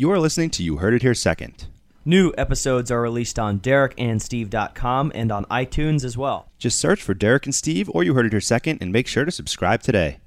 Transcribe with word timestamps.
You 0.00 0.10
are 0.12 0.18
listening 0.18 0.48
to 0.52 0.62
You 0.62 0.78
Heard 0.78 0.94
It 0.94 1.02
Here 1.02 1.12
Second. 1.12 1.66
New 2.06 2.32
episodes 2.38 2.90
are 2.90 3.02
released 3.02 3.38
on 3.38 3.60
DerekandSteve.com 3.60 5.12
and 5.14 5.30
on 5.30 5.44
iTunes 5.50 6.06
as 6.06 6.16
well. 6.16 6.48
Just 6.56 6.78
search 6.78 7.02
for 7.02 7.12
Derek 7.12 7.44
and 7.44 7.54
Steve 7.54 7.90
or 7.92 8.02
You 8.02 8.14
Heard 8.14 8.24
It 8.24 8.32
Here 8.32 8.40
Second 8.40 8.78
and 8.80 8.94
make 8.94 9.06
sure 9.06 9.26
to 9.26 9.30
subscribe 9.30 9.82
today. 9.82 10.20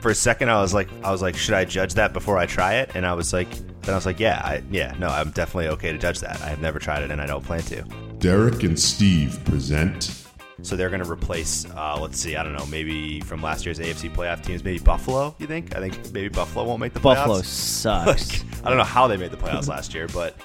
For 0.00 0.12
a 0.12 0.14
second, 0.14 0.50
I 0.50 0.60
was 0.60 0.72
like, 0.72 0.88
I 1.02 1.10
was 1.10 1.20
like, 1.20 1.34
should 1.36 1.54
I 1.54 1.64
judge 1.64 1.94
that 1.94 2.12
before 2.12 2.38
I 2.38 2.46
try 2.46 2.74
it? 2.74 2.92
And 2.94 3.04
I 3.04 3.14
was 3.14 3.32
like, 3.32 3.50
then 3.50 3.94
I 3.94 3.96
was 3.96 4.06
like, 4.06 4.20
yeah, 4.20 4.40
I, 4.44 4.62
yeah, 4.70 4.94
no, 5.00 5.08
I'm 5.08 5.30
definitely 5.30 5.70
okay 5.70 5.90
to 5.90 5.98
judge 5.98 6.20
that. 6.20 6.40
I 6.40 6.46
have 6.46 6.60
never 6.60 6.78
tried 6.78 7.02
it 7.02 7.10
and 7.10 7.20
I 7.20 7.26
don't 7.26 7.44
plan 7.44 7.62
to. 7.62 7.82
Derek 8.20 8.62
and 8.62 8.78
Steve 8.78 9.44
present 9.46 10.27
So 10.62 10.74
they're 10.74 10.90
going 10.90 11.02
to 11.02 11.10
replace, 11.10 11.66
uh, 11.70 11.98
let's 12.00 12.18
see, 12.18 12.34
I 12.34 12.42
don't 12.42 12.52
know, 12.56 12.66
maybe 12.66 13.20
from 13.20 13.40
last 13.40 13.64
year's 13.64 13.78
AFC 13.78 14.10
playoff 14.10 14.44
teams, 14.44 14.64
maybe 14.64 14.80
Buffalo. 14.80 15.34
You 15.38 15.46
think? 15.46 15.76
I 15.76 15.80
think 15.80 16.12
maybe 16.12 16.28
Buffalo 16.28 16.64
won't 16.64 16.80
make 16.80 16.94
the 16.94 17.00
playoffs. 17.00 17.14
Buffalo 17.14 17.42
sucks. 17.42 18.44
I 18.64 18.68
don't 18.68 18.78
know 18.78 18.84
how 18.84 19.06
they 19.06 19.16
made 19.16 19.30
the 19.30 19.36
playoffs 19.36 19.68
last 19.68 19.94
year, 19.94 20.08
but 20.08 20.36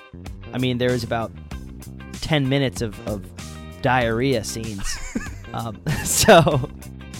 I 0.54 0.59
mean, 0.59 0.77
there 0.77 0.91
was 0.91 1.04
about 1.04 1.31
10 2.21 2.48
minutes 2.48 2.81
of, 2.81 3.07
of 3.07 3.26
diarrhea 3.81 4.44
scenes. 4.44 4.98
um, 5.54 5.81
so, 6.04 6.70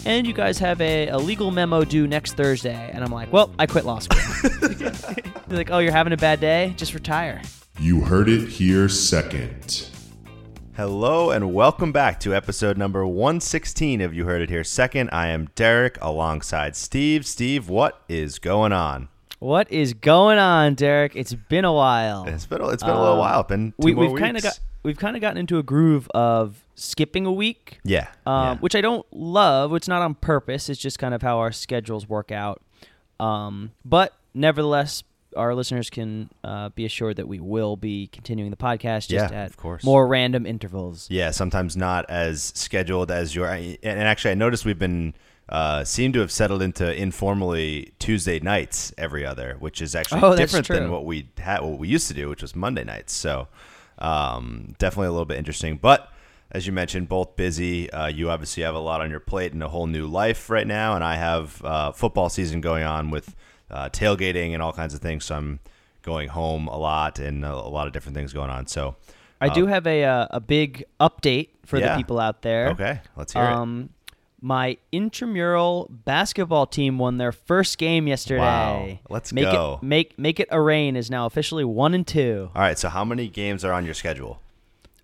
and 0.06 0.28
you 0.28 0.34
guys 0.34 0.60
have 0.60 0.80
a, 0.80 1.08
a 1.08 1.18
legal 1.18 1.50
memo 1.50 1.84
due 1.84 2.06
next 2.06 2.34
Thursday. 2.34 2.92
And 2.94 3.04
I'm 3.04 3.12
like, 3.12 3.34
well, 3.34 3.52
I 3.58 3.66
quit 3.66 3.86
law 3.86 4.00
school. 4.00 4.20
They're 4.60 4.94
like, 5.50 5.72
oh, 5.72 5.80
you're 5.80 5.92
having 5.92 6.14
a 6.14 6.18
bad 6.18 6.40
day? 6.40 6.74
Just 6.78 6.94
retire. 6.94 7.42
You 7.80 8.02
Heard 8.02 8.30
It 8.30 8.48
Here 8.48 8.88
Second. 8.88 9.88
Hello 10.76 11.30
and 11.30 11.54
welcome 11.54 11.92
back 11.92 12.20
to 12.22 12.34
episode 12.34 12.80
number 12.80 13.06
116 13.06 14.02
of 14.02 14.12
You 14.16 14.26
Heard 14.26 14.42
It 14.42 14.50
Here 14.50 14.64
Second. 14.64 15.12
I 15.12 15.28
am 15.28 15.50
Derek 15.54 16.00
alongside 16.02 16.76
Steve. 16.76 17.28
Steve, 17.28 17.70
what 17.70 18.02
is 18.10 18.40
going 18.40 18.72
on? 18.74 19.10
What 19.38 19.72
is 19.72 19.94
going 19.94 20.40
on, 20.40 20.74
Derek? 20.74 21.16
It's 21.16 21.36
been 21.36 21.64
a 21.64 21.72
while. 21.72 22.26
It's 22.26 22.48
been 22.48 22.60
a, 22.60 22.70
it's 22.70 22.82
been 22.82 22.92
a 22.92 23.00
little 23.00 23.14
Um, 23.14 23.20
while. 23.20 23.44
Been 23.44 23.74
two 23.74 23.76
we, 23.86 23.94
more 23.94 24.10
we've 24.10 24.20
kind 24.20 24.36
of 24.36 24.42
got 24.42 24.60
we've 24.82 24.98
kind 24.98 25.16
of 25.16 25.22
gotten 25.22 25.38
into 25.38 25.60
a 25.60 25.64
groove 25.64 26.10
of 26.16 26.66
skipping 26.74 27.28
a 27.28 27.32
week, 27.32 27.80
yeah, 27.84 28.08
um, 28.26 28.44
yeah. 28.44 28.58
which 28.58 28.74
I 28.74 28.82
don't 28.82 29.06
love. 29.12 29.76
It's 29.76 29.88
not 29.88 30.02
on 30.02 30.16
purpose. 30.16 30.70
It's 30.70 30.82
just 30.82 30.98
kind 30.98 31.14
of 31.14 31.22
how 31.22 31.38
our 31.38 31.52
schedules 31.52 32.10
work 32.10 32.32
out. 32.32 32.64
Um, 33.20 33.74
but 33.86 34.16
nevertheless, 34.34 35.04
our 35.36 35.54
listeners 35.56 35.90
can 35.90 36.30
uh, 36.44 36.70
be 36.70 36.86
assured 36.86 37.18
that 37.18 37.28
we 37.28 37.40
will 37.40 37.76
be 37.76 38.08
continuing 38.08 38.52
the 38.52 38.58
podcast 38.58 39.08
just 39.08 39.32
Yeah, 39.32 39.42
at 39.44 39.48
of 39.48 39.58
course. 39.58 39.84
more 39.84 40.08
random 40.08 40.46
intervals. 40.46 41.08
yeah, 41.10 41.32
sometimes 41.32 41.76
not 41.78 42.06
as 42.10 42.52
scheduled 42.56 43.12
as 43.12 43.36
your. 43.36 43.48
And 43.48 43.78
actually, 43.84 44.32
I 44.32 44.36
noticed 44.36 44.66
we've 44.66 44.80
been 44.80 45.14
uh, 45.50 45.84
seem 45.84 46.14
to 46.14 46.20
have 46.20 46.32
settled 46.32 46.62
into 46.62 46.94
informally 47.00 47.94
Tuesday 48.00 48.40
nights 48.40 48.94
every 48.98 49.26
other, 49.26 49.58
which 49.60 49.82
is 49.82 49.94
actually 49.96 50.22
Oh, 50.24 50.36
different 50.36 50.68
than 50.68 50.90
what 50.92 51.06
we 51.06 51.30
had, 51.38 51.62
what 51.62 51.78
we 51.80 51.88
used 51.90 52.08
to 52.08 52.14
do, 52.14 52.30
which 52.30 52.42
was 52.42 52.56
Monday 52.56 52.84
nights. 52.86 53.14
So 53.14 53.48
um, 54.00 54.76
definitely 54.80 55.08
a 55.08 55.12
little 55.12 55.26
bit 55.26 55.38
interesting, 55.38 55.78
but. 55.78 56.10
As 56.52 56.68
you 56.68 56.72
mentioned, 56.72 57.10
both 57.10 57.36
busy. 57.36 57.90
Uh, 57.90 58.06
you 58.06 58.30
obviously 58.30 58.62
have 58.62 58.76
a 58.76 58.80
lot 58.80 59.02
on 59.02 59.10
your 59.10 59.20
plate 59.20 59.54
and 59.54 59.64
a 59.64 59.68
whole 59.70 59.88
new 59.88 60.06
life 60.06 60.52
right 60.52 60.68
now, 60.68 60.94
and 60.94 61.04
I 61.04 61.16
have 61.16 61.60
uh, 61.66 61.92
football 61.94 62.30
season 62.30 62.62
going 62.62 62.84
on 62.84 63.10
with 63.10 63.36
uh, 63.74 63.90
tailgating 63.90 64.54
and 64.54 64.62
all 64.62 64.72
kinds 64.72 64.94
of 64.94 65.02
things. 65.02 65.26
So 65.26 65.36
I'm 65.36 65.60
going 66.04 66.30
home 66.30 66.68
a 66.68 66.78
lot 66.78 67.20
and 67.20 67.44
a, 67.44 67.52
a 67.54 67.68
lot 67.70 67.88
of 67.88 67.94
different 67.94 68.16
things 68.16 68.32
going 68.32 68.50
on. 68.50 68.68
So 68.68 68.96
I 69.42 69.50
do 69.50 69.66
have 69.66 69.86
a 69.88 70.04
uh, 70.06 70.28
a 70.32 70.40
big 70.40 70.86
update 71.02 71.50
for 71.66 71.78
Yeah. 71.80 71.90
the 71.94 71.98
people 71.98 72.20
out 72.20 72.42
there. 72.44 72.70
okay, 72.70 73.02
let's 73.18 73.34
hear 73.34 73.44
it. 73.44 73.52
Um, 73.52 73.90
my 74.46 74.78
intramural 74.92 75.90
basketball 75.90 76.68
team 76.68 76.98
won 77.00 77.18
their 77.18 77.32
first 77.32 77.78
game 77.78 78.08
yesterday. 78.08 78.42
Wow. 78.42 79.00
Let's 79.10 79.32
make 79.32 79.46
go. 79.46 79.80
It, 79.82 79.86
make 79.86 80.20
make 80.20 80.40
it 80.40 80.50
a 80.52 80.60
rain 80.62 80.96
is 80.98 81.10
now 81.10 81.26
officially 81.26 81.64
one 81.64 81.94
and 81.94 82.06
two. 82.06 82.52
All 82.54 82.62
right, 82.62 82.78
so 82.78 82.90
how 82.90 83.06
many 83.06 83.28
games 83.30 83.64
are 83.66 83.72
on 83.74 83.86
your 83.86 83.94
schedule? 83.94 84.40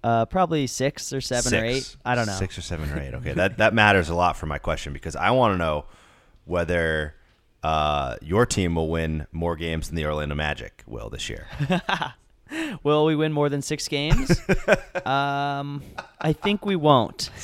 Uh, 0.03 0.25
probably 0.25 0.67
six 0.67 1.11
or 1.11 1.21
seven 1.21 1.53
or 1.53 1.65
eight. 1.65 1.95
I 2.05 2.15
don't 2.15 2.25
know. 2.27 2.33
Six 2.33 2.57
or 2.57 2.61
seven 2.61 2.89
or 2.91 2.99
eight. 2.99 3.13
Okay, 3.13 3.33
that 3.41 3.57
that 3.57 3.73
matters 3.73 4.09
a 4.09 4.15
lot 4.15 4.35
for 4.37 4.45
my 4.45 4.57
question 4.57 4.93
because 4.93 5.15
I 5.15 5.31
want 5.31 5.53
to 5.53 5.57
know 5.57 5.85
whether 6.45 7.15
uh, 7.63 8.15
your 8.21 8.45
team 8.45 8.75
will 8.75 8.87
win 8.89 9.27
more 9.31 9.55
games 9.55 9.87
than 9.87 9.95
the 9.95 10.05
Orlando 10.05 10.35
Magic 10.35 10.83
will 10.87 11.09
this 11.09 11.29
year. 11.29 11.47
Will 12.81 13.05
we 13.05 13.15
win 13.15 13.31
more 13.31 13.47
than 13.47 13.61
six 13.61 13.87
games? 13.87 14.31
um, 15.05 15.83
I 16.19 16.33
think 16.33 16.65
we 16.65 16.75
won't. 16.75 17.29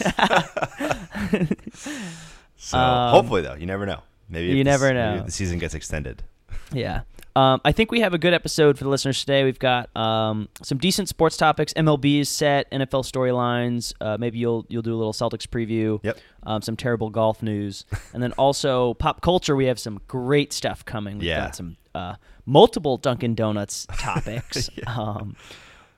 So 2.58 2.78
Um, 2.80 3.12
hopefully, 3.12 3.42
though, 3.44 3.54
you 3.54 3.66
never 3.68 3.86
know. 3.86 4.00
Maybe 4.30 4.48
you 4.58 4.64
this- 4.64 4.72
never 4.72 4.94
know. 4.94 5.18
if 5.18 5.26
the 5.26 5.32
season 5.32 5.60
gets 5.60 5.76
extended. 5.76 6.24
yeah. 6.72 7.02
Um, 7.36 7.60
I 7.66 7.74
think 7.74 7.92
we 7.92 8.00
have 8.00 8.14
a 8.14 8.18
good 8.18 8.34
episode 8.34 8.78
for 8.78 8.86
the 8.86 8.90
listeners 8.90 9.20
today. 9.20 9.44
We've 9.44 9.60
got 9.60 9.94
um, 9.96 10.48
some 10.62 10.78
decent 10.78 11.10
sports 11.10 11.36
topics. 11.36 11.74
MLB 11.74 12.22
is 12.22 12.30
set. 12.30 12.72
NFL 12.72 13.04
storylines. 13.12 13.94
Uh, 14.00 14.16
maybe 14.18 14.38
you'll 14.38 14.66
you'll 14.70 14.82
do 14.82 14.94
a 14.94 14.96
little 14.96 15.12
Celtics 15.12 15.46
preview. 15.46 16.00
Yep. 16.04 16.18
Um, 16.44 16.62
some 16.62 16.78
terrible 16.78 17.10
golf 17.10 17.44
news, 17.44 17.84
and 18.14 18.24
then 18.24 18.32
also 18.34 18.94
pop 18.94 19.20
culture. 19.22 19.56
We 19.56 19.66
have 19.66 19.80
some 19.80 20.00
great 20.08 20.54
stuff 20.54 20.86
coming. 20.86 21.18
We've 21.18 21.28
Yeah. 21.28 21.42
got 21.46 21.56
some 21.56 21.76
uh, 21.94 22.16
multiple 22.46 22.96
Dunkin' 22.98 23.36
Donuts 23.36 23.86
topics. 23.98 24.70
um, 24.88 25.36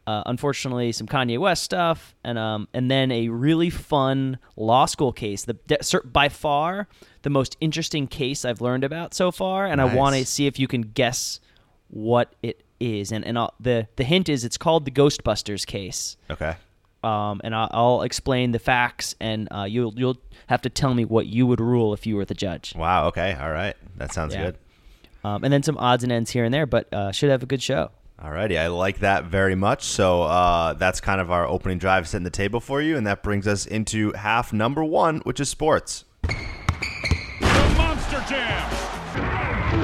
uh, 0.07 0.23
unfortunately, 0.25 0.91
some 0.93 1.05
Kanye 1.05 1.37
West 1.37 1.61
stuff, 1.63 2.15
and 2.23 2.39
um, 2.39 2.67
and 2.73 2.89
then 2.89 3.11
a 3.11 3.27
really 3.29 3.69
fun 3.69 4.39
law 4.55 4.85
school 4.85 5.11
case. 5.11 5.43
The 5.45 5.55
by 6.05 6.29
far 6.29 6.87
the 7.27 7.31
most 7.31 7.57
interesting 7.59 8.07
case 8.07 8.45
I've 8.45 8.61
learned 8.61 8.85
about 8.85 9.13
so 9.13 9.31
far, 9.33 9.65
and 9.65 9.81
I 9.81 9.93
want 9.93 10.15
to 10.15 10.25
see 10.25 10.47
if 10.47 10.57
you 10.57 10.65
can 10.65 10.81
guess 10.81 11.41
what 11.89 12.33
it 12.41 12.63
is. 12.79 13.11
And 13.11 13.25
and 13.25 13.37
I'll, 13.37 13.53
the 13.59 13.89
the 13.97 14.05
hint 14.05 14.29
is 14.29 14.45
it's 14.45 14.57
called 14.57 14.85
the 14.85 14.91
Ghostbusters 14.91 15.65
case. 15.65 16.15
Okay. 16.29 16.55
Um, 17.03 17.41
and 17.43 17.53
I'll, 17.53 17.69
I'll 17.71 18.01
explain 18.03 18.53
the 18.53 18.59
facts, 18.59 19.13
and 19.19 19.49
uh, 19.51 19.63
you'll 19.63 19.93
you'll 19.97 20.17
have 20.47 20.61
to 20.61 20.69
tell 20.69 20.93
me 20.93 21.03
what 21.03 21.27
you 21.27 21.45
would 21.45 21.59
rule 21.59 21.93
if 21.93 22.07
you 22.07 22.15
were 22.15 22.23
the 22.23 22.33
judge. 22.33 22.73
Wow. 22.77 23.07
Okay. 23.07 23.35
All 23.37 23.51
right. 23.51 23.75
That 23.97 24.13
sounds 24.13 24.33
Yeah. 24.33 24.45
good. 24.45 24.57
Um, 25.25 25.43
and 25.43 25.51
then 25.51 25.63
some 25.63 25.77
odds 25.77 26.03
and 26.03 26.11
ends 26.13 26.31
here 26.31 26.45
and 26.45 26.53
there, 26.53 26.65
but 26.65 26.87
uh, 26.93 27.11
should 27.11 27.29
have 27.29 27.43
a 27.43 27.45
good 27.45 27.61
show. 27.61 27.91
Alrighty, 28.23 28.57
I 28.57 28.67
like 28.67 28.99
that 28.99 29.25
very 29.25 29.55
much. 29.55 29.83
So 29.83 30.23
uh, 30.23 30.73
that's 30.73 31.01
kind 31.01 31.19
of 31.19 31.29
our 31.29 31.45
opening 31.45 31.77
drive 31.77 32.07
setting 32.07 32.23
the 32.23 32.29
table 32.29 32.61
for 32.61 32.81
you, 32.81 32.95
and 32.95 33.05
that 33.05 33.21
brings 33.21 33.47
us 33.47 33.65
into 33.65 34.13
half 34.13 34.53
number 34.53 34.83
one, 34.85 35.17
which 35.25 35.41
is 35.41 35.49
sports. 35.49 36.05
Jam. 38.27 39.77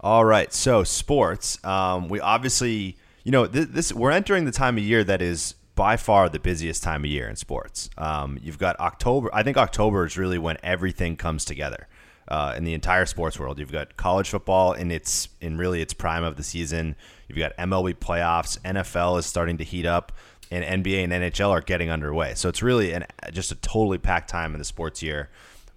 All 0.00 0.24
right, 0.24 0.52
so 0.52 0.82
sports. 0.82 1.62
Um, 1.64 2.08
we 2.08 2.20
obviously, 2.20 2.96
you 3.22 3.32
know, 3.32 3.46
th- 3.46 3.68
this 3.68 3.92
we're 3.92 4.10
entering 4.10 4.44
the 4.46 4.52
time 4.52 4.78
of 4.78 4.82
year 4.82 5.04
that 5.04 5.20
is 5.20 5.54
by 5.74 5.96
far 5.96 6.28
the 6.28 6.38
busiest 6.38 6.82
time 6.82 7.04
of 7.04 7.10
year 7.10 7.28
in 7.28 7.36
sports. 7.36 7.90
Um, 7.96 8.38
you've 8.42 8.58
got 8.58 8.78
October. 8.80 9.30
I 9.32 9.42
think 9.42 9.56
October 9.56 10.04
is 10.04 10.16
really 10.16 10.38
when 10.38 10.56
everything 10.62 11.16
comes 11.16 11.44
together 11.44 11.86
uh, 12.28 12.54
in 12.56 12.64
the 12.64 12.74
entire 12.74 13.06
sports 13.06 13.38
world. 13.38 13.58
You've 13.58 13.72
got 13.72 13.96
college 13.96 14.30
football 14.30 14.72
in 14.72 14.90
its 14.90 15.28
in 15.40 15.58
really 15.58 15.82
its 15.82 15.92
prime 15.92 16.24
of 16.24 16.36
the 16.36 16.42
season. 16.42 16.96
You've 17.28 17.38
got 17.38 17.56
MLB 17.56 17.94
playoffs. 17.94 18.58
NFL 18.60 19.18
is 19.18 19.26
starting 19.26 19.58
to 19.58 19.64
heat 19.64 19.86
up, 19.86 20.12
and 20.50 20.84
NBA 20.84 21.04
and 21.04 21.12
NHL 21.12 21.50
are 21.50 21.60
getting 21.60 21.90
underway. 21.90 22.34
So 22.34 22.48
it's 22.48 22.62
really 22.62 22.92
an, 22.92 23.04
just 23.32 23.52
a 23.52 23.56
totally 23.56 23.98
packed 23.98 24.30
time 24.30 24.54
in 24.54 24.58
the 24.58 24.64
sports 24.64 25.02
year. 25.02 25.28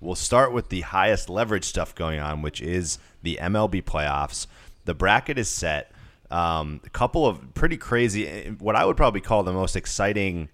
We'll 0.03 0.15
start 0.15 0.51
with 0.51 0.67
the 0.67 0.81
highest 0.81 1.29
leverage 1.29 1.63
stuff 1.63 1.95
going 1.95 2.19
on, 2.19 2.41
which 2.41 2.61
is 2.61 2.99
the 3.21 3.39
MLB 3.41 3.83
playoffs. 3.83 4.47
The 4.83 4.93
bracket 4.93 5.37
is 5.37 5.47
set. 5.47 5.91
Um, 6.29 6.81
a 6.83 6.89
couple 6.89 7.25
of 7.25 7.53
pretty 7.53 7.77
crazy, 7.77 8.53
what 8.59 8.75
I 8.75 8.85
would 8.85 8.97
probably 8.97 9.21
call 9.21 9.43
the 9.43 9.53
most 9.53 9.75
exciting 9.75 10.49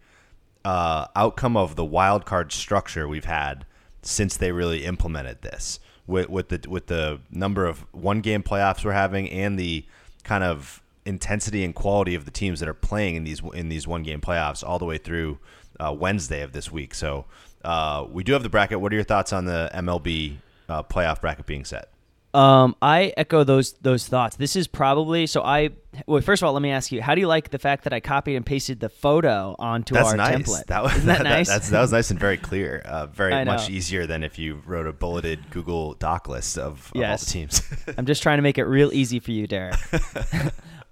uh, 0.63 1.07
outcome 1.15 1.57
of 1.57 1.75
the 1.75 1.85
wild 1.85 2.25
card 2.25 2.51
structure 2.51 3.07
we've 3.07 3.25
had 3.25 3.65
since 4.03 4.37
they 4.37 4.51
really 4.51 4.85
implemented 4.85 5.41
this. 5.41 5.79
With, 6.05 6.29
with 6.29 6.49
the 6.49 6.67
with 6.67 6.87
the 6.87 7.19
number 7.29 7.67
of 7.67 7.85
one 7.91 8.21
game 8.21 8.41
playoffs 8.41 8.83
we're 8.83 8.93
having 8.93 9.29
and 9.29 9.59
the 9.59 9.85
kind 10.23 10.43
of 10.43 10.81
intensity 11.05 11.63
and 11.63 11.75
quality 11.75 12.15
of 12.15 12.25
the 12.25 12.31
teams 12.31 12.59
that 12.61 12.69
are 12.69 12.73
playing 12.73 13.15
in 13.15 13.23
these 13.25 13.43
in 13.53 13.69
these 13.69 13.87
one 13.87 14.01
game 14.01 14.19
playoffs 14.19 14.67
all 14.67 14.79
the 14.79 14.85
way 14.85 14.97
through 14.97 15.37
uh, 15.79 15.95
Wednesday 15.97 16.41
of 16.41 16.51
this 16.51 16.71
week. 16.71 16.95
So 16.95 17.25
uh, 17.63 18.05
we 18.11 18.23
do 18.23 18.33
have 18.33 18.43
the 18.43 18.49
bracket. 18.49 18.79
What 18.79 18.91
are 18.91 18.95
your 18.95 19.03
thoughts 19.03 19.33
on 19.33 19.45
the 19.45 19.69
MLB 19.73 20.37
uh, 20.67 20.83
playoff 20.83 21.21
bracket 21.21 21.45
being 21.45 21.65
set? 21.65 21.89
Um, 22.31 22.75
I 22.79 23.11
echo 23.17 23.43
those 23.43 23.73
those 23.81 24.07
thoughts. 24.07 24.35
This 24.35 24.55
is 24.55 24.67
probably 24.67 25.25
so. 25.25 25.41
I 25.41 25.71
well, 26.05 26.21
first 26.21 26.43
of 26.43 26.47
all, 26.47 26.53
let 26.53 26.61
me 26.61 26.69
ask 26.69 26.91
you: 26.91 27.01
How 27.01 27.15
do 27.15 27.21
you 27.21 27.27
like 27.27 27.49
the 27.49 27.57
fact 27.57 27.85
that 27.85 27.93
I 27.93 28.01
copied 28.01 28.35
and 28.35 28.45
pasted 28.45 28.79
the 28.79 28.87
photo 28.89 29.55
onto 29.57 29.95
That's 29.95 30.09
our 30.11 30.15
nice. 30.17 30.35
template? 30.35 30.65
That 30.67 30.83
was 30.83 30.91
Isn't 30.97 31.07
that, 31.07 31.23
nice? 31.23 31.47
that's, 31.47 31.69
that 31.71 31.81
was 31.81 31.91
nice 31.91 32.11
and 32.11 32.19
very 32.19 32.37
clear. 32.37 32.83
Uh, 32.85 33.07
very 33.07 33.43
much 33.45 33.71
easier 33.71 34.05
than 34.05 34.23
if 34.23 34.37
you 34.37 34.61
wrote 34.67 34.85
a 34.85 34.93
bulleted 34.93 35.49
Google 35.49 35.95
Doc 35.95 36.29
list 36.29 36.59
of, 36.59 36.91
of 36.93 37.01
all 37.01 37.17
the 37.17 37.25
teams. 37.25 37.63
I'm 37.97 38.05
just 38.05 38.21
trying 38.21 38.37
to 38.37 38.43
make 38.43 38.59
it 38.59 38.65
real 38.65 38.93
easy 38.93 39.19
for 39.19 39.31
you, 39.31 39.47
Derek. 39.47 39.73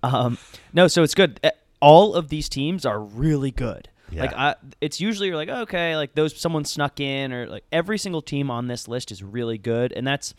um, 0.02 0.40
no, 0.74 0.88
so 0.88 1.04
it's 1.04 1.14
good. 1.16 1.40
Uh, 1.44 1.52
All 1.80 2.16
of 2.16 2.30
these 2.30 2.50
teams 2.50 2.84
are 2.84 3.00
really 3.00 3.52
good. 3.52 3.90
Yeah. 4.10 4.22
Like 4.22 4.34
I, 4.34 4.56
it's 4.80 5.02
usually 5.02 5.28
you're 5.28 5.36
like 5.36 5.50
okay, 5.50 5.96
like 5.96 6.16
those 6.16 6.40
someone 6.40 6.66
snuck 6.66 7.00
in 7.00 7.34
or 7.34 7.48
like 7.48 7.66
every 7.72 7.98
single 7.98 8.22
team 8.22 8.50
on 8.50 8.68
this 8.68 8.88
list 8.88 9.12
is 9.12 9.22
really 9.24 9.58
good, 9.58 9.92
and 9.92 10.08
that's 10.08 10.34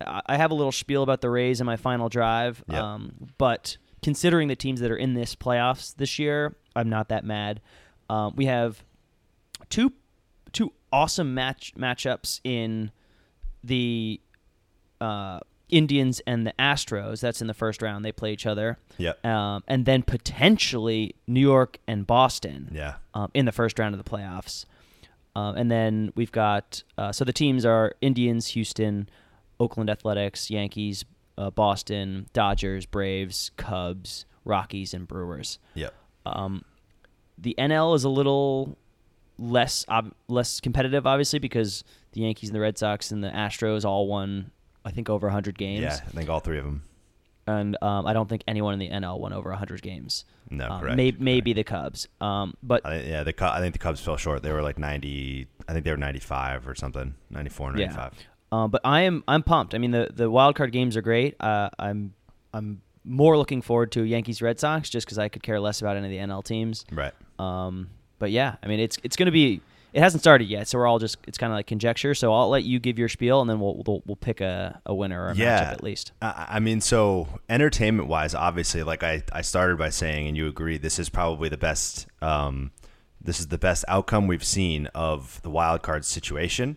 I 0.00 0.22
I 0.26 0.36
have 0.36 0.50
a 0.50 0.54
little 0.54 0.72
spiel 0.72 1.02
about 1.02 1.20
the 1.20 1.30
Rays 1.30 1.60
in 1.60 1.66
my 1.66 1.76
final 1.76 2.08
drive. 2.08 2.62
Yep. 2.68 2.82
Um, 2.82 3.12
but 3.38 3.76
considering 4.02 4.48
the 4.48 4.56
teams 4.56 4.80
that 4.80 4.90
are 4.90 4.96
in 4.96 5.14
this 5.14 5.34
playoffs 5.34 5.94
this 5.96 6.18
year, 6.18 6.56
I'm 6.76 6.88
not 6.88 7.08
that 7.08 7.24
mad. 7.24 7.60
Um, 8.10 8.34
we 8.36 8.46
have 8.46 8.82
two 9.70 9.92
two 10.52 10.72
awesome 10.92 11.34
match 11.34 11.74
matchups 11.76 12.40
in 12.44 12.90
the 13.64 14.20
uh, 15.00 15.40
Indians 15.70 16.20
and 16.26 16.46
the 16.46 16.54
Astros. 16.58 17.20
That's 17.20 17.40
in 17.40 17.46
the 17.46 17.54
first 17.54 17.82
round. 17.82 18.04
They 18.04 18.12
play 18.12 18.32
each 18.32 18.46
other. 18.46 18.78
Yeah. 18.96 19.12
Um, 19.24 19.62
and 19.68 19.84
then 19.84 20.02
potentially 20.02 21.14
New 21.26 21.40
York 21.40 21.78
and 21.86 22.06
Boston 22.06 22.70
Yeah. 22.72 22.94
um, 23.14 23.30
in 23.34 23.44
the 23.44 23.52
first 23.52 23.78
round 23.78 23.94
of 23.94 24.02
the 24.02 24.08
playoffs. 24.10 24.64
Um, 25.36 25.56
and 25.56 25.70
then 25.70 26.12
we've 26.16 26.32
got 26.32 26.82
uh, 26.96 27.12
so 27.12 27.24
the 27.24 27.32
teams 27.32 27.64
are 27.64 27.94
Indians, 28.00 28.48
Houston, 28.48 29.08
Oakland 29.60 29.90
Athletics, 29.90 30.50
Yankees, 30.50 31.04
uh, 31.36 31.50
Boston, 31.50 32.26
Dodgers, 32.32 32.86
Braves, 32.86 33.50
Cubs, 33.56 34.24
Rockies, 34.44 34.94
and 34.94 35.06
Brewers. 35.06 35.58
Yep. 35.74 35.94
Um, 36.26 36.64
the 37.36 37.54
NL 37.58 37.94
is 37.94 38.02
a 38.04 38.08
little 38.08 38.76
less 39.38 39.84
ob- 39.88 40.14
less 40.26 40.58
competitive, 40.60 41.06
obviously, 41.06 41.38
because 41.38 41.84
the 42.12 42.22
Yankees 42.22 42.48
and 42.48 42.56
the 42.56 42.60
Red 42.60 42.76
Sox 42.78 43.12
and 43.12 43.22
the 43.22 43.28
Astros 43.30 43.84
all 43.84 44.08
won, 44.08 44.50
I 44.88 44.92
think, 44.92 45.08
over 45.10 45.26
100 45.26 45.56
games. 45.58 45.82
Yeah. 45.82 45.94
I 46.06 46.10
think 46.10 46.28
all 46.30 46.40
three 46.40 46.58
of 46.58 46.64
them. 46.64 46.82
And 47.46 47.76
um, 47.80 48.06
I 48.06 48.12
don't 48.12 48.28
think 48.28 48.42
anyone 48.46 48.74
in 48.74 48.78
the 48.78 48.90
NL 48.90 49.18
won 49.20 49.32
over 49.32 49.48
100 49.50 49.80
games. 49.80 50.24
No, 50.50 50.68
Um, 50.68 50.80
correct, 50.80 50.96
may- 50.96 51.10
correct. 51.12 51.22
maybe 51.22 51.52
the 51.54 51.64
Cubs. 51.64 52.06
Um, 52.20 52.54
but 52.62 52.84
I 52.84 53.00
yeah, 53.00 53.22
the 53.22 53.34
I 53.40 53.60
think 53.60 53.72
the 53.72 53.78
Cubs 53.78 54.00
fell 54.00 54.16
short. 54.16 54.42
They 54.42 54.52
were 54.52 54.62
like 54.62 54.78
90. 54.78 55.46
I 55.68 55.72
think 55.72 55.84
they 55.84 55.90
were 55.90 55.96
95 55.96 56.66
or 56.68 56.74
something. 56.74 57.14
94, 57.30 57.72
95. 57.72 58.12
Uh, 58.50 58.66
but 58.68 58.80
I 58.84 59.02
am 59.02 59.24
I'm 59.28 59.42
pumped. 59.42 59.74
I 59.74 59.78
mean 59.78 59.90
the 59.92 60.08
the 60.12 60.30
wild 60.30 60.56
card 60.56 60.72
games 60.72 60.96
are 60.96 61.02
great. 61.02 61.36
Uh, 61.40 61.68
I'm 61.78 62.14
I'm 62.54 62.80
more 63.04 63.36
looking 63.38 63.60
forward 63.62 63.92
to 63.92 64.02
Yankees 64.04 64.40
Red 64.42 64.58
Sox 64.60 64.88
just 64.90 65.06
because 65.06 65.18
I 65.18 65.28
could 65.28 65.42
care 65.42 65.58
less 65.60 65.80
about 65.80 65.96
any 65.96 66.06
of 66.06 66.10
the 66.10 66.18
NL 66.34 66.44
teams. 66.44 66.84
Right. 66.92 67.12
Um, 67.38 67.88
but 68.18 68.30
yeah, 68.30 68.56
I 68.62 68.66
mean 68.68 68.80
it's 68.80 68.98
it's 69.02 69.16
going 69.16 69.26
to 69.26 69.32
be. 69.32 69.60
It 69.92 70.00
hasn't 70.00 70.22
started 70.22 70.48
yet, 70.48 70.68
so 70.68 70.78
we're 70.78 70.86
all 70.86 70.98
just 70.98 71.16
it's 71.26 71.38
kind 71.38 71.52
of 71.52 71.56
like 71.56 71.66
conjecture. 71.66 72.14
So 72.14 72.32
I'll 72.32 72.50
let 72.50 72.64
you 72.64 72.78
give 72.78 72.98
your 72.98 73.08
spiel, 73.08 73.40
and 73.40 73.48
then 73.48 73.58
we'll 73.58 73.82
we'll, 73.86 74.02
we'll 74.06 74.16
pick 74.16 74.40
a, 74.40 74.80
a 74.84 74.94
winner 74.94 75.26
or 75.26 75.30
a 75.30 75.34
yeah, 75.34 75.64
matchup 75.64 75.72
at 75.72 75.82
least. 75.82 76.12
I, 76.20 76.46
I 76.50 76.60
mean, 76.60 76.80
so 76.80 77.28
entertainment 77.48 78.08
wise, 78.08 78.34
obviously, 78.34 78.82
like 78.82 79.02
I, 79.02 79.22
I 79.32 79.40
started 79.40 79.78
by 79.78 79.88
saying, 79.88 80.28
and 80.28 80.36
you 80.36 80.46
agree, 80.46 80.76
this 80.76 80.98
is 80.98 81.08
probably 81.08 81.48
the 81.48 81.56
best. 81.56 82.06
Um, 82.20 82.72
this 83.20 83.40
is 83.40 83.48
the 83.48 83.58
best 83.58 83.84
outcome 83.88 84.26
we've 84.26 84.44
seen 84.44 84.86
of 84.94 85.40
the 85.42 85.50
wild 85.50 85.82
card 85.82 86.04
situation. 86.04 86.76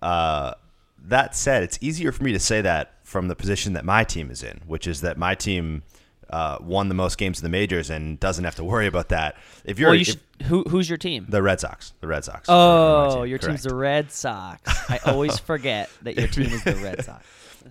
Uh, 0.00 0.54
that 1.02 1.34
said, 1.34 1.62
it's 1.62 1.78
easier 1.80 2.12
for 2.12 2.22
me 2.22 2.32
to 2.32 2.38
say 2.38 2.60
that 2.60 2.94
from 3.04 3.28
the 3.28 3.34
position 3.34 3.72
that 3.72 3.84
my 3.84 4.04
team 4.04 4.30
is 4.30 4.42
in, 4.42 4.60
which 4.66 4.86
is 4.86 5.00
that 5.00 5.18
my 5.18 5.34
team 5.34 5.82
uh, 6.30 6.58
won 6.60 6.88
the 6.88 6.94
most 6.94 7.18
games 7.18 7.38
in 7.40 7.42
the 7.44 7.48
majors 7.50 7.90
and 7.90 8.18
doesn't 8.20 8.44
have 8.44 8.54
to 8.56 8.64
worry 8.64 8.86
about 8.86 9.08
that. 9.10 9.36
If 9.64 9.78
you're 9.78 9.88
Well, 9.90 9.94
you 9.96 10.00
if- 10.02 10.06
should, 10.08 10.20
who 10.46 10.62
who's 10.64 10.88
your 10.88 10.96
team? 10.98 11.26
the 11.28 11.42
Red 11.42 11.60
Sox, 11.60 11.92
the 12.00 12.06
Red 12.06 12.24
Sox. 12.24 12.46
Oh, 12.48 13.16
team, 13.22 13.26
your 13.30 13.38
team's 13.38 13.62
correct. 13.62 13.64
the 13.64 13.74
Red 13.74 14.10
Sox. 14.12 14.90
I 14.90 14.98
always 15.06 15.38
forget 15.50 15.90
that 16.02 16.16
your 16.16 16.28
team 16.28 16.46
is 16.46 16.62
the 16.64 16.76
Red 16.76 17.04
Sox. 17.04 17.26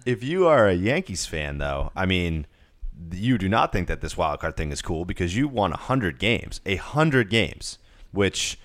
if 0.05 0.23
you 0.23 0.45
are 0.47 0.67
a 0.67 0.73
Yankees 0.73 1.25
fan, 1.25 1.57
though, 1.57 1.91
I 1.95 2.05
mean, 2.05 2.45
you 3.11 3.37
do 3.37 3.47
not 3.49 3.71
think 3.71 3.87
that 3.87 4.01
this 4.01 4.17
wild 4.17 4.39
card 4.41 4.55
thing 4.57 4.71
is 4.71 4.81
cool 4.81 5.05
because 5.05 5.35
you 5.35 5.47
won 5.47 5.71
hundred 5.71 6.19
games, 6.19 6.59
a 6.65 6.75
hundred 6.75 7.29
games, 7.29 7.79
which 8.11 8.59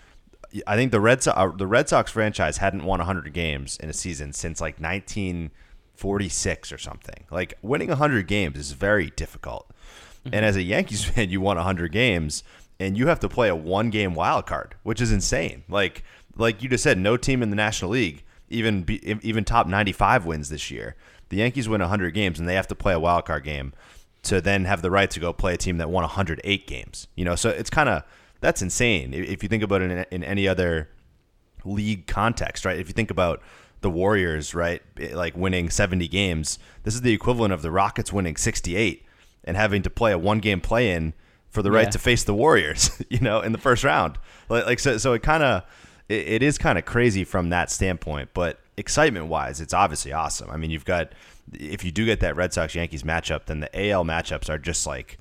I 0.66 0.76
think 0.76 0.90
the 0.92 1.00
Red 1.00 1.22
Sox, 1.22 1.38
uh, 1.38 1.56
the 1.56 1.66
Red 1.66 1.88
Sox 1.88 2.10
franchise 2.10 2.58
hadn't 2.58 2.84
won 2.84 3.00
hundred 3.00 3.32
games 3.32 3.76
in 3.78 3.88
a 3.88 3.92
season 3.94 4.32
since 4.32 4.60
like 4.60 4.78
1946 4.80 6.72
or 6.72 6.78
something. 6.78 7.24
Like 7.30 7.54
winning 7.62 7.88
hundred 7.90 8.26
games 8.26 8.58
is 8.58 8.72
very 8.72 9.10
difficult, 9.10 9.70
and 10.32 10.44
as 10.44 10.56
a 10.56 10.60
mm-hmm. 10.60 10.70
Yankees 10.70 11.04
fan, 11.04 11.30
you 11.30 11.40
won 11.40 11.56
hundred 11.56 11.92
games, 11.92 12.42
and 12.80 12.96
you 12.96 13.06
have 13.08 13.20
to 13.20 13.28
play 13.28 13.48
a 13.48 13.56
one 13.56 13.90
game 13.90 14.14
wild 14.14 14.46
card, 14.46 14.74
which 14.82 15.00
is 15.00 15.12
insane. 15.12 15.64
Like 15.68 16.02
like 16.36 16.62
you 16.62 16.68
just 16.68 16.84
said, 16.84 16.98
no 16.98 17.16
team 17.16 17.42
in 17.42 17.50
the 17.50 17.56
National 17.56 17.92
League 17.92 18.24
even 18.48 18.82
be, 18.82 19.18
even 19.22 19.44
top 19.44 19.66
95 19.66 20.26
wins 20.26 20.48
this 20.48 20.70
year. 20.70 20.96
The 21.28 21.38
Yankees 21.38 21.68
win 21.68 21.80
100 21.80 22.12
games 22.12 22.38
and 22.38 22.48
they 22.48 22.54
have 22.54 22.68
to 22.68 22.74
play 22.74 22.92
a 22.92 23.00
wild 23.00 23.24
card 23.24 23.44
game 23.44 23.72
to 24.22 24.40
then 24.40 24.64
have 24.64 24.82
the 24.82 24.90
right 24.90 25.10
to 25.10 25.20
go 25.20 25.32
play 25.32 25.54
a 25.54 25.56
team 25.56 25.78
that 25.78 25.90
won 25.90 26.02
108 26.02 26.66
games. 26.66 27.08
You 27.14 27.24
know, 27.24 27.34
so 27.34 27.50
it's 27.50 27.70
kind 27.70 27.88
of 27.88 28.02
that's 28.40 28.62
insane 28.62 29.14
if 29.14 29.42
you 29.42 29.48
think 29.48 29.62
about 29.62 29.82
it 29.82 29.90
in, 29.90 30.06
in 30.10 30.24
any 30.24 30.46
other 30.46 30.90
league 31.64 32.06
context, 32.06 32.64
right? 32.64 32.78
If 32.78 32.88
you 32.88 32.94
think 32.94 33.10
about 33.10 33.42
the 33.80 33.90
Warriors, 33.90 34.54
right, 34.54 34.82
like 35.12 35.36
winning 35.36 35.70
70 35.70 36.08
games, 36.08 36.58
this 36.84 36.94
is 36.94 37.02
the 37.02 37.12
equivalent 37.12 37.52
of 37.52 37.62
the 37.62 37.70
Rockets 37.70 38.12
winning 38.12 38.36
68 38.36 39.03
and 39.44 39.56
having 39.56 39.82
to 39.82 39.90
play 39.90 40.12
a 40.12 40.18
one 40.18 40.38
game 40.38 40.60
play 40.60 40.90
in 40.92 41.12
for 41.50 41.62
the 41.62 41.70
right 41.70 41.84
Yeah. 41.84 41.90
to 41.90 41.98
face 41.98 42.24
the 42.24 42.34
Warriors, 42.34 42.90
you 43.08 43.20
know, 43.20 43.40
in 43.40 43.52
the 43.52 43.58
first 43.58 43.84
round. 43.84 44.18
Like, 44.48 44.66
like 44.66 44.78
so, 44.80 44.98
so 44.98 45.12
it 45.12 45.22
kind 45.22 45.42
of 45.42 45.62
it, 46.08 46.26
it 46.28 46.42
is 46.42 46.58
kind 46.58 46.78
of 46.78 46.84
crazy 46.84 47.24
from 47.24 47.50
that 47.50 47.70
standpoint, 47.70 48.30
but 48.34 48.58
excitement 48.76 49.26
wise, 49.26 49.60
it's 49.60 49.72
obviously 49.74 50.12
awesome. 50.12 50.50
I 50.50 50.56
mean, 50.56 50.70
you've 50.70 50.84
got 50.84 51.12
if 51.52 51.84
you 51.84 51.90
do 51.92 52.04
get 52.06 52.20
that 52.20 52.36
Red 52.36 52.52
Sox 52.52 52.74
Yankees 52.74 53.02
matchup, 53.02 53.44
then 53.46 53.60
the 53.60 53.90
AL 53.90 54.04
matchups 54.04 54.48
are 54.48 54.58
just 54.58 54.86
like 54.86 55.18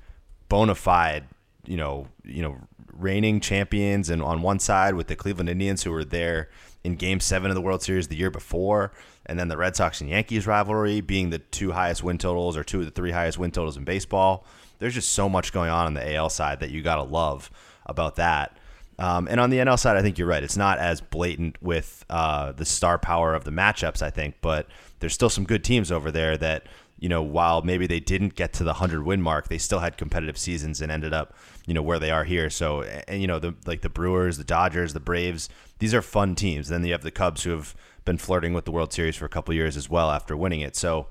bona 0.48 0.74
fide, 0.74 1.24
you 1.66 1.76
know, 1.76 2.08
you 2.24 2.42
know, 2.42 2.56
reigning 2.98 3.40
champions, 3.40 4.10
and 4.10 4.22
on 4.22 4.42
one 4.42 4.58
side 4.58 4.94
with 4.94 5.06
the 5.06 5.16
Cleveland 5.16 5.48
Indians 5.48 5.82
who 5.82 5.90
were 5.90 6.04
there 6.04 6.48
in 6.82 6.96
Game 6.96 7.20
Seven 7.20 7.50
of 7.50 7.54
the 7.54 7.60
World 7.60 7.82
Series 7.82 8.08
the 8.08 8.16
year 8.16 8.30
before, 8.30 8.92
and 9.26 9.38
then 9.38 9.48
the 9.48 9.56
Red 9.56 9.76
Sox 9.76 10.00
and 10.00 10.10
Yankees 10.10 10.46
rivalry 10.46 11.00
being 11.00 11.30
the 11.30 11.38
two 11.38 11.72
highest 11.72 12.02
win 12.02 12.18
totals 12.18 12.56
or 12.56 12.64
two 12.64 12.80
of 12.80 12.84
the 12.84 12.90
three 12.90 13.10
highest 13.10 13.38
win 13.38 13.50
totals 13.50 13.76
in 13.76 13.84
baseball. 13.84 14.44
There's 14.78 14.94
just 14.94 15.12
so 15.12 15.28
much 15.28 15.52
going 15.52 15.70
on 15.70 15.86
on 15.86 15.94
the 15.94 16.14
AL 16.14 16.30
side 16.30 16.60
that 16.60 16.70
you 16.70 16.82
gotta 16.82 17.02
love 17.02 17.50
about 17.86 18.16
that. 18.16 18.58
Um, 18.98 19.26
and 19.28 19.40
on 19.40 19.50
the 19.50 19.58
NL 19.58 19.78
side, 19.78 19.96
I 19.96 20.02
think 20.02 20.18
you're 20.18 20.28
right. 20.28 20.42
It's 20.42 20.56
not 20.56 20.78
as 20.78 21.00
blatant 21.00 21.60
with 21.60 22.04
uh, 22.08 22.52
the 22.52 22.64
star 22.64 22.98
power 22.98 23.34
of 23.34 23.44
the 23.44 23.50
matchups, 23.50 24.02
I 24.02 24.10
think, 24.10 24.36
but 24.40 24.68
there's 25.00 25.14
still 25.14 25.30
some 25.30 25.44
good 25.44 25.64
teams 25.64 25.90
over 25.90 26.12
there 26.12 26.36
that, 26.36 26.66
you 27.04 27.10
know, 27.10 27.20
while 27.20 27.60
maybe 27.60 27.86
they 27.86 28.00
didn't 28.00 28.34
get 28.34 28.54
to 28.54 28.64
the 28.64 28.70
100 28.70 29.02
win 29.02 29.20
mark, 29.20 29.48
they 29.48 29.58
still 29.58 29.80
had 29.80 29.98
competitive 29.98 30.38
seasons 30.38 30.80
and 30.80 30.90
ended 30.90 31.12
up, 31.12 31.36
you 31.66 31.74
know, 31.74 31.82
where 31.82 31.98
they 31.98 32.10
are 32.10 32.24
here. 32.24 32.48
So, 32.48 32.80
and, 32.80 33.20
you 33.20 33.26
know, 33.26 33.38
the, 33.38 33.54
like 33.66 33.82
the 33.82 33.90
Brewers, 33.90 34.38
the 34.38 34.44
Dodgers, 34.44 34.94
the 34.94 35.00
Braves, 35.00 35.50
these 35.80 35.92
are 35.92 36.00
fun 36.00 36.34
teams. 36.34 36.68
Then 36.68 36.82
you 36.82 36.92
have 36.92 37.02
the 37.02 37.10
Cubs 37.10 37.42
who 37.42 37.50
have 37.50 37.76
been 38.06 38.16
flirting 38.16 38.54
with 38.54 38.64
the 38.64 38.70
World 38.70 38.90
Series 38.90 39.16
for 39.16 39.26
a 39.26 39.28
couple 39.28 39.52
years 39.52 39.76
as 39.76 39.90
well 39.90 40.10
after 40.10 40.34
winning 40.34 40.62
it. 40.62 40.76
So, 40.76 41.08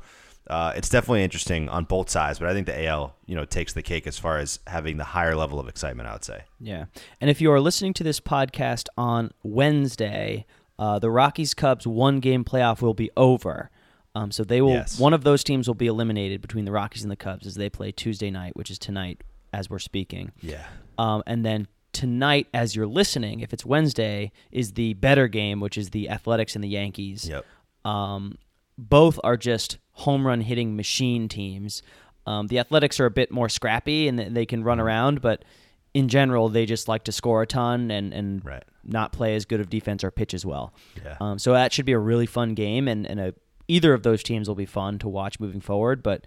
uh, 0.47 0.73
it's 0.75 0.89
definitely 0.89 1.23
interesting 1.23 1.69
on 1.69 1.83
both 1.83 2.09
sides, 2.09 2.39
but 2.39 2.47
I 2.47 2.53
think 2.53 2.65
the 2.65 2.87
AL, 2.87 3.15
you 3.27 3.35
know, 3.35 3.45
takes 3.45 3.73
the 3.73 3.83
cake 3.83 4.07
as 4.07 4.17
far 4.17 4.39
as 4.39 4.61
having 4.65 4.97
the 4.97 5.03
higher 5.03 5.35
level 5.35 5.59
of 5.59 5.67
excitement. 5.67 6.09
I 6.09 6.13
would 6.13 6.25
say. 6.25 6.45
Yeah. 6.59 6.85
And 7.21 7.29
if 7.29 7.39
you 7.39 7.51
are 7.51 7.59
listening 7.59 7.93
to 7.93 8.03
this 8.03 8.19
podcast 8.19 8.87
on 8.97 9.29
Wednesday, 9.43 10.47
uh, 10.79 10.97
the 10.97 11.11
Rockies 11.11 11.53
Cubs 11.53 11.85
one 11.85 12.19
game 12.19 12.43
playoff 12.43 12.81
will 12.81 12.95
be 12.95 13.11
over. 13.15 13.69
Um, 14.15 14.31
so 14.31 14.43
they 14.43 14.61
will 14.61 14.71
Yes. 14.73 14.99
one 14.99 15.13
of 15.13 15.23
those 15.23 15.43
teams 15.43 15.67
will 15.67 15.73
be 15.75 15.87
eliminated 15.87 16.41
between 16.41 16.65
the 16.65 16.71
Rockies 16.71 17.01
and 17.03 17.11
the 17.11 17.15
Cubs 17.15 17.47
as 17.47 17.55
they 17.55 17.69
play 17.69 17.91
Tuesday 17.91 18.29
night, 18.29 18.55
which 18.55 18.69
is 18.69 18.77
tonight 18.77 19.21
as 19.51 19.69
we're 19.69 19.79
speaking. 19.79 20.31
Yeah. 20.41 20.63
Um, 20.97 21.23
and 21.25 21.43
then 21.45 21.67
tonight, 21.93 22.47
as 22.53 22.75
you're 22.75 22.87
listening, 22.87 23.39
if 23.39 23.53
it's 23.53 23.65
Wednesday, 23.65 24.31
is 24.51 24.73
the 24.73 24.93
better 24.95 25.27
game, 25.27 25.59
which 25.59 25.77
is 25.77 25.89
the 25.91 26.09
Athletics 26.09 26.55
and 26.55 26.63
the 26.63 26.67
Yankees. 26.69 27.27
Yep. 27.27 27.45
Um, 27.85 28.37
both 28.77 29.19
are 29.23 29.37
just 29.37 29.77
home 29.91 30.25
run 30.25 30.41
hitting 30.41 30.75
machine 30.75 31.27
teams. 31.27 31.81
Um, 32.25 32.47
the 32.47 32.59
Athletics 32.59 32.99
are 32.99 33.05
a 33.05 33.11
bit 33.11 33.31
more 33.31 33.49
scrappy 33.49 34.07
and 34.07 34.17
they 34.19 34.45
can 34.45 34.59
Mm-hmm. 34.59 34.67
run 34.67 34.79
around, 34.79 35.21
but 35.21 35.43
in 35.93 36.07
general, 36.07 36.49
they 36.49 36.65
just 36.65 36.87
like 36.87 37.03
to 37.03 37.11
score 37.11 37.41
a 37.43 37.47
ton 37.47 37.91
and, 37.91 38.13
and 38.13 38.43
Right. 38.43 38.63
not 38.83 39.11
play 39.11 39.35
as 39.35 39.45
good 39.45 39.59
of 39.59 39.69
defense 39.69 40.03
or 40.03 40.09
pitch 40.09 40.33
as 40.33 40.43
well. 40.45 40.73
Yeah. 41.03 41.17
Um, 41.19 41.37
so 41.37 41.53
that 41.53 41.71
should 41.73 41.85
be 41.85 41.91
a 41.91 41.99
really 41.99 42.25
fun 42.25 42.55
game, 42.55 42.87
and, 42.87 43.05
and 43.05 43.19
a, 43.19 43.33
either 43.67 43.93
of 43.93 44.03
those 44.03 44.23
teams 44.23 44.47
will 44.47 44.55
be 44.55 44.65
fun 44.65 44.99
to 44.99 45.07
watch 45.07 45.39
moving 45.39 45.61
forward. 45.61 46.01
But 46.03 46.25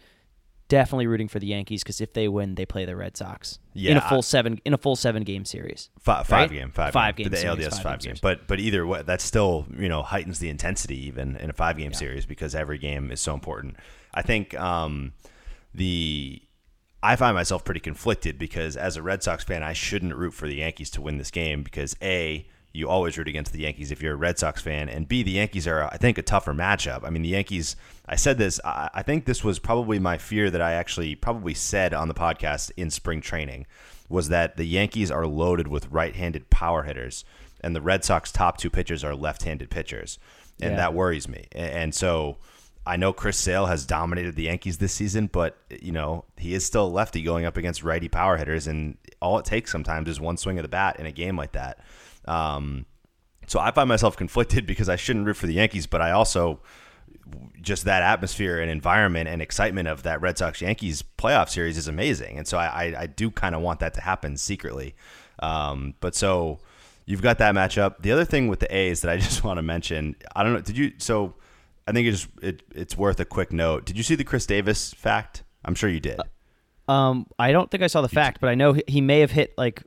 definitely 0.68 1.06
rooting 1.06 1.28
for 1.28 1.38
the 1.38 1.46
Yankees 1.46 1.84
because 1.84 2.00
if 2.00 2.12
they 2.12 2.26
win, 2.26 2.56
they 2.56 2.66
play 2.66 2.84
the 2.84 2.96
Red 2.96 3.16
Sox 3.16 3.60
in 3.74 3.96
a 3.96 4.00
full 4.00 4.18
I- 4.18 4.22
seven 4.22 4.60
in 4.64 4.74
a 4.74 4.78
full 4.78 4.96
seven 4.96 5.22
game 5.22 5.44
series. 5.44 5.90
Five, 6.00 6.28
Right? 6.30 6.40
five 6.40 6.50
game, 6.50 6.70
five, 6.72 6.92
Five 6.92 7.16
game. 7.16 7.24
game 7.26 7.30
The 7.30 7.36
series, 7.38 7.66
ALDS 7.66 7.74
five 7.76 7.82
five, 7.82 8.00
game 8.00 8.12
game. 8.14 8.18
But 8.22 8.46
but 8.48 8.58
either 8.58 8.86
way, 8.86 9.02
that 9.02 9.20
still 9.20 9.66
you 9.78 9.88
know 9.88 10.02
heightens 10.02 10.38
the 10.40 10.48
intensity 10.48 11.06
even 11.06 11.36
in 11.36 11.50
a 11.50 11.52
five 11.52 11.76
game 11.78 11.92
series 11.92 12.26
because 12.26 12.54
every 12.54 12.78
game 12.78 13.10
is 13.12 13.20
so 13.20 13.32
important. 13.34 13.76
I 14.14 14.22
think 14.22 14.58
um, 14.58 15.12
the 15.74 16.42
I 17.02 17.14
find 17.14 17.34
myself 17.36 17.64
pretty 17.64 17.80
conflicted 17.80 18.38
because 18.38 18.76
as 18.76 18.96
a 18.96 19.02
Red 19.02 19.22
Sox 19.22 19.44
fan, 19.44 19.62
I 19.62 19.72
shouldn't 19.74 20.16
root 20.16 20.32
for 20.34 20.48
the 20.48 20.56
Yankees 20.56 20.90
to 20.92 21.00
win 21.02 21.18
this 21.18 21.30
game 21.30 21.62
because 21.62 21.94
a 22.02 22.46
you 22.76 22.88
always 22.88 23.16
root 23.18 23.28
against 23.28 23.52
the 23.52 23.61
Yankees 23.61 23.90
if 23.90 24.02
you're 24.02 24.12
a 24.14 24.16
Red 24.16 24.38
Sox 24.38 24.61
fan, 24.62 24.88
and 24.88 25.09
B 25.09 25.23
the 25.23 25.33
Yankees 25.33 25.66
are 25.66 25.85
I 25.85 25.97
think 25.97 26.18
a 26.18 26.23
tougher 26.23 26.52
matchup. 26.54 27.02
I 27.04 27.11
mean 27.11 27.23
the 27.23 27.30
Yankees. 27.30 27.76
I 28.09 28.16
said 28.16 28.38
this. 28.38 28.61
I, 28.64 28.90
I 28.95 29.02
think 29.02 29.25
this 29.25 29.42
was 29.42 29.59
probably 29.59 29.99
my 29.99 30.18
fear 30.18 30.50
that 30.50 30.61
I 30.61 30.73
actually 30.73 31.14
probably 31.16 31.54
said 31.54 31.92
on 31.95 32.09
the 32.09 32.14
podcast 32.14 32.71
in 32.76 32.90
spring 32.90 33.21
training 33.21 33.66
was 34.09 34.28
that 34.28 34.56
the 34.56 34.64
Yankees 34.66 35.11
are 35.11 35.26
loaded 35.26 35.66
with 35.66 35.90
right-handed 35.90 36.49
power 36.50 36.85
hitters, 36.85 37.25
and 37.62 37.75
the 37.75 37.80
Red 37.80 38.04
Sox 38.04 38.30
top 38.30 38.56
two 38.59 38.71
pitchers 38.71 39.02
are 39.02 39.16
left-handed 39.16 39.68
pitchers, 39.71 40.18
and 40.61 40.73
Yeah. 40.73 40.76
that 40.76 40.95
worries 40.95 41.26
me. 41.28 41.47
A- 41.54 41.59
And 41.59 41.92
so 41.95 42.37
I 42.87 42.97
know 42.97 43.12
Chris 43.12 43.37
Sale 43.37 43.66
has 43.66 43.85
dominated 43.85 44.37
the 44.37 44.45
Yankees 44.45 44.78
this 44.78 44.92
season, 44.92 45.26
but 45.33 45.56
you 45.71 45.90
know 45.90 46.25
he 46.37 46.54
is 46.54 46.64
still 46.64 46.87
a 46.87 46.95
lefty 47.00 47.23
going 47.23 47.45
up 47.45 47.56
against 47.56 47.83
righty 47.83 48.09
power 48.09 48.37
hitters, 48.37 48.68
and 48.68 48.97
all 49.21 49.38
it 49.40 49.45
takes 49.45 49.73
sometimes 49.73 50.09
is 50.09 50.21
one 50.21 50.37
swing 50.37 50.56
of 50.59 50.62
the 50.62 50.68
bat 50.68 51.00
in 51.00 51.06
a 51.06 51.11
game 51.11 51.37
like 51.37 51.50
that. 51.52 51.80
Um, 52.26 52.87
so 53.47 53.61
I 53.61 53.71
find 53.71 53.88
myself 53.88 54.16
conflicted 54.16 54.66
because 54.66 54.88
I 54.88 54.97
shouldn't 54.97 55.26
root 55.26 55.37
for 55.37 55.47
the 55.47 55.54
Yankees, 55.54 55.87
but 55.87 56.00
I 56.00 56.11
also 56.12 56.61
just 57.61 57.85
that 57.85 58.02
atmosphere 58.02 58.61
and 58.61 58.71
environment 58.71 59.28
and 59.28 59.42
excitement 59.42 59.88
of 59.88 60.04
that 60.04 60.21
Red 60.21 60.38
Sox 60.38 60.61
Yankees 60.61 61.02
playoff 61.18 61.49
series 61.49 61.76
is 61.76 61.88
amazing, 61.88 62.38
and 62.38 62.47
so 62.47 62.59
I, 62.59 62.66
I, 62.66 63.00
I 63.00 63.06
do 63.06 63.30
kind 63.30 63.54
of 63.54 63.62
want 63.62 63.80
that 63.80 63.95
to 63.95 64.00
happen 64.00 64.37
secretly. 64.37 64.95
Um, 65.40 65.95
but 66.00 66.14
so 66.14 66.61
you've 67.04 67.23
got 67.23 67.38
that 67.38 67.54
matchup. 67.54 68.02
The 68.02 68.12
other 68.12 68.25
thing 68.25 68.49
with 68.49 68.61
the 68.61 68.75
A's 68.75 69.00
that 69.00 69.11
I 69.11 69.16
just 69.18 69.42
want 69.42 69.59
to 69.59 69.62
mention, 69.62 70.16
I 70.35 70.42
don't 70.42 70.52
know, 70.52 70.61
did 70.61 70.76
you? 70.76 70.92
So 70.99 71.35
I 71.87 71.92
think 71.92 72.09
it's 72.09 72.28
it, 72.42 72.62
it's 72.75 72.97
worth 72.97 73.18
a 73.21 73.25
quick 73.25 73.52
note. 73.52 73.85
Did 73.87 73.97
you 73.97 74.02
see 74.02 74.14
the 74.14 74.25
Khris 74.25 74.47
Davis 74.47 74.92
fact? 74.92 75.42
I'm 75.64 75.75
sure 75.75 75.90
you 75.90 76.00
did. 76.00 76.21
Um, 76.88 77.26
I 77.38 77.50
don't 77.50 77.71
think 77.71 77.83
I 77.83 77.88
saw 77.88 78.00
the 78.00 78.09
fact, 78.09 78.40
but 78.40 78.49
I 78.49 78.54
know 78.54 78.76
he 78.87 79.00
may 79.00 79.21
have 79.21 79.33
hit 79.33 79.54
like 79.59 79.83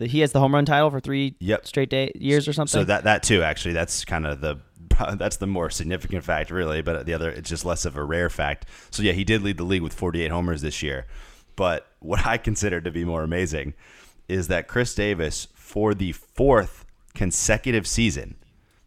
the, 0.00 0.06
he 0.08 0.18
has 0.20 0.32
the 0.32 0.40
home 0.40 0.52
run 0.54 0.64
title 0.64 0.90
for 0.90 0.98
three 1.00 1.36
Yep. 1.38 1.66
straight 1.66 1.88
day 1.90 2.10
years 2.16 2.48
or 2.48 2.52
something. 2.52 2.80
So 2.80 2.84
that 2.84 3.04
that 3.04 3.22
too, 3.22 3.42
actually, 3.42 3.74
that's 3.74 4.04
kind 4.04 4.26
of 4.26 4.40
the 4.40 4.58
that's 5.16 5.36
the 5.36 5.46
more 5.46 5.70
significant 5.70 6.24
fact, 6.24 6.50
really. 6.50 6.82
But 6.82 7.06
the 7.06 7.14
other, 7.14 7.30
it's 7.30 7.48
just 7.48 7.64
less 7.64 7.84
of 7.84 7.96
a 7.96 8.02
rare 8.04 8.28
fact. 8.28 8.66
So 8.90 9.02
yeah, 9.02 9.12
he 9.12 9.22
did 9.24 9.42
lead 9.42 9.56
the 9.56 9.64
league 9.64 9.82
with 9.82 9.94
48 9.94 10.30
homers 10.30 10.62
this 10.62 10.82
year. 10.82 11.06
But 11.56 11.86
what 12.00 12.26
I 12.26 12.36
consider 12.36 12.80
to 12.80 12.90
be 12.90 13.04
more 13.04 13.22
amazing 13.22 13.74
is 14.28 14.48
that 14.48 14.68
Khris 14.68 14.94
Davis, 14.94 15.48
for 15.54 15.94
the 15.94 16.12
fourth 16.12 16.84
consecutive 17.14 17.86
season, 17.86 18.36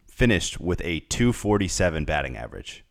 finished 0.06 0.60
with 0.60 0.80
a 0.84 1.00
247 1.00 2.04
batting 2.04 2.36
average. 2.36 2.84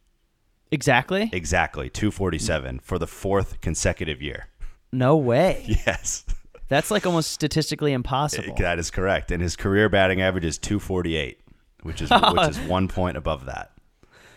exactly. 0.72 1.30
Exactly, 1.34 1.90
247 1.90 2.80
for 2.80 2.98
the 3.00 3.08
fourth 3.08 3.60
consecutive 3.62 4.22
year. 4.22 4.48
No 4.96 5.18
way. 5.18 5.64
Yes. 5.88 6.24
That's 6.70 6.90
like 6.92 7.06
almost 7.06 7.32
statistically 7.32 7.94
impossible. 7.94 8.56
That 8.58 8.80
is 8.80 8.90
correct. 8.90 9.32
And 9.32 9.42
his 9.42 9.56
career 9.56 9.90
batting 9.90 10.22
average 10.22 10.46
is 10.46 10.58
248, 10.58 11.40
which 11.84 12.02
is 12.02 12.10
which 12.32 12.50
is 12.50 12.60
one 12.62 12.88
point 12.88 13.18
above 13.18 13.46
that. 13.46 13.72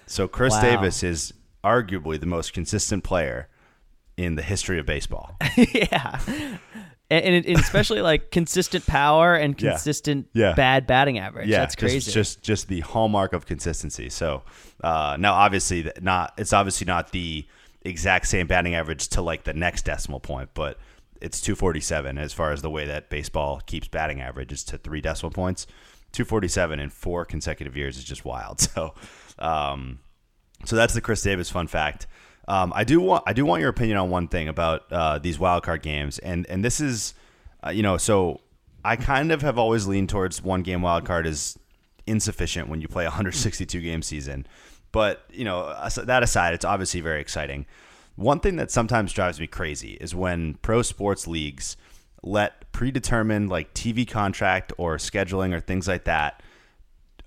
So 0.06 0.28
Khris 0.28 0.52
Wow. 0.52 0.60
Davis 0.62 1.02
is 1.02 1.32
arguably 1.64 2.18
the 2.20 2.26
most 2.26 2.52
consistent 2.52 3.04
player 3.04 3.48
in 4.16 4.34
the 4.36 4.42
history 4.42 4.78
of 4.78 4.86
baseball. 4.86 5.36
yeah. 5.56 6.20
And, 7.08 7.46
and, 7.46 7.58
especially 7.58 8.00
like 8.02 8.30
consistent 8.30 8.84
power 8.86 9.34
and 9.36 9.56
consistent 9.56 10.26
Yeah. 10.32 10.54
bad 10.54 10.86
batting 10.86 11.18
average. 11.18 11.48
yeah, 11.48 11.58
That's 11.60 11.76
crazy. 11.76 12.10
Just, 12.10 12.42
just 12.42 12.66
the 12.68 12.80
hallmark 12.80 13.32
of 13.32 13.46
consistency. 13.46 14.10
So 14.10 14.42
uh, 14.82 15.16
now, 15.18 15.34
obviously, 15.34 15.90
not 16.00 16.34
it's 16.36 16.52
obviously 16.52 16.84
not 16.86 17.12
the 17.12 17.46
exact 17.82 18.26
same 18.26 18.46
batting 18.46 18.74
average 18.74 19.08
to 19.10 19.22
like 19.22 19.44
the 19.44 19.54
next 19.54 19.84
decimal 19.84 20.18
point, 20.18 20.50
but 20.54 20.78
it's 21.20 21.40
247 21.40 22.18
as 22.18 22.32
far 22.32 22.52
as 22.52 22.62
the 22.62 22.70
way 22.70 22.86
that 22.86 23.10
baseball 23.10 23.60
keeps 23.66 23.88
batting 23.88 24.20
averages 24.20 24.64
to 24.64 24.78
three 24.78 25.00
decimal 25.00 25.30
points. 25.30 25.66
247 26.12 26.80
in 26.80 26.88
four 26.88 27.24
consecutive 27.24 27.76
years 27.76 27.96
is 27.98 28.04
just 28.04 28.24
wild. 28.24 28.66
So, 28.76 28.94
um, 29.38 30.00
so 30.64 30.76
that's 30.76 30.94
the 30.94 31.00
Khris 31.00 31.22
Davis 31.22 31.50
fun 31.50 31.66
fact. 31.66 32.06
Um, 32.48 32.72
I 32.74 32.84
do 32.84 33.00
want 33.00 33.24
I 33.26 33.32
do 33.32 33.44
want 33.44 33.60
your 33.60 33.70
opinion 33.70 33.98
on 33.98 34.08
one 34.08 34.28
thing 34.28 34.48
about 34.48 34.90
uh, 34.90 35.18
these 35.18 35.38
wild 35.38 35.62
card 35.62 35.82
games, 35.82 36.18
and 36.18 36.46
and 36.48 36.64
this 36.64 36.80
is, 36.80 37.14
uh, 37.64 37.70
you 37.70 37.82
know, 37.82 37.96
so 37.96 38.40
I 38.84 38.96
kind 38.96 39.32
of 39.32 39.42
have 39.42 39.58
always 39.58 39.86
leaned 39.86 40.08
towards 40.08 40.42
one 40.42 40.62
game 40.62 40.80
wild 40.80 41.04
card 41.04 41.26
is 41.26 41.58
insufficient 42.06 42.68
when 42.68 42.80
you 42.80 42.88
play 42.88 43.04
a 43.04 43.08
162 43.08 43.80
game 43.80 44.00
season, 44.00 44.46
but 44.92 45.24
you 45.30 45.44
know 45.44 45.74
that 46.04 46.22
aside, 46.22 46.54
it's 46.54 46.64
obviously 46.64 47.00
very 47.00 47.20
exciting. 47.20 47.66
One 48.16 48.40
thing 48.40 48.56
that 48.56 48.70
sometimes 48.70 49.12
drives 49.12 49.38
me 49.38 49.46
crazy 49.46 49.92
is 50.00 50.14
when 50.14 50.54
pro 50.54 50.82
sports 50.82 51.26
leagues 51.26 51.76
let 52.22 52.72
predetermined 52.72 53.48
like 53.48 53.74
TV 53.74 54.08
contract 54.08 54.72
or 54.78 54.96
scheduling 54.96 55.54
or 55.54 55.60
things 55.60 55.86
like 55.86 56.04
that 56.04 56.42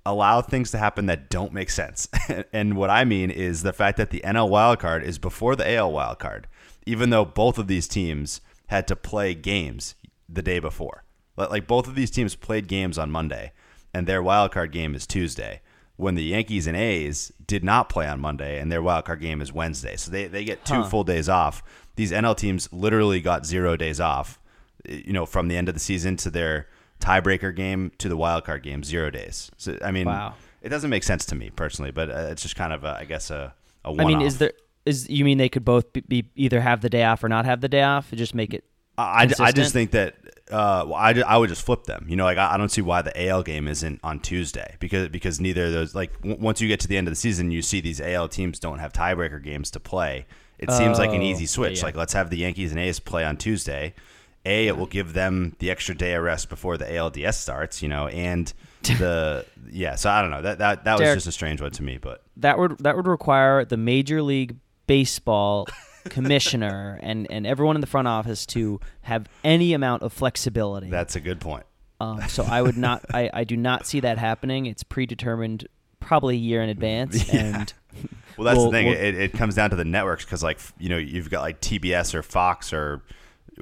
allow 0.06 0.42
things 0.42 0.72
to 0.72 0.78
happen 0.78 1.06
that 1.06 1.30
don't 1.30 1.54
make 1.54 1.70
sense. 1.70 2.08
and 2.54 2.76
what 2.76 2.90
I 2.90 3.06
mean 3.06 3.30
is 3.30 3.62
the 3.62 3.74
fact 3.74 3.98
that 3.98 4.10
the 4.10 4.22
NL 4.22 4.50
wildcard 4.50 5.04
is 5.04 5.20
before 5.20 5.56
the 5.56 5.76
AL 5.76 5.92
wildcard, 5.92 6.46
even 6.86 7.12
though 7.12 7.26
both 7.26 7.58
of 7.58 7.68
these 7.68 7.88
teams 7.88 8.42
had 8.68 8.88
to 8.88 8.96
play 8.96 9.34
games 9.34 9.96
the 10.28 10.42
day 10.42 10.60
before. 10.60 11.04
Like 11.38 11.68
both 11.68 11.88
of 11.88 11.96
these 11.96 12.12
teams 12.12 12.36
played 12.36 12.68
games 12.68 12.98
on 12.98 13.12
Monday, 13.12 13.54
and 13.94 14.06
their 14.06 14.22
wildcard 14.22 14.72
game 14.72 14.94
is 14.94 15.08
Tuesday. 15.08 15.62
When 16.00 16.16
the 16.16 16.24
Yankees 16.24 16.66
and 16.66 16.78
A's 16.78 17.32
did 17.46 17.64
not 17.64 17.90
play 17.90 18.08
on 18.08 18.20
Monday, 18.22 18.60
and 18.60 18.72
their 18.72 18.82
wildcard 18.82 19.20
game 19.20 19.42
is 19.42 19.52
Wednesday, 19.52 19.96
so 19.98 20.10
they, 20.10 20.28
they 20.28 20.44
get 20.46 20.64
two 20.64 20.76
Huh. 20.76 20.84
full 20.86 21.04
days 21.04 21.28
off. 21.28 21.62
These 21.98 22.12
NL 22.14 22.38
teams 22.38 22.70
literally 22.72 23.20
got 23.20 23.46
zero 23.46 23.76
days 23.76 24.00
off 24.00 24.40
you 24.88 25.12
know, 25.12 25.26
from 25.26 25.50
the 25.50 25.58
end 25.58 25.68
of 25.68 25.74
the 25.74 25.80
season 25.80 26.16
to 26.16 26.30
their 26.32 26.68
tiebreaker 27.02 27.54
game 27.54 27.92
to 27.98 28.08
the 28.08 28.16
wild 28.16 28.46
card 28.46 28.64
game, 28.64 28.82
zero 28.84 29.10
days. 29.10 29.52
So 29.58 29.78
I 29.84 29.92
mean, 29.92 30.06
Wow. 30.08 30.36
it 30.62 30.70
doesn't 30.70 30.90
make 30.90 31.04
sense 31.04 31.26
to 31.28 31.36
me 31.36 31.50
personally, 31.50 31.92
but 31.92 32.10
uh, 32.10 32.28
it's 32.32 32.42
just 32.42 32.56
kind 32.56 32.72
of, 32.72 32.86
a, 32.86 32.96
I 33.00 33.04
guess, 33.06 33.30
a, 33.30 33.54
a 33.84 33.90
I 33.90 33.92
one. 33.92 34.00
I 34.00 34.06
mean, 34.06 34.22
is 34.22 34.38
there 34.38 34.54
is 34.86 35.10
you 35.10 35.26
mean 35.26 35.38
they 35.38 35.50
could 35.50 35.66
both 35.66 35.92
be, 35.92 36.00
be 36.02 36.26
either 36.38 36.62
have 36.62 36.80
the 36.80 36.90
day 36.90 37.04
off 37.04 37.24
or 37.24 37.30
not 37.30 37.44
have 37.46 37.60
the 37.60 37.68
day 37.68 37.84
off? 37.84 38.10
Just 38.12 38.34
make 38.34 38.54
it. 38.54 38.64
I, 38.98 39.30
I 39.40 39.52
just 39.52 39.74
think 39.74 39.92
that 39.92 40.16
uh, 40.52 40.84
well, 40.88 40.96
I, 40.96 41.12
I 41.26 41.38
would 41.38 41.50
just 41.50 41.64
flip 41.64 41.84
them. 41.84 42.06
You 42.10 42.16
know, 42.16 42.24
like 42.24 42.38
I, 42.38 42.54
I 42.54 42.58
don't 42.58 42.70
see 42.70 42.82
why 42.82 43.02
the 43.02 43.28
AL 43.30 43.44
game 43.44 43.68
isn't 43.68 44.00
on 44.04 44.20
Tuesday 44.20 44.76
because 44.80 45.10
because 45.10 45.40
neither 45.40 45.66
of 45.66 45.72
those 45.74 45.96
like 45.96 46.14
w- 46.22 46.38
once 46.40 46.60
you 46.62 46.68
get 46.68 46.80
to 46.82 46.88
the 46.88 46.98
end 46.98 47.08
of 47.08 47.12
the 47.12 47.16
season, 47.16 47.52
you 47.52 47.62
see 47.62 47.82
these 47.82 48.02
AL 48.02 48.30
teams 48.30 48.60
don't 48.60 48.80
have 48.80 48.92
tiebreaker 48.94 49.42
games 49.44 49.72
to 49.72 49.80
play. 49.80 50.26
It 50.58 50.72
seems 50.72 51.00
like 51.00 51.12
an 51.12 51.22
Oh, 51.22 51.24
easy 51.24 51.46
switch. 51.46 51.80
yeah. 51.80 51.86
Like 51.86 51.96
let's 51.96 52.14
have 52.14 52.30
the 52.30 52.38
Yankees 52.38 52.72
and 52.72 52.80
A's 52.80 53.00
play 53.00 53.24
on 53.24 53.38
Tuesday. 53.38 53.94
A, 54.46 54.68
it 54.68 54.78
will 54.78 54.88
give 54.88 55.14
them 55.14 55.56
the 55.60 55.70
extra 55.70 55.94
day 55.96 56.14
of 56.14 56.24
rest 56.24 56.50
before 56.50 56.78
the 56.78 56.86
ALDS 56.86 57.36
starts. 57.36 57.82
You 57.82 57.90
know, 57.90 58.08
and 58.08 58.52
the 58.84 59.46
yeah. 59.70 59.96
So 59.96 60.10
I 60.10 60.22
don't 60.22 60.32
know. 60.32 60.42
That 60.42 60.58
that 60.60 60.84
that 60.86 61.00
was 61.00 61.14
just 61.14 61.28
a 61.28 61.32
strange 61.32 61.62
one 61.62 61.72
to 61.72 61.84
me, 61.84 61.98
but 61.98 62.24
That 62.38 62.58
would 62.58 62.78
that 62.80 62.96
would 62.96 63.08
require 63.08 63.64
the 63.66 63.78
Major 63.78 64.22
League 64.22 64.56
Baseball 64.88 65.68
commissioner 66.10 67.00
and 67.02 67.28
and 67.30 67.46
everyone 67.48 67.76
in 67.76 67.82
the 67.82 67.88
front 67.88 68.08
office 68.08 68.46
to 68.48 68.80
have 69.02 69.28
any 69.44 69.74
amount 69.74 70.04
of 70.04 70.12
flexibility. 70.14 70.90
that's 70.90 71.16
a 71.16 71.20
good 71.20 71.40
point. 71.40 71.66
Um, 72.02 72.22
so 72.30 72.44
I 72.44 72.62
would 72.62 72.78
not. 72.78 73.04
I, 73.14 73.30
I 73.34 73.44
do 73.44 73.58
not 73.58 73.86
see 73.86 74.00
that 74.02 74.18
happening. 74.18 74.66
It's 74.68 74.84
predetermined, 74.84 75.68
probably 76.00 76.36
a 76.36 76.40
year 76.40 76.62
in 76.62 76.70
advance, 76.70 77.28
Yeah. 77.34 77.40
and 77.58 77.74
Well, 78.38 78.46
that's 78.46 78.58
Well, 78.58 78.66
the 78.68 78.72
thing. 78.72 78.86
well- 78.88 78.96
it, 78.96 79.16
it 79.16 79.34
comes 79.34 79.56
down 79.56 79.70
to 79.72 79.76
the 79.76 79.84
networks 79.84 80.24
because, 80.24 80.42
like, 80.42 80.60
you 80.78 80.88
know, 80.88 80.98
you've 80.98 81.30
got 81.30 81.42
like 81.42 81.60
TBS 81.60 82.14
or 82.14 82.24
Fox 82.24 82.72
or 82.72 83.02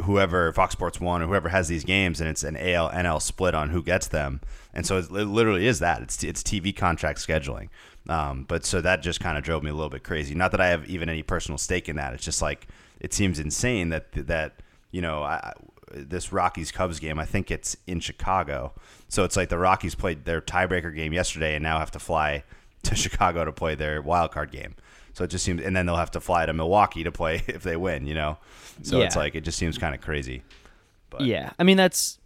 whoever, 0.03 0.51
Fox 0.53 0.73
Sports 0.73 0.99
One 0.99 1.21
or 1.21 1.27
whoever 1.27 1.49
has 1.49 1.67
these 1.67 1.83
games, 1.83 2.21
and 2.21 2.29
it's 2.29 2.43
an 2.43 2.55
AL 2.57 2.89
NL 2.91 3.21
split 3.21 3.55
on 3.55 3.69
who 3.69 3.81
gets 3.83 4.07
them, 4.07 4.41
and 4.73 4.85
so 4.85 4.97
it 4.97 5.11
literally 5.11 5.67
is 5.67 5.79
that. 5.79 6.01
It's 6.01 6.23
it's 6.23 6.43
TV 6.43 6.75
contract 6.75 7.19
scheduling. 7.19 7.69
Um, 8.09 8.45
but 8.47 8.65
so 8.65 8.79
that 8.81 9.01
just 9.01 9.19
kind 9.19 9.37
of 9.37 9.43
drove 9.43 9.63
me 9.63 9.69
a 9.69 9.73
little 9.73 9.89
bit 9.89 10.03
crazy. 10.03 10.33
Not 10.33 10.51
that 10.51 10.61
I 10.61 10.67
have 10.67 10.89
even 10.89 11.09
any 11.09 11.23
personal 11.23 11.57
stake 11.57 11.89
in 11.89 11.97
that. 11.97 12.13
It's 12.13 12.23
just 12.23 12.41
like 12.41 12.67
it 12.99 13.13
seems 13.13 13.39
insane 13.39 13.89
that 13.89 14.11
that 14.13 14.61
you 14.91 15.01
know 15.01 15.23
I, 15.23 15.53
this 15.91 16.31
Rockies 16.31 16.71
Cubs 16.71 16.99
game. 16.99 17.19
I 17.19 17.25
think 17.25 17.51
it's 17.51 17.75
in 17.85 17.99
Chicago, 17.99 18.73
so 19.09 19.23
it's 19.23 19.35
like 19.35 19.49
the 19.49 19.57
Rockies 19.57 19.95
played 19.95 20.25
their 20.25 20.41
tiebreaker 20.41 20.95
game 20.95 21.13
yesterday 21.13 21.55
and 21.55 21.63
now 21.63 21.79
have 21.79 21.91
to 21.91 21.99
fly 21.99 22.43
to 22.83 22.95
Chicago 22.95 23.45
to 23.45 23.51
play 23.51 23.75
their 23.75 24.01
wild 24.01 24.31
card 24.31 24.51
game. 24.51 24.75
So 25.17 25.23
it 25.23 25.31
just 25.31 25.43
seems, 25.43 25.63
and 25.63 25.75
then 25.75 25.87
they'll 25.87 25.95
have 25.95 26.11
to 26.11 26.19
fly 26.19 26.45
to 26.45 26.53
Milwaukee 26.53 27.03
to 27.03 27.11
play 27.11 27.41
if 27.47 27.63
they 27.63 27.75
win. 27.75 28.05
You 28.05 28.13
know, 28.13 28.37
so 28.83 29.01
it's 29.01 29.15
like 29.15 29.33
it 29.33 29.41
just 29.41 29.57
seems 29.57 29.79
kind 29.79 29.95
of 29.95 30.01
crazy. 30.01 30.43
But 31.09 31.21
yeah, 31.21 31.53
I 31.57 31.63
mean 31.63 31.75
that's 31.75 32.19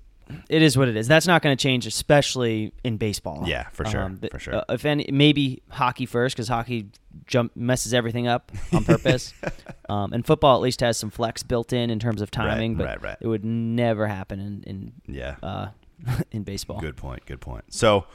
it 0.49 0.61
is 0.61 0.77
what 0.77 0.89
it 0.89 0.97
is. 0.97 1.07
That's 1.07 1.25
not 1.25 1.41
going 1.41 1.55
to 1.55 1.61
change, 1.61 1.87
especially 1.87 2.73
in 2.83 2.97
baseball. 2.97 3.45
Yeah, 3.47 3.69
for 3.69 3.85
sure, 3.85 4.09
th- 4.09 4.29
for 4.29 4.39
sure. 4.39 4.55
uh, 4.57 4.63
if 4.67 4.83
any, 4.83 5.09
maybe 5.09 5.61
hockey 5.69 6.05
first 6.05 6.35
because 6.35 6.49
hockey 6.49 6.87
jump 7.27 7.55
messes 7.55 7.93
everything 7.93 8.27
up 8.27 8.51
on 8.73 8.83
purpose, 8.83 9.33
um, 9.89 10.11
and 10.11 10.25
football 10.25 10.57
at 10.57 10.61
least 10.61 10.81
has 10.81 10.97
some 10.97 11.11
flex 11.11 11.43
built 11.43 11.71
in 11.71 11.89
in 11.89 11.97
terms 11.97 12.21
of 12.21 12.29
timing. 12.29 12.75
but 12.75 12.87
right, 12.87 13.01
right. 13.01 13.17
it 13.21 13.27
would 13.27 13.45
never 13.45 14.05
happen 14.07 14.41
in 14.41 14.63
in 14.67 15.15
yeah, 15.15 15.37
uh, 15.41 15.67
in 16.31 16.43
baseball. 16.43 16.81
good 16.81 16.97
point. 16.97 17.25
Good 17.25 17.39
point. 17.39 17.73
So, 17.73 18.05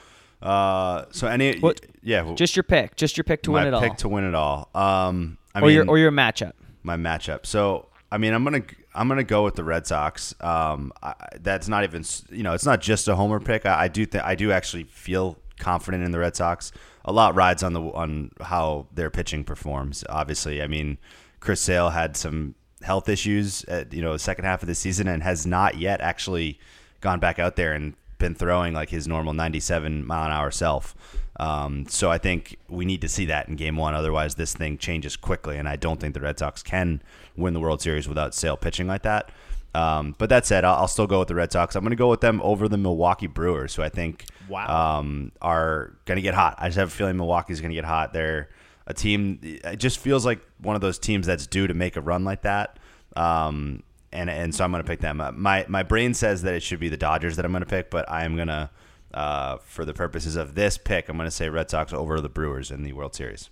uh, 0.42 1.04
so 1.10 1.26
any 1.26 1.58
What- 1.58 1.80
yeah, 2.02 2.34
Just 2.34 2.54
your 2.56 2.62
pick. 2.62 2.96
Just 2.96 3.16
your 3.16 3.24
pick 3.24 3.42
to 3.42 3.52
win 3.52 3.66
it 3.66 3.74
all. 3.74 3.80
pick 3.80 3.96
to 3.98 4.08
win 4.08 4.24
it 4.24 4.34
all. 4.34 4.68
Um, 4.74 5.38
I 5.54 5.60
or 5.60 5.66
mean, 5.66 5.74
your 5.74 5.88
or 5.88 5.98
your 5.98 6.12
matchup. 6.12 6.52
my 6.82 6.96
matchup. 6.96 7.46
So 7.46 7.88
I 8.12 8.18
mean, 8.18 8.32
I'm 8.32 8.44
gonna 8.44 8.62
I'm 8.94 9.08
gonna 9.08 9.24
go 9.24 9.42
with 9.44 9.54
the 9.56 9.64
Red 9.64 9.86
Sox. 9.86 10.34
Um, 10.40 10.92
I, 11.02 11.14
that's 11.40 11.68
not 11.68 11.82
even 11.84 12.04
you 12.30 12.42
know 12.42 12.52
it's 12.52 12.66
not 12.66 12.80
just 12.80 13.08
a 13.08 13.16
homer 13.16 13.40
pick. 13.40 13.66
I, 13.66 13.84
I 13.84 13.88
do 13.88 14.06
think 14.06 14.22
I 14.24 14.34
do 14.34 14.52
actually 14.52 14.84
feel 14.84 15.38
confident 15.58 16.04
in 16.04 16.12
the 16.12 16.18
Red 16.18 16.36
Sox. 16.36 16.70
A 17.04 17.12
lot 17.12 17.34
rides 17.34 17.62
on 17.62 17.72
the 17.72 17.80
on 17.80 18.30
how 18.40 18.86
their 18.94 19.10
pitching 19.10 19.42
performs. 19.44 20.04
Obviously, 20.08 20.62
I 20.62 20.66
mean, 20.66 20.98
Chris 21.40 21.60
Sale 21.60 21.90
had 21.90 22.16
some 22.16 22.54
health 22.82 23.08
issues 23.08 23.64
at 23.64 23.92
you 23.92 24.02
know 24.02 24.12
the 24.12 24.18
second 24.18 24.44
half 24.44 24.62
of 24.62 24.68
the 24.68 24.74
season 24.74 25.08
and 25.08 25.22
has 25.22 25.46
not 25.46 25.78
yet 25.78 26.00
actually 26.00 26.58
gone 27.00 27.18
back 27.18 27.38
out 27.38 27.56
there 27.56 27.72
and 27.72 27.94
been 28.18 28.34
throwing 28.34 28.72
like 28.74 28.90
his 28.90 29.06
normal 29.06 29.32
97 29.32 30.06
mile 30.06 30.26
an 30.26 30.32
hour 30.32 30.50
self. 30.50 30.94
Um, 31.38 31.86
so 31.86 32.10
I 32.10 32.16
think 32.18 32.56
we 32.68 32.84
need 32.86 33.02
to 33.02 33.08
see 33.08 33.26
that 33.26 33.48
in 33.48 33.56
game 33.56 33.76
one. 33.76 33.94
Otherwise, 33.94 34.36
this 34.36 34.54
thing 34.54 34.78
changes 34.78 35.16
quickly, 35.16 35.58
and 35.58 35.68
I 35.68 35.76
don't 35.76 36.00
think 36.00 36.14
the 36.14 36.20
Red 36.20 36.38
Sox 36.38 36.62
can 36.62 37.02
win 37.36 37.52
the 37.52 37.60
World 37.60 37.82
Series 37.82 38.08
without 38.08 38.34
Sale 38.34 38.56
pitching 38.56 38.86
like 38.86 39.02
that. 39.02 39.30
Um, 39.74 40.14
but 40.16 40.30
that 40.30 40.46
said, 40.46 40.64
I'll, 40.64 40.76
I'll 40.76 40.88
still 40.88 41.06
go 41.06 41.18
with 41.18 41.28
the 41.28 41.34
Red 41.34 41.52
Sox. 41.52 41.76
I'm 41.76 41.82
going 41.82 41.90
to 41.90 41.96
go 41.96 42.08
with 42.08 42.22
them 42.22 42.40
over 42.42 42.66
the 42.68 42.78
Milwaukee 42.78 43.26
Brewers, 43.26 43.74
who 43.74 43.82
I 43.82 43.90
think 43.90 44.24
Wow. 44.48 44.98
um, 45.00 45.32
are 45.42 45.92
going 46.06 46.16
to 46.16 46.22
get 46.22 46.32
hot. 46.32 46.54
I 46.58 46.68
just 46.68 46.78
have 46.78 46.88
a 46.88 46.90
feeling 46.90 47.18
Milwaukee's 47.18 47.60
going 47.60 47.72
to 47.72 47.74
get 47.74 47.84
hot. 47.84 48.14
They're 48.14 48.48
a 48.86 48.94
team. 48.94 49.38
It 49.42 49.76
just 49.76 49.98
feels 49.98 50.24
like 50.24 50.40
one 50.62 50.76
of 50.76 50.80
those 50.80 50.98
teams 50.98 51.26
that's 51.26 51.46
due 51.46 51.66
to 51.66 51.74
make 51.74 51.96
a 51.96 52.00
run 52.00 52.24
like 52.24 52.40
that. 52.42 52.78
Um, 53.16 53.82
and 54.16 54.28
and 54.30 54.54
so 54.54 54.64
I'm 54.64 54.70
going 54.72 54.82
to 54.82 54.86
pick 54.88 55.00
them. 55.00 55.20
Uh, 55.20 55.32
My 55.32 55.64
my 55.68 55.82
brain 55.82 56.14
says 56.14 56.42
that 56.42 56.54
it 56.54 56.62
should 56.62 56.80
be 56.80 56.88
the 56.88 56.96
Dodgers 56.96 57.36
that 57.36 57.44
I'm 57.44 57.52
going 57.52 57.62
to 57.64 57.68
pick, 57.68 57.90
but 57.90 58.10
I 58.10 58.24
am 58.24 58.34
going 58.36 58.48
to, 58.48 58.70
uh, 59.14 59.58
for 59.58 59.84
the 59.84 59.94
purposes 59.94 60.36
of 60.36 60.54
this 60.54 60.78
pick, 60.78 61.08
I'm 61.08 61.16
going 61.16 61.26
to 61.26 61.30
say 61.30 61.48
Red 61.48 61.70
Sox 61.70 61.92
over 61.92 62.20
the 62.20 62.28
Brewers 62.28 62.70
in 62.70 62.82
the 62.82 62.92
World 62.92 63.14
Series. 63.14 63.50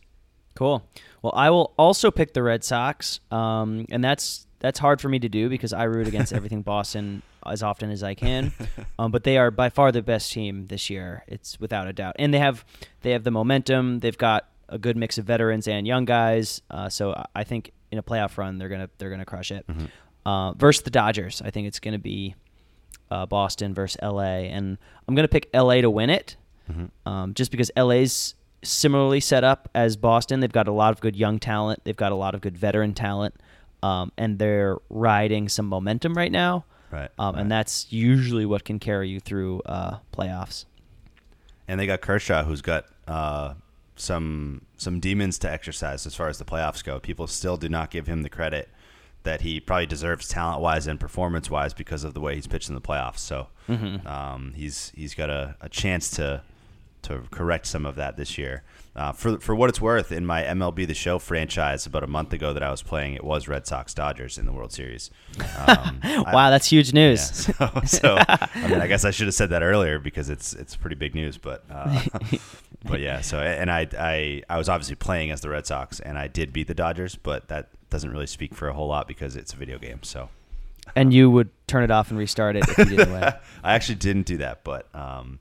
Cool. 0.54 0.83
Well, 1.23 1.33
I 1.37 1.50
will 1.50 1.75
also 1.78 2.11
pick 2.11 2.33
the 2.33 2.42
Red 2.42 2.62
Sox, 2.64 3.21
um, 3.30 3.87
and 3.90 4.02
that's 4.04 4.47
that's 4.61 4.78
hard 4.78 5.00
for 5.00 5.09
me 5.09 5.18
to 5.18 5.28
do 5.28 5.49
because 5.49 5.73
I 5.73 5.85
root 5.85 6.06
against 6.09 6.33
everything 6.38 6.62
Boston 6.62 7.23
as 7.47 7.62
often 7.62 7.90
as 7.90 8.02
I 8.02 8.14
can. 8.14 8.52
Um, 8.99 9.11
but 9.11 9.25
they 9.25 9.37
are 9.37 9.50
by 9.50 9.68
far 9.68 9.92
the 9.92 10.00
best 10.02 10.33
team 10.33 10.66
this 10.68 10.88
year. 10.88 11.25
It's 11.28 11.59
without 11.61 11.87
a 11.88 11.92
doubt, 11.92 12.16
and 12.18 12.33
they 12.33 12.38
have 12.38 12.64
they 13.02 13.11
have 13.11 13.25
the 13.25 13.30
momentum. 13.30 13.99
They've 14.00 14.16
got 14.16 14.49
a 14.68 14.78
good 14.78 14.97
mix 14.97 15.18
of 15.18 15.25
veterans 15.26 15.68
and 15.68 15.87
young 15.87 16.04
guys. 16.06 16.62
Uh, 16.71 16.88
so 16.88 17.12
I- 17.12 17.26
I 17.37 17.44
think 17.44 17.73
in 17.90 17.99
a 17.99 18.02
playoff 18.02 18.38
run, 18.38 18.59
they're 18.59 18.68
gonna 18.71 18.88
they're 18.99 19.11
gonna 19.11 19.25
crush 19.26 19.50
it. 19.50 19.66
Uh, 20.26 20.52
versus 20.54 20.83
the 20.83 20.90
Dodgers, 20.90 21.43
I 21.45 21.50
think 21.50 21.66
it's 21.66 21.81
gonna 21.81 21.99
be 21.99 22.35
uh, 23.11 23.26
Boston 23.26 23.75
versus 23.75 24.00
LA, 24.02 24.49
and 24.49 24.78
I'm 25.07 25.14
gonna 25.14 25.28
pick 25.28 25.50
LA 25.54 25.81
to 25.83 25.90
win 25.90 26.11
it, 26.11 26.37
um, 27.07 27.35
just 27.35 27.50
because 27.50 27.71
LA's 27.76 28.35
similarly 28.62 29.21
set 29.21 29.45
up 29.45 29.69
as 29.75 29.97
Boston. 29.97 30.40
They've 30.40 30.50
got 30.50 30.69
a 30.69 30.73
lot 30.73 30.93
of 30.93 31.00
good 31.00 31.16
young 31.16 31.38
talent. 31.38 31.85
They've 31.85 31.97
got 31.97 32.12
a 32.12 32.14
lot 32.14 32.35
of 32.35 32.40
good 32.40 32.57
veteran 32.57 32.95
talent, 32.95 33.35
um, 33.83 34.12
and 34.16 34.38
they're 34.38 34.78
riding 34.88 35.49
some 35.49 35.66
momentum 35.66 36.14
right 36.14 36.33
now. 36.33 36.64
Right, 36.90 37.11
um, 37.19 37.35
right. 37.35 37.43
and 37.43 37.50
that's 37.50 37.93
usually 37.93 38.47
what 38.47 38.64
can 38.64 38.78
carry 38.78 39.09
you 39.09 39.21
through 39.21 39.62
uh, 39.66 39.99
playoffs. 40.12 40.64
And 41.66 41.81
they 41.81 41.87
got 41.87 42.00
Kershaw, 42.00 42.45
who's 42.45 42.62
got 42.62 42.87
uh, 43.09 43.54
some 43.97 44.62
some 44.76 45.00
demons 45.00 45.38
to 45.40 45.50
exercise 45.50 46.07
as 46.07 46.14
far 46.14 46.28
as 46.28 46.38
the 46.38 46.45
playoffs 46.45 46.85
go. 46.85 47.00
People 47.00 47.26
still 47.26 47.57
do 47.57 47.69
not 47.69 47.90
give 47.90 48.07
him 48.07 48.23
the 48.23 48.28
credit 48.28 48.69
that 49.25 49.40
he 49.40 49.59
probably 49.61 49.87
deserves 49.87 50.28
talent 50.28 50.61
wise 50.61 50.87
and 50.87 51.00
performance 51.00 51.50
wise 51.50 51.75
because 51.75 52.04
of 52.04 52.14
the 52.14 52.21
way 52.21 52.35
he's 52.37 52.47
pitched 52.47 52.69
in 52.69 52.75
the 52.75 52.81
playoffs. 52.81 53.19
So 53.19 53.49
um, 54.07 54.52
he's 54.54 54.93
he's 54.95 55.14
got 55.14 55.31
a, 55.31 55.57
a 55.61 55.69
chance 55.69 56.11
to 56.12 56.43
to 57.02 57.23
correct 57.31 57.66
some 57.66 57.85
of 57.85 57.97
that 57.97 58.16
this 58.16 58.38
year. 58.38 58.62
Uh, 58.97 59.12
for 59.12 59.38
for 59.40 59.54
what 59.54 59.69
it's 59.69 59.81
worth, 59.81 60.12
in 60.12 60.25
my 60.25 60.43
MLB 60.43 60.87
The 60.87 60.95
Show 60.95 61.19
franchise 61.19 61.85
about 61.85 62.04
a 62.04 62.07
month 62.07 62.33
ago 62.33 62.52
that 62.52 62.62
I 62.62 62.71
was 62.71 62.81
playing, 62.83 63.14
it 63.14 63.25
was 63.25 63.49
Red 63.49 63.66
Sox 63.66 63.93
Dodgers 63.93 64.38
in 64.38 64.47
the 64.47 64.52
World 64.52 64.73
Series. 64.73 65.11
Um, 65.66 65.99
I- 66.04 66.33
wow, 66.33 66.50
that's 66.50 66.66
huge 66.66 66.93
news. 66.93 67.21
so, 67.47 67.71
so 67.87 68.16
I 68.28 68.49
mean, 68.69 68.81
I 68.81 68.87
guess 68.87 69.04
I 69.04 69.11
should 69.11 69.26
have 69.26 69.35
said 69.35 69.50
that 69.50 69.62
earlier 69.62 69.99
because 69.99 70.31
it's 70.31 70.52
it's 70.54 70.76
pretty 70.76 70.97
big 70.97 71.14
news. 71.14 71.38
But 71.38 71.64
uh, 71.71 72.02
but 72.85 73.00
yeah. 73.00 73.21
So 73.21 73.40
and 73.40 73.71
I 73.71 73.88
I 73.99 74.43
I 74.49 74.59
was 74.59 74.69
obviously 74.69 74.95
playing 74.97 75.31
as 75.31 75.40
the 75.40 75.49
Red 75.49 75.66
Sox 75.66 75.99
and 76.00 76.16
I 76.16 76.28
did 76.28 76.52
beat 76.52 76.69
the 76.69 76.75
Dodgers, 76.75 77.16
but 77.16 77.49
that 77.49 77.71
doesn't 77.94 78.10
really 78.10 78.26
speak 78.26 78.56
for 78.56 78.66
a 78.66 78.72
whole 78.72 78.88
lot 78.88 79.06
because 79.06 79.36
it's 79.36 79.52
a 79.52 79.56
video 79.56 79.78
game. 79.78 80.00
So 80.02 80.28
And 80.96 81.14
you 81.14 81.30
would 81.30 81.48
turn 81.68 81.84
it 81.84 81.92
off 81.92 82.10
and 82.10 82.18
restart 82.18 82.56
it 82.56 82.68
if 82.68 82.76
you 82.76 82.96
didn't 82.96 83.12
win. 83.12 83.22
I 83.62 83.74
actually 83.74 83.94
didn't 83.94 84.26
do 84.26 84.38
that, 84.38 84.64
but 84.64 84.92
um, 84.96 85.38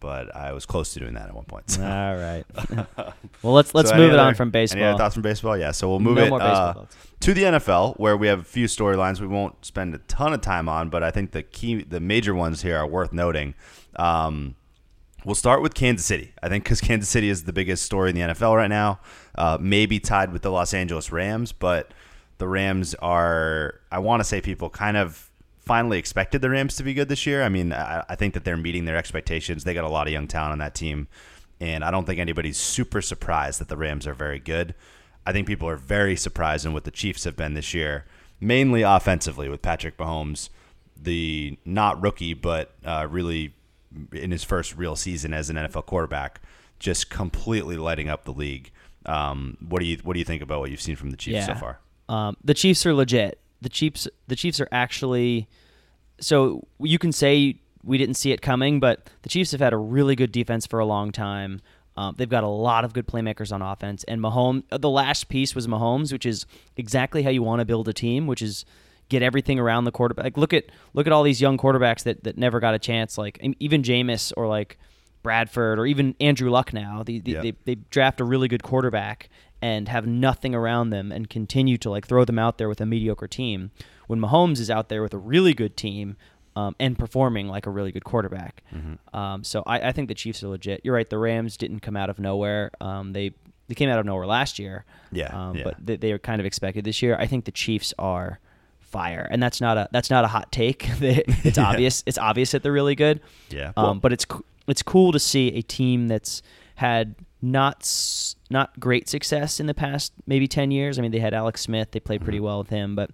but 0.00 0.34
I 0.34 0.52
was 0.54 0.64
close 0.64 0.94
to 0.94 0.98
doing 0.98 1.12
that 1.12 1.28
at 1.28 1.34
one 1.34 1.44
point. 1.44 1.70
So. 1.70 1.82
All 1.84 2.16
right. 2.16 2.44
well, 3.42 3.52
let's 3.52 3.74
let's 3.74 3.90
So 3.90 3.96
move 3.96 4.14
it 4.14 4.18
on 4.18 4.34
from 4.34 4.50
baseball. 4.50 4.80
Any 4.80 4.88
other 4.88 4.96
thoughts 4.96 5.14
from 5.14 5.22
baseball? 5.22 5.58
Yeah. 5.58 5.72
So 5.72 5.90
we'll 5.90 6.00
move 6.00 6.16
No 6.16 6.36
it 6.36 6.40
uh, 6.40 6.86
to 7.20 7.34
the 7.34 7.42
NFL, 7.42 8.00
where 8.00 8.16
we 8.16 8.26
have 8.28 8.40
a 8.40 8.44
few 8.44 8.64
storylines 8.64 9.20
we 9.20 9.26
won't 9.26 9.62
spend 9.62 9.94
a 9.94 9.98
ton 9.98 10.32
of 10.32 10.40
time 10.40 10.70
on, 10.70 10.88
but 10.88 11.02
I 11.02 11.10
think 11.10 11.32
the 11.32 11.42
key, 11.42 11.82
the 11.82 12.00
major 12.00 12.34
ones 12.34 12.62
here 12.62 12.78
are 12.78 12.86
worth 12.86 13.12
noting. 13.12 13.54
Um, 13.96 14.56
we'll 15.26 15.34
start 15.34 15.60
with 15.60 15.74
Kansas 15.74 16.06
City. 16.06 16.32
I 16.42 16.48
think 16.48 16.64
because 16.64 16.80
Kansas 16.80 17.10
City 17.10 17.28
is 17.28 17.44
the 17.44 17.52
biggest 17.52 17.84
story 17.84 18.08
in 18.08 18.16
the 18.16 18.22
NFL 18.22 18.56
right 18.56 18.70
now, 18.70 19.00
uh, 19.40 19.56
maybe 19.58 19.98
tied 19.98 20.34
with 20.34 20.42
the 20.42 20.50
Los 20.50 20.74
Angeles 20.74 21.10
Rams, 21.10 21.50
but 21.50 21.92
the 22.36 22.46
Rams 22.46 22.94
are. 22.96 23.80
I 23.90 23.98
want 23.98 24.20
to 24.20 24.24
say 24.24 24.42
people 24.42 24.68
kind 24.68 24.98
of 24.98 25.30
finally 25.60 25.98
expected 25.98 26.42
the 26.42 26.50
Rams 26.50 26.76
to 26.76 26.82
be 26.82 26.92
good 26.92 27.08
this 27.08 27.24
year. 27.24 27.42
I 27.42 27.48
mean, 27.48 27.72
I, 27.72 28.04
I 28.06 28.16
think 28.16 28.34
that 28.34 28.44
they're 28.44 28.58
meeting 28.58 28.84
their 28.84 28.98
expectations. 28.98 29.64
They 29.64 29.72
got 29.72 29.84
a 29.84 29.88
lot 29.88 30.06
of 30.06 30.12
young 30.12 30.28
talent 30.28 30.52
on 30.52 30.58
that 30.58 30.74
team, 30.74 31.08
and 31.58 31.82
I 31.82 31.90
don't 31.90 32.04
think 32.04 32.20
anybody's 32.20 32.58
super 32.58 33.00
surprised 33.00 33.62
that 33.62 33.68
the 33.68 33.78
Rams 33.78 34.06
are 34.06 34.12
very 34.12 34.38
good. 34.38 34.74
I 35.24 35.32
think 35.32 35.46
people 35.46 35.70
are 35.70 35.76
very 35.76 36.16
surprised 36.16 36.66
in 36.66 36.74
what 36.74 36.84
the 36.84 36.90
Chiefs 36.90 37.24
have 37.24 37.36
been 37.36 37.54
this 37.54 37.72
year, 37.72 38.04
mainly 38.42 38.82
offensively 38.82 39.48
with 39.48 39.62
Patrick 39.62 39.96
Mahomes, 39.96 40.50
the 41.02 41.56
not 41.64 42.02
rookie 42.02 42.34
but 42.34 42.74
uh, 42.84 43.06
really 43.08 43.54
in 44.12 44.32
his 44.32 44.44
first 44.44 44.76
real 44.76 44.96
season 44.96 45.32
as 45.32 45.48
an 45.48 45.56
NFL 45.56 45.86
quarterback, 45.86 46.42
just 46.78 47.08
completely 47.08 47.78
lighting 47.78 48.10
up 48.10 48.24
the 48.24 48.34
league. 48.34 48.70
Um, 49.10 49.56
what 49.68 49.80
do 49.80 49.86
you 49.86 49.98
what 50.04 50.14
do 50.14 50.18
you 50.18 50.24
think 50.24 50.42
about 50.42 50.60
what 50.60 50.70
you've 50.70 50.80
seen 50.80 50.96
from 50.96 51.10
the 51.10 51.16
Chiefs 51.16 51.46
so 51.46 51.54
far? 51.54 51.80
Um, 52.08 52.36
the 52.44 52.54
Chiefs 52.54 52.86
are 52.86 52.94
legit. 52.94 53.40
The 53.60 53.68
Chiefs 53.68 54.06
the 54.28 54.36
Chiefs 54.36 54.60
are 54.60 54.68
actually 54.70 55.48
so 56.20 56.66
you 56.78 56.98
can 56.98 57.12
say 57.12 57.60
we 57.82 57.98
didn't 57.98 58.14
see 58.14 58.30
it 58.30 58.42
coming, 58.42 58.78
but 58.78 59.08
the 59.22 59.28
Chiefs 59.28 59.52
have 59.52 59.60
had 59.60 59.72
a 59.72 59.76
really 59.78 60.14
good 60.14 60.32
defense 60.32 60.66
for 60.66 60.78
a 60.78 60.84
long 60.84 61.12
time. 61.12 61.60
Um, 61.96 62.14
they've 62.16 62.28
got 62.28 62.44
a 62.44 62.48
lot 62.48 62.84
of 62.84 62.92
good 62.92 63.06
playmakers 63.06 63.52
on 63.52 63.62
offense, 63.62 64.04
and 64.04 64.20
Mahomes. 64.20 64.62
The 64.70 64.88
last 64.88 65.28
piece 65.28 65.54
was 65.54 65.66
Mahomes, 65.66 66.12
which 66.12 66.24
is 66.24 66.46
exactly 66.76 67.22
how 67.22 67.30
you 67.30 67.42
want 67.42 67.60
to 67.60 67.64
build 67.64 67.88
a 67.88 67.92
team, 67.92 68.26
which 68.26 68.42
is 68.42 68.64
get 69.08 69.22
everything 69.22 69.58
around 69.58 69.84
the 69.84 69.92
quarterback. 69.92 70.24
Like 70.24 70.36
look 70.36 70.52
at 70.52 70.66
look 70.94 71.06
at 71.06 71.12
all 71.12 71.24
these 71.24 71.40
young 71.40 71.58
quarterbacks 71.58 72.04
that, 72.04 72.22
that 72.24 72.38
never 72.38 72.60
got 72.60 72.74
a 72.74 72.78
chance, 72.78 73.18
like 73.18 73.38
even 73.58 73.82
Jameis 73.82 74.32
or 74.36 74.46
like 74.46 74.78
Bradford 75.22 75.78
or 75.78 75.86
even 75.86 76.14
Andrew 76.20 76.50
Luck. 76.50 76.72
Now 76.72 77.02
they 77.02 77.18
they, 77.18 77.32
Yeah. 77.32 77.42
they 77.42 77.52
they 77.64 77.74
draft 77.90 78.20
a 78.20 78.24
really 78.24 78.48
good 78.48 78.62
quarterback 78.62 79.28
and 79.62 79.88
have 79.88 80.06
nothing 80.06 80.54
around 80.54 80.90
them 80.90 81.12
and 81.12 81.28
continue 81.28 81.76
to 81.78 81.90
like 81.90 82.06
throw 82.06 82.24
them 82.24 82.38
out 82.38 82.56
there 82.58 82.68
with 82.68 82.80
a 82.80 82.86
mediocre 82.86 83.28
team. 83.28 83.70
When 84.06 84.18
Mahomes 84.20 84.58
is 84.58 84.70
out 84.70 84.88
there 84.88 85.02
with 85.02 85.12
a 85.14 85.18
really 85.18 85.52
good 85.54 85.76
team 85.76 86.16
um, 86.56 86.74
and 86.80 86.98
performing 86.98 87.46
like 87.46 87.66
a 87.66 87.70
really 87.70 87.92
good 87.92 88.04
quarterback, 88.04 88.62
um, 89.12 89.44
so 89.44 89.62
I, 89.66 89.88
I 89.88 89.92
think 89.92 90.08
the 90.08 90.14
Chiefs 90.14 90.42
are 90.42 90.48
legit. 90.48 90.80
You're 90.82 90.94
right. 90.94 91.08
The 91.08 91.18
Rams 91.18 91.56
didn't 91.56 91.80
come 91.80 91.96
out 91.96 92.10
of 92.10 92.18
nowhere. 92.18 92.70
Um, 92.80 93.12
they 93.12 93.32
they 93.68 93.74
came 93.74 93.88
out 93.88 93.98
of 94.00 94.06
nowhere 94.06 94.26
last 94.26 94.58
year. 94.58 94.84
Yeah, 95.12 95.26
um, 95.26 95.56
yeah. 95.56 95.62
but 95.64 95.76
they, 95.86 95.96
they 95.96 96.12
are 96.12 96.18
kind 96.18 96.40
of 96.40 96.46
expected 96.46 96.84
this 96.84 97.02
year. 97.02 97.16
I 97.20 97.26
think 97.26 97.44
the 97.44 97.52
Chiefs 97.52 97.94
are 97.98 98.40
fire, 98.80 99.28
and 99.30 99.40
that's 99.42 99.60
not 99.60 99.76
a 99.78 99.88
that's 99.92 100.10
not 100.10 100.24
a 100.24 100.28
hot 100.28 100.50
take. 100.50 100.88
It's 101.00 101.58
obvious. 101.70 102.02
It's 102.06 102.18
obvious 102.18 102.50
that 102.52 102.62
they're 102.64 102.72
really 102.72 102.96
good. 102.96 103.20
Yeah, 103.50 103.72
well- 103.76 103.86
Um, 103.86 104.00
but 104.00 104.12
it's 104.12 104.26
it's 104.70 104.82
cool 104.82 105.12
to 105.12 105.18
see 105.18 105.48
a 105.54 105.62
team 105.62 106.08
that's 106.08 106.42
had 106.76 107.14
not 107.42 107.90
not 108.50 108.78
great 108.78 109.08
success 109.08 109.60
in 109.60 109.66
the 109.66 109.74
past 109.74 110.12
maybe 110.26 110.46
10 110.46 110.70
years. 110.70 110.98
I 110.98 111.02
mean, 111.02 111.10
they 111.10 111.18
had 111.20 111.32
Alex 111.34 111.60
Smith. 111.62 111.90
They 111.92 112.00
played 112.00 112.20
Mm-hmm. 112.20 112.24
pretty 112.24 112.40
well 112.40 112.58
with 112.58 112.68
him, 112.70 112.94
but 112.96 113.10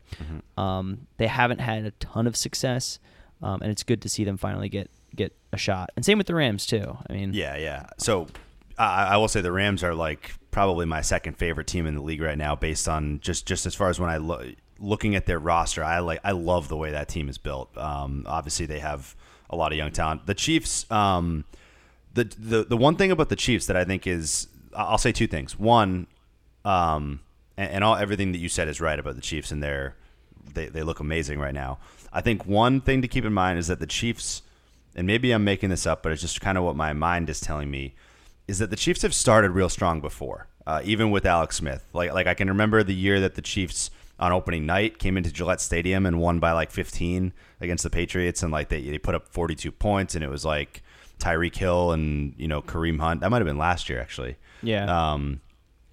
um, 0.57 1.07
they 1.19 1.27
haven't 1.27 1.61
had 1.61 1.85
a 1.85 1.91
ton 1.93 2.27
of 2.27 2.37
success. 2.37 2.99
Um, 3.43 3.61
and 3.63 3.71
it's 3.71 3.83
good 3.83 4.01
to 4.03 4.09
see 4.09 4.25
them 4.25 4.37
finally 4.37 4.69
get 4.69 4.91
get 5.15 5.35
a 5.53 5.57
shot. 5.57 5.91
And 5.97 6.05
same 6.05 6.19
with 6.19 6.27
the 6.27 6.35
Rams 6.35 6.67
too. 6.67 6.97
I 7.09 7.13
mean, 7.13 7.33
Yeah, 7.35 7.57
yeah. 7.57 7.87
So 7.99 8.27
I, 8.79 9.05
I 9.05 9.17
will 9.19 9.29
say 9.29 9.41
the 9.43 9.53
Rams 9.53 9.83
are 9.85 9.95
like 9.95 10.35
probably 10.51 10.87
my 10.87 11.03
second 11.03 11.37
favorite 11.37 11.67
team 11.67 11.87
in 11.87 11.95
the 11.95 12.03
league 12.03 12.23
right 12.23 12.39
now, 12.39 12.57
based 12.57 12.89
on 12.89 13.21
just 13.21 13.47
just 13.47 13.67
as 13.67 13.75
far 13.75 13.91
as 13.91 14.01
when 14.01 14.11
I 14.11 14.17
look 14.17 14.47
looking 14.79 15.15
at 15.15 15.27
their 15.27 15.39
roster. 15.39 15.85
I 15.85 15.99
like 16.01 16.21
I 16.25 16.33
love 16.33 16.69
the 16.69 16.77
way 16.77 16.91
that 16.93 17.09
team 17.09 17.29
is 17.29 17.39
built. 17.39 17.77
Um, 17.77 18.25
obviously, 18.27 18.67
they 18.67 18.79
have 18.81 19.15
a 19.51 19.57
lot 19.57 19.73
of 19.73 19.79
young 19.79 19.93
talent. 19.93 20.27
The 20.27 20.35
Chiefs. 20.35 20.91
Um, 20.91 21.45
the, 22.15 22.25
the 22.25 22.65
the 22.65 22.77
one 22.77 22.97
thing 22.97 23.11
about 23.11 23.29
the 23.29 23.37
Chiefs 23.37 23.67
that 23.67 23.77
I 23.77 23.85
think 23.85 24.07
is 24.07 24.49
I'll 24.75 24.99
say 24.99 25.13
two 25.13 25.27
things. 25.27 25.59
One, 25.59 26.07
um, 26.65 27.21
and, 27.57 27.71
and 27.71 27.85
all 27.85 27.95
everything 27.95 28.33
that 28.33 28.39
you 28.39 28.49
said 28.49 28.69
is 28.69 28.81
right 28.81 28.99
about 28.99 29.15
the 29.15 29.21
Chiefs 29.21 29.51
and 29.53 29.63
they 29.63 30.67
they 30.67 30.83
look 30.83 31.01
amazing 31.01 31.39
right 31.39 31.55
now. 31.55 31.79
I 32.13 32.21
think 32.21 32.47
one 32.47 32.81
thing 32.81 33.03
to 33.03 33.09
keep 33.09 33.25
in 33.25 33.33
mind 33.33 33.59
is 33.59 33.67
that 33.69 33.79
the 33.79 33.87
Chiefs, 33.87 34.43
and 34.95 35.07
maybe 35.07 35.33
I'm 35.33 35.45
making 35.45 35.71
this 35.71 35.87
up, 35.87 36.03
but 36.03 36.13
it's 36.13 36.23
just 36.23 36.41
kind 36.41 36.57
of 36.57 36.65
what 36.65 36.77
my 36.77 36.93
mind 36.93 37.29
is 37.29 37.41
telling 37.41 37.71
me, 37.71 37.95
is 38.49 38.59
that 38.59 38.71
the 38.71 38.77
Chiefs 38.77 39.03
have 39.03 39.15
started 39.15 39.51
real 39.51 39.69
strong 39.69 40.01
before, 40.01 40.49
uh, 40.67 40.81
even 40.85 41.11
with 41.11 41.27
Alex 41.27 41.57
Smith. 41.57 41.85
Like 41.93 42.13
like 42.13 42.27
I 42.27 42.35
can 42.35 42.49
remember 42.49 42.83
the 42.83 42.95
year 42.95 43.21
that 43.21 43.35
the 43.35 43.43
Chiefs 43.43 43.91
on 44.19 44.33
opening 44.33 44.67
night 44.67 44.99
came 44.99 45.17
into 45.17 45.33
Gillette 45.33 45.61
Stadium 45.61 46.07
and 46.07 46.19
won 46.19 46.39
by 46.39 46.53
like 46.53 46.71
15 46.71 47.33
against 47.61 47.85
the 47.85 47.91
Patriots, 47.91 48.43
and 48.43 48.53
like 48.53 48.69
they 48.69 48.83
they 48.83 48.99
put 48.99 49.15
up 49.15 49.29
42 49.29 49.71
points, 49.73 50.15
and 50.15 50.25
it 50.25 50.31
was 50.31 50.45
like 50.45 50.83
Tyreek 51.19 51.57
Hill 51.57 51.93
and 51.93 52.35
you 52.37 52.49
know 52.49 52.63
Kareem 52.63 53.01
Hunt. 53.01 53.21
That 53.21 53.31
might 53.31 53.39
have 53.39 53.47
been 53.47 53.59
last 53.59 53.89
year 53.89 54.01
actually. 54.01 54.37
Yeah. 54.63 54.85
Um, 55.13 55.41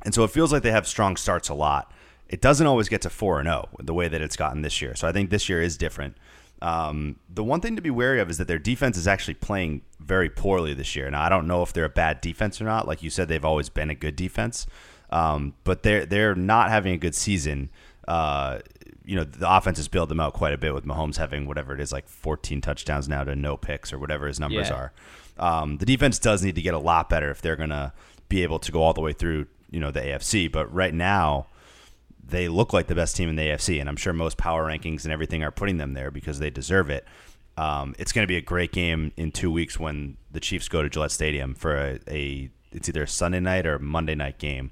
and 0.04 0.14
so 0.14 0.24
it 0.24 0.32
feels 0.32 0.52
like 0.52 0.64
they 0.64 0.72
have 0.72 0.88
strong 0.88 1.16
starts 1.16 1.50
a 1.50 1.54
lot. 1.54 1.92
It 2.30 2.42
doesn't 2.42 2.66
always 2.66 2.90
get 2.90 3.02
to 3.04 3.10
four 3.10 3.40
and 3.40 3.48
zero 3.48 3.70
the 3.80 3.94
way 3.94 4.08
that 4.08 4.22
it's 4.22 4.36
gotten 4.36 4.62
this 4.62 4.82
year. 4.82 4.96
So 4.96 5.08
I 5.08 5.12
think 5.12 5.30
this 5.30 5.50
year 5.50 5.62
is 5.62 5.78
different. 5.78 6.18
Um, 6.62 7.18
the 7.30 7.44
one 7.44 7.60
thing 7.60 7.76
to 7.76 7.82
be 7.82 7.90
wary 7.90 8.22
of 8.22 8.30
is 8.30 8.38
that 8.38 8.48
their 8.48 8.58
defense 8.58 8.98
is 8.98 9.06
actually 9.06 9.34
playing 9.34 9.82
very 10.00 10.30
poorly 10.30 10.74
this 10.74 10.96
year. 10.96 11.12
Now, 11.12 11.22
I 11.22 11.28
don't 11.28 11.46
know 11.46 11.62
if 11.62 11.74
they're 11.74 11.84
a 11.84 11.90
bad 11.90 12.22
defense 12.22 12.62
or 12.62 12.64
not. 12.64 12.88
Like 12.88 13.04
you 13.04 13.10
said, 13.10 13.28
they've 13.28 13.44
always 13.44 13.68
been 13.68 13.90
a 13.90 13.96
good 13.96 14.16
defense, 14.16 14.66
um, 15.10 15.56
but 15.66 15.84
they're 15.84 16.06
they're 16.06 16.36
not 16.36 16.70
having 16.70 16.94
a 16.94 16.98
good 16.98 17.16
season. 17.16 17.70
Uh, 18.08 18.60
you 19.06 19.16
know, 19.16 19.24
the 19.24 19.50
offense 19.54 19.78
has 19.78 19.88
bailed 19.88 20.10
them 20.10 20.20
out 20.20 20.34
quite 20.34 20.54
a 20.54 20.58
bit 20.58 20.74
with 20.74 20.86
Mahomes 20.86 21.18
having 21.18 21.46
whatever 21.46 21.74
it 21.74 21.82
is, 21.82 21.92
like 21.92 22.08
14 22.08 22.62
touchdowns 22.62 23.10
now 23.10 23.24
to 23.24 23.36
no 23.36 23.58
picks 23.58 23.92
or 23.92 24.00
whatever 24.00 24.28
his 24.28 24.40
numbers 24.40 24.70
Yeah. 24.70 24.76
are. 24.76 24.94
Um, 25.38 25.78
the 25.78 25.86
defense 25.86 26.20
does 26.20 26.44
need 26.44 26.56
to 26.56 26.62
get 26.62 26.74
a 26.74 26.80
lot 26.80 27.10
better 27.10 27.30
if 27.32 27.42
they're 27.42 27.56
going 27.56 27.70
to 27.72 27.92
be 28.30 28.44
able 28.44 28.60
to 28.60 28.72
go 28.72 28.82
all 28.82 28.94
the 28.94 29.02
way 29.02 29.12
through, 29.14 29.48
you 29.72 29.80
know, 29.80 29.92
the 29.92 30.00
AFC. 30.00 30.50
But 30.52 30.74
right 30.74 30.94
now, 30.94 31.48
they 32.26 32.48
look 32.48 32.72
like 32.72 32.88
the 32.88 32.96
best 32.96 33.16
team 33.18 33.28
in 33.30 33.36
the 33.36 33.44
AFC, 33.44 33.80
and 33.82 33.90
I'm 33.90 33.98
sure 33.98 34.14
most 34.14 34.38
power 34.38 34.66
rankings 34.66 35.04
and 35.04 35.12
everything 35.12 35.44
are 35.44 35.52
putting 35.52 35.78
them 35.78 35.94
there 35.94 36.10
because 36.12 36.40
they 36.40 36.50
deserve 36.50 36.90
it. 36.90 37.06
Um, 37.58 37.94
it's 38.00 38.12
going 38.14 38.24
to 38.24 38.28
be 38.28 38.38
a 38.38 38.42
great 38.42 38.72
game 38.72 39.12
in 39.18 39.32
two 39.32 39.52
weeks 39.52 39.78
when 39.80 40.16
the 40.32 40.40
Chiefs 40.40 40.70
go 40.70 40.82
to 40.82 40.90
Gillette 40.90 41.12
Stadium 41.12 41.54
for 41.54 41.76
a, 41.76 42.00
a 42.08 42.50
it's 42.72 42.88
either 42.90 43.04
a 43.04 43.08
Sunday 43.08 43.40
night 43.42 43.68
or 43.68 43.78
Monday 43.78 44.16
night 44.16 44.40
game 44.40 44.72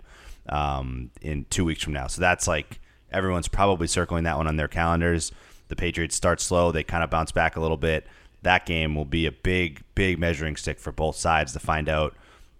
um, 0.49 1.11
in 1.21 1.45
two 1.49 1.65
weeks 1.65 1.83
from 1.83 1.93
now. 1.93 2.07
So 2.07 2.21
that's 2.21 2.47
like 2.47 2.79
everyone's 3.11 3.47
probably 3.47 3.87
circling 3.87 4.23
that 4.25 4.37
one 4.37 4.47
on 4.47 4.55
their 4.57 4.67
calendars. 4.67 5.31
The 5.67 5.75
Patriots 5.75 6.15
start 6.15 6.41
slow, 6.41 6.71
they 6.71 6.83
kind 6.83 7.03
of 7.03 7.09
bounce 7.09 7.31
back 7.31 7.55
a 7.55 7.61
little 7.61 7.77
bit. 7.77 8.05
That 8.43 8.65
game 8.65 8.95
will 8.95 9.05
be 9.05 9.25
a 9.25 9.31
big, 9.31 9.83
big 9.95 10.17
measuring 10.19 10.55
stick 10.55 10.79
for 10.79 10.91
both 10.91 11.15
sides 11.15 11.53
to 11.53 11.59
find 11.59 11.87
out 11.87 12.15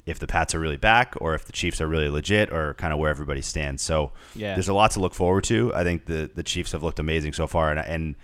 if 0.05 0.17
the 0.19 0.27
Pats 0.27 0.55
are 0.55 0.59
really 0.59 0.77
back 0.77 1.15
or 1.19 1.33
if 1.35 1.45
the 1.45 1.51
Chiefs 1.51 1.79
are 1.81 1.87
really 1.87 2.09
legit 2.09 2.51
or 2.51 2.73
kind 2.75 2.91
of 2.93 2.99
where 2.99 3.09
everybody 3.09 3.41
stands. 3.41 3.81
So 3.81 4.11
Yeah. 4.35 4.53
there's 4.55 4.67
a 4.69 4.73
lot 4.73 4.91
to 4.91 4.99
look 4.99 5.13
forward 5.13 5.43
to. 5.45 5.73
I 5.75 5.83
think 5.83 6.05
the 6.05 6.29
the 6.33 6.43
Chiefs 6.43 6.71
have 6.71 6.83
looked 6.83 6.99
amazing 6.99 7.33
so 7.33 7.47
far, 7.47 7.71
and, 7.71 7.79
and 7.79 8.15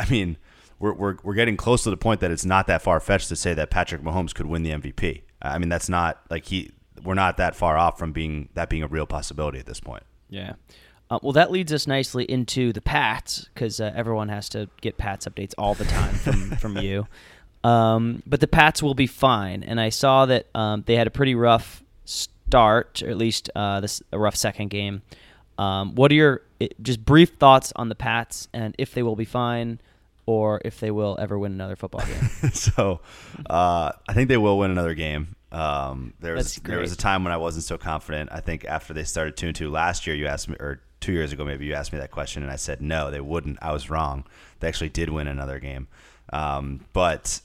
I 0.00 0.08
mean 0.10 0.36
we're, 0.78 0.92
we're 0.94 1.16
we're 1.22 1.34
getting 1.34 1.56
close 1.56 1.82
to 1.84 1.90
the 1.90 1.96
point 1.96 2.20
that 2.20 2.30
it's 2.30 2.44
not 2.44 2.66
that 2.68 2.82
far 2.82 2.98
fetched 3.00 3.28
to 3.28 3.36
say 3.36 3.54
that 3.54 3.70
Patrick 3.70 4.02
Mahomes 4.02 4.34
could 4.34 4.46
win 4.46 4.62
the 4.62 4.70
MVP. 4.70 5.22
I 5.42 5.58
mean 5.58 5.68
that's 5.68 5.88
not 5.88 6.20
like 6.30 6.46
he 6.46 6.70
we're 7.04 7.14
not 7.14 7.36
that 7.36 7.54
far 7.54 7.76
off 7.78 7.98
from 7.98 8.12
being 8.12 8.48
that 8.54 8.68
being 8.68 8.82
a 8.82 8.88
real 8.88 9.06
possibility 9.06 9.58
at 9.58 9.66
this 9.66 9.80
point. 9.80 10.02
Yeah. 10.28 10.54
Uh, 11.10 11.18
well, 11.22 11.32
that 11.32 11.50
leads 11.50 11.72
us 11.72 11.86
nicely 11.86 12.24
into 12.24 12.72
the 12.72 12.80
Pats 12.80 13.48
because 13.52 13.80
uh, 13.80 13.92
everyone 13.94 14.28
has 14.28 14.48
to 14.50 14.68
get 14.80 14.96
Pats 14.96 15.26
updates 15.26 15.54
all 15.58 15.74
the 15.74 15.84
time 15.84 16.14
from 16.14 16.50
from 16.58 16.78
you. 16.78 17.06
Um, 17.64 18.22
but 18.26 18.40
the 18.40 18.46
Pats 18.46 18.82
will 18.82 18.94
be 18.94 19.06
fine, 19.06 19.62
and 19.64 19.80
I 19.80 19.88
saw 19.88 20.26
that 20.26 20.46
um, 20.54 20.84
they 20.86 20.94
had 20.94 21.06
a 21.06 21.10
pretty 21.10 21.34
rough 21.34 21.82
start, 22.04 23.02
or 23.02 23.10
at 23.10 23.16
least 23.16 23.50
uh, 23.54 23.80
this 23.80 24.02
a 24.12 24.18
rough 24.18 24.36
second 24.36 24.68
game. 24.68 25.02
Um, 25.58 25.94
what 25.94 26.10
are 26.10 26.14
your 26.14 26.42
just 26.80 27.04
brief 27.04 27.30
thoughts 27.34 27.72
on 27.76 27.88
the 27.88 27.94
Pats 27.94 28.48
and 28.52 28.74
if 28.78 28.94
they 28.94 29.02
will 29.02 29.16
be 29.16 29.24
fine, 29.24 29.80
or 30.26 30.60
if 30.64 30.80
they 30.80 30.90
will 30.90 31.18
ever 31.20 31.38
win 31.38 31.52
another 31.52 31.76
football 31.76 32.06
game? 32.06 32.50
so 32.52 33.00
uh, 33.48 33.92
I 34.08 34.14
think 34.14 34.28
they 34.28 34.36
will 34.36 34.58
win 34.58 34.70
another 34.70 34.94
game. 34.94 35.34
Um, 35.52 36.14
there 36.20 36.34
was 36.34 36.54
there 36.56 36.78
was 36.78 36.92
a 36.92 36.96
time 36.96 37.24
when 37.24 37.32
I 37.32 37.36
wasn't 37.36 37.64
so 37.64 37.76
confident. 37.76 38.30
I 38.32 38.40
think 38.40 38.64
after 38.64 38.94
they 38.94 39.02
started 39.02 39.36
two 39.36 39.48
and 39.48 39.56
two 39.56 39.70
last 39.70 40.06
year, 40.06 40.14
you 40.14 40.28
asked 40.28 40.48
me, 40.48 40.56
or 40.60 40.80
two 41.00 41.12
years 41.12 41.32
ago 41.32 41.44
maybe 41.44 41.66
you 41.66 41.74
asked 41.74 41.92
me 41.92 41.98
that 41.98 42.10
question, 42.10 42.42
and 42.42 42.52
I 42.52 42.56
said 42.56 42.80
no, 42.80 43.10
they 43.10 43.20
wouldn't. 43.20 43.58
I 43.62 43.72
was 43.72 43.90
wrong. 43.90 44.24
They 44.60 44.68
actually 44.68 44.90
did 44.90 45.08
win 45.10 45.26
another 45.26 45.58
game, 45.58 45.88
um, 46.32 46.84
but 46.92 47.40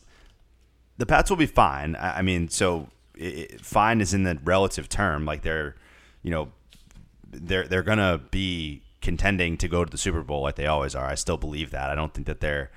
the 0.98 1.06
Pats 1.06 1.30
will 1.30 1.38
be 1.38 1.46
fine. 1.46 1.96
I, 1.96 2.20
I 2.20 2.22
mean, 2.22 2.50
so 2.50 2.90
i 3.22 3.48
i 3.54 3.58
fine 3.62 4.02
is 4.02 4.14
in 4.14 4.24
the 4.24 4.38
relative 4.44 4.90
term. 4.90 5.26
Like 5.26 5.42
they're, 5.42 5.76
you 6.22 6.32
know, 6.32 6.52
they're 7.32 7.68
they're 7.68 7.84
gonna 7.84 8.20
be 8.32 8.82
contending 9.02 9.58
to 9.58 9.68
go 9.68 9.86
to 9.86 9.92
the 9.92 9.98
Super 9.98 10.22
Bowl 10.24 10.42
like 10.42 10.56
they 10.56 10.68
always 10.68 10.96
are. 10.96 11.06
I 11.06 11.16
still 11.16 11.38
believe 11.38 11.72
that. 11.72 11.90
I 11.90 11.96
don't 11.96 12.14
think 12.14 12.28
that 12.28 12.40
they're, 12.40 12.72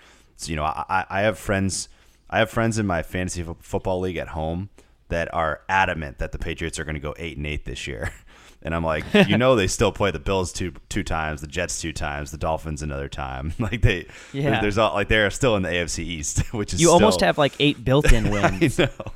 you 0.44 0.56
know, 0.56 0.64
I, 0.64 1.06
I- 1.08 1.20
have 1.22 1.38
friends, 1.38 1.88
I 2.28 2.38
have 2.38 2.50
friends 2.50 2.78
in 2.78 2.86
my 2.86 3.02
fantasy 3.02 3.42
fo- 3.42 3.56
football 3.60 4.00
league 4.00 4.18
at 4.18 4.28
home 4.28 4.68
that 5.08 5.32
are 5.32 5.62
adamant 5.70 6.18
that 6.18 6.32
the 6.32 6.38
Patriots 6.38 6.78
are 6.78 6.84
going 6.84 6.94
to 6.96 7.00
go 7.00 7.14
eight 7.18 7.38
and 7.38 7.46
eight 7.46 7.64
this 7.64 7.86
year. 7.86 8.12
And 8.60 8.74
I'm 8.74 8.82
like, 8.82 9.04
you 9.28 9.38
know, 9.38 9.54
they 9.54 9.68
still 9.68 9.92
play 9.92 10.10
the 10.10 10.18
Bills 10.18 10.52
two 10.52 10.72
two 10.88 11.04
times, 11.04 11.40
the 11.40 11.46
Jets 11.46 11.80
two 11.80 11.92
times, 11.92 12.32
the 12.32 12.38
Dolphins 12.38 12.82
another 12.82 13.08
time. 13.08 13.52
Like 13.60 13.82
they, 13.82 14.06
Yeah. 14.32 14.60
there's 14.60 14.78
all 14.78 14.94
like 14.94 15.08
they're 15.08 15.30
still 15.30 15.54
in 15.56 15.62
the 15.62 15.68
AFC 15.68 16.00
East, 16.00 16.40
which 16.52 16.74
is 16.74 16.80
You 16.80 16.90
almost 16.90 17.20
have 17.20 17.38
like 17.38 17.52
eight 17.60 17.84
built-in 17.84 18.30
wins. 18.32 18.80
I 18.80 18.84
know. 18.86 19.12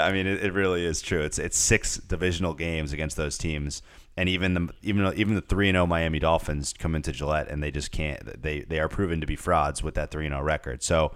I 0.00 0.12
mean, 0.12 0.26
it, 0.26 0.44
it 0.44 0.52
really 0.52 0.84
is 0.84 1.00
true. 1.02 1.20
It's 1.22 1.38
it's 1.38 1.56
six 1.56 1.98
divisional 1.98 2.52
games 2.54 2.92
against 2.92 3.16
those 3.16 3.38
teams, 3.38 3.80
and 4.16 4.28
even 4.28 4.54
the 4.54 4.68
even 4.82 5.12
even 5.16 5.34
the 5.36 5.40
three 5.40 5.68
and 5.68 5.76
zero 5.76 5.86
Miami 5.86 6.18
Dolphins 6.18 6.74
come 6.76 6.94
into 6.96 7.12
Gillette, 7.12 7.48
and 7.48 7.62
they 7.62 7.70
just 7.70 7.92
can't. 7.92 8.42
They 8.42 8.60
they 8.62 8.80
are 8.80 8.88
proven 8.88 9.20
to 9.20 9.26
be 9.26 9.36
frauds 9.36 9.82
with 9.84 9.94
that 9.94 10.10
three 10.10 10.26
and 10.26 10.32
zero 10.32 10.42
record. 10.42 10.82
So, 10.82 11.12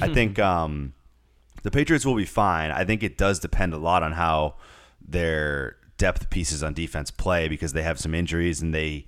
I 0.00 0.12
think 0.14 0.38
um, 0.38 0.92
the 1.64 1.70
Patriots 1.72 2.06
will 2.06 2.14
be 2.16 2.24
fine. 2.24 2.70
I 2.70 2.84
think 2.84 3.02
it 3.02 3.18
does 3.18 3.40
depend 3.40 3.74
a 3.74 3.78
lot 3.78 4.02
on 4.04 4.12
how 4.12 4.54
their 5.08 5.76
depth 5.98 6.30
pieces 6.30 6.62
on 6.62 6.74
defense 6.74 7.10
play 7.10 7.48
because 7.48 7.72
they 7.72 7.82
have 7.82 7.98
some 7.98 8.14
injuries 8.14 8.60
and 8.60 8.74
they, 8.74 9.06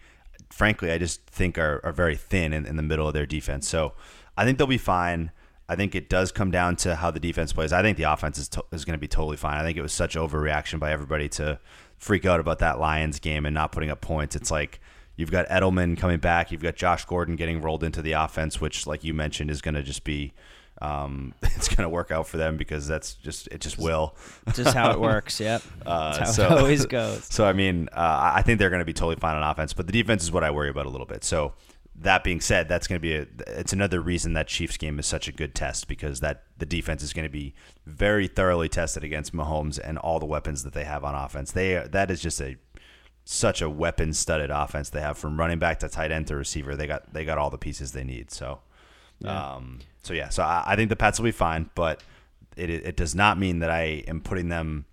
frankly, 0.50 0.90
I 0.90 0.98
just 0.98 1.24
think 1.26 1.58
are, 1.58 1.80
are 1.84 1.92
very 1.92 2.16
thin 2.16 2.52
in, 2.52 2.66
in 2.66 2.76
the 2.76 2.82
middle 2.82 3.06
of 3.06 3.14
their 3.14 3.26
defense. 3.26 3.68
So 3.68 3.92
I 4.36 4.44
think 4.44 4.58
they'll 4.58 4.66
be 4.66 4.78
fine. 4.78 5.30
I 5.68 5.76
think 5.76 5.94
it 5.94 6.08
does 6.08 6.32
come 6.32 6.50
down 6.50 6.76
to 6.76 6.96
how 6.96 7.10
the 7.10 7.20
defense 7.20 7.52
plays. 7.52 7.72
I 7.72 7.82
think 7.82 7.98
the 7.98 8.04
offense 8.04 8.38
is, 8.38 8.48
to- 8.50 8.64
is 8.72 8.84
going 8.84 8.96
to 8.96 9.00
be 9.00 9.08
totally 9.08 9.36
fine. 9.36 9.58
I 9.58 9.62
think 9.62 9.76
it 9.76 9.82
was 9.82 9.92
such 9.92 10.16
overreaction 10.16 10.78
by 10.78 10.92
everybody 10.92 11.28
to 11.30 11.58
freak 11.98 12.24
out 12.24 12.40
about 12.40 12.60
that 12.60 12.78
Lions 12.78 13.18
game 13.18 13.44
and 13.44 13.54
not 13.54 13.72
putting 13.72 13.90
up 13.90 14.00
points. 14.00 14.34
It's 14.34 14.50
like 14.50 14.80
you've 15.16 15.30
got 15.30 15.46
Edelman 15.48 15.98
coming 15.98 16.18
back, 16.18 16.50
you've 16.50 16.62
got 16.62 16.76
Josh 16.76 17.04
Gordon 17.04 17.36
getting 17.36 17.60
rolled 17.60 17.84
into 17.84 18.00
the 18.00 18.12
offense, 18.12 18.60
which, 18.60 18.86
like 18.86 19.04
you 19.04 19.12
mentioned, 19.12 19.50
is 19.50 19.60
going 19.60 19.74
to 19.74 19.82
just 19.82 20.04
be 20.04 20.32
um, 20.80 21.34
it's 21.42 21.68
going 21.68 21.84
to 21.84 21.88
work 21.88 22.10
out 22.10 22.26
for 22.28 22.36
them 22.36 22.56
because 22.56 22.86
that's 22.86 23.14
just 23.14 23.48
it 23.48 23.60
just 23.60 23.78
will. 23.78 24.14
Just 24.54 24.74
how 24.74 24.90
it 24.90 25.00
works. 25.10 25.40
Yep. 25.40 25.62
Uh, 25.84 26.18
how 26.18 26.24
so- 26.24 26.46
it 26.46 26.52
always 26.52 26.86
goes. 26.98 27.24
So 27.24 27.44
I 27.46 27.52
mean, 27.52 27.88
uh, 27.92 28.32
I 28.34 28.42
think 28.42 28.58
they're 28.58 28.70
going 28.70 28.80
to 28.80 28.84
be 28.86 28.92
totally 28.92 29.16
fine 29.16 29.36
on 29.36 29.42
offense, 29.42 29.72
but 29.72 29.86
the 29.86 29.92
defense 29.92 30.22
is 30.22 30.32
what 30.32 30.44
I 30.44 30.50
worry 30.50 30.70
about 30.70 30.86
a 30.86 30.90
little 30.90 31.06
bit. 31.06 31.24
So 31.24 31.54
that 32.00 32.22
being 32.22 32.40
said, 32.40 32.68
that's 32.68 32.86
going 32.86 32.98
to 32.98 33.02
be 33.02 33.14
a 33.16 33.26
it's 33.58 33.72
another 33.72 34.00
reason 34.00 34.34
that 34.34 34.46
Chiefs 34.46 34.76
game 34.76 34.98
is 34.98 35.06
such 35.06 35.26
a 35.26 35.32
good 35.32 35.54
test 35.54 35.88
because 35.88 36.20
that 36.20 36.44
the 36.56 36.66
defense 36.66 37.02
is 37.02 37.12
going 37.12 37.26
to 37.26 37.32
be 37.32 37.54
very 37.86 38.28
thoroughly 38.28 38.68
tested 38.68 39.02
against 39.02 39.34
Mahomes 39.34 39.80
and 39.82 39.98
all 39.98 40.20
the 40.20 40.26
weapons 40.26 40.62
that 40.62 40.74
they 40.74 40.84
have 40.84 41.02
on 41.04 41.14
offense. 41.14 41.50
They 41.52 41.84
that 41.90 42.10
is 42.10 42.20
just 42.22 42.40
a 42.40 42.56
such 43.24 43.60
a 43.60 43.68
weapon 43.68 44.12
studded 44.12 44.50
offense 44.50 44.88
they 44.88 45.00
have 45.00 45.18
from 45.18 45.38
running 45.38 45.58
back 45.58 45.80
to 45.80 45.88
tight 45.88 46.10
end 46.12 46.28
to 46.28 46.36
receiver. 46.36 46.76
They 46.76 46.86
got 46.86 47.12
they 47.12 47.24
got 47.24 47.36
all 47.36 47.50
the 47.50 47.58
pieces 47.58 47.92
they 47.92 48.04
need. 48.04 48.30
So 48.30 48.60
um 49.24 49.80
so 50.08 50.14
yeah, 50.14 50.30
so 50.30 50.42
I, 50.42 50.64
I 50.66 50.76
think 50.76 50.88
the 50.88 50.96
Pats 50.96 51.18
will 51.18 51.24
be 51.24 51.32
fine, 51.32 51.68
but 51.74 52.02
it 52.56 52.70
it 52.70 52.96
does 52.96 53.14
not 53.14 53.38
mean 53.38 53.58
that 53.58 53.70
I 53.70 54.04
am 54.08 54.20
putting 54.20 54.48
them 54.48 54.86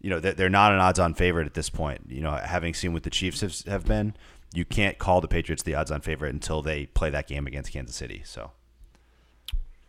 you 0.00 0.10
know, 0.10 0.20
they're 0.20 0.32
they're 0.32 0.50
not 0.50 0.72
an 0.72 0.80
odds-on 0.80 1.14
favorite 1.14 1.46
at 1.46 1.54
this 1.54 1.70
point. 1.70 2.02
You 2.08 2.20
know, 2.20 2.32
having 2.32 2.74
seen 2.74 2.92
what 2.92 3.02
the 3.04 3.10
Chiefs 3.10 3.40
have, 3.40 3.58
have 3.62 3.84
been, 3.86 4.14
you 4.54 4.64
can't 4.64 4.98
call 4.98 5.20
the 5.20 5.28
Patriots 5.28 5.62
the 5.62 5.74
odds-on 5.74 6.00
favorite 6.00 6.32
until 6.34 6.62
they 6.62 6.86
play 6.86 7.10
that 7.10 7.26
game 7.26 7.46
against 7.46 7.72
Kansas 7.72 7.96
City. 7.96 8.22
So 8.24 8.52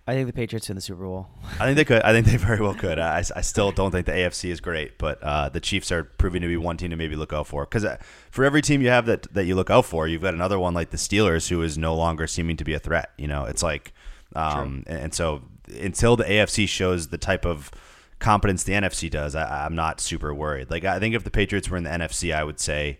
I 0.07 0.13
think 0.13 0.27
the 0.27 0.33
Patriots 0.33 0.69
win 0.69 0.75
the 0.75 0.81
Super 0.81 1.03
Bowl. 1.03 1.27
I 1.59 1.65
think 1.65 1.77
they 1.77 1.83
could. 1.83 2.01
I 2.03 2.13
think 2.13 2.27
they 2.27 2.37
very 2.37 2.61
well 2.61 2.75
could. 2.75 2.99
I, 2.99 3.23
I 3.35 3.41
still 3.41 3.71
don't 3.71 3.91
think 3.91 4.05
the 4.05 4.11
AFC 4.11 4.51
is 4.51 4.61
great, 4.61 4.97
but 4.97 5.21
uh, 5.23 5.49
the 5.49 5.59
Chiefs 5.59 5.91
are 5.91 6.03
proving 6.03 6.41
to 6.43 6.47
be 6.47 6.57
one 6.57 6.77
team 6.77 6.91
to 6.91 6.95
maybe 6.95 7.15
look 7.15 7.33
out 7.33 7.47
for. 7.47 7.65
Because 7.65 7.85
for 8.29 8.45
every 8.45 8.61
team 8.61 8.81
you 8.81 8.89
have 8.89 9.07
that 9.07 9.33
that 9.33 9.45
you 9.45 9.55
look 9.55 9.69
out 9.69 9.85
for, 9.85 10.07
you've 10.07 10.21
got 10.21 10.33
another 10.33 10.59
one 10.59 10.73
like 10.73 10.91
the 10.91 10.97
Steelers, 10.97 11.49
who 11.49 11.61
is 11.61 11.77
no 11.77 11.95
longer 11.95 12.27
seeming 12.27 12.55
to 12.55 12.63
be 12.63 12.73
a 12.73 12.79
threat. 12.79 13.09
You 13.17 13.27
know, 13.27 13.45
it's 13.45 13.63
like, 13.63 13.93
um, 14.35 14.83
and, 14.87 14.99
and 14.99 15.13
so 15.13 15.41
until 15.79 16.15
the 16.15 16.23
AFC 16.23 16.67
shows 16.67 17.07
the 17.07 17.17
type 17.17 17.45
of 17.45 17.71
competence 18.19 18.63
the 18.63 18.73
NFC 18.73 19.09
does, 19.09 19.35
I, 19.35 19.65
I'm 19.65 19.75
not 19.75 19.99
super 19.99 20.33
worried. 20.33 20.69
Like 20.69 20.85
I 20.85 20.99
think 20.99 21.15
if 21.15 21.23
the 21.23 21.31
Patriots 21.31 21.69
were 21.69 21.77
in 21.77 21.83
the 21.83 21.89
NFC, 21.89 22.33
I 22.33 22.43
would 22.43 22.59
say 22.59 22.99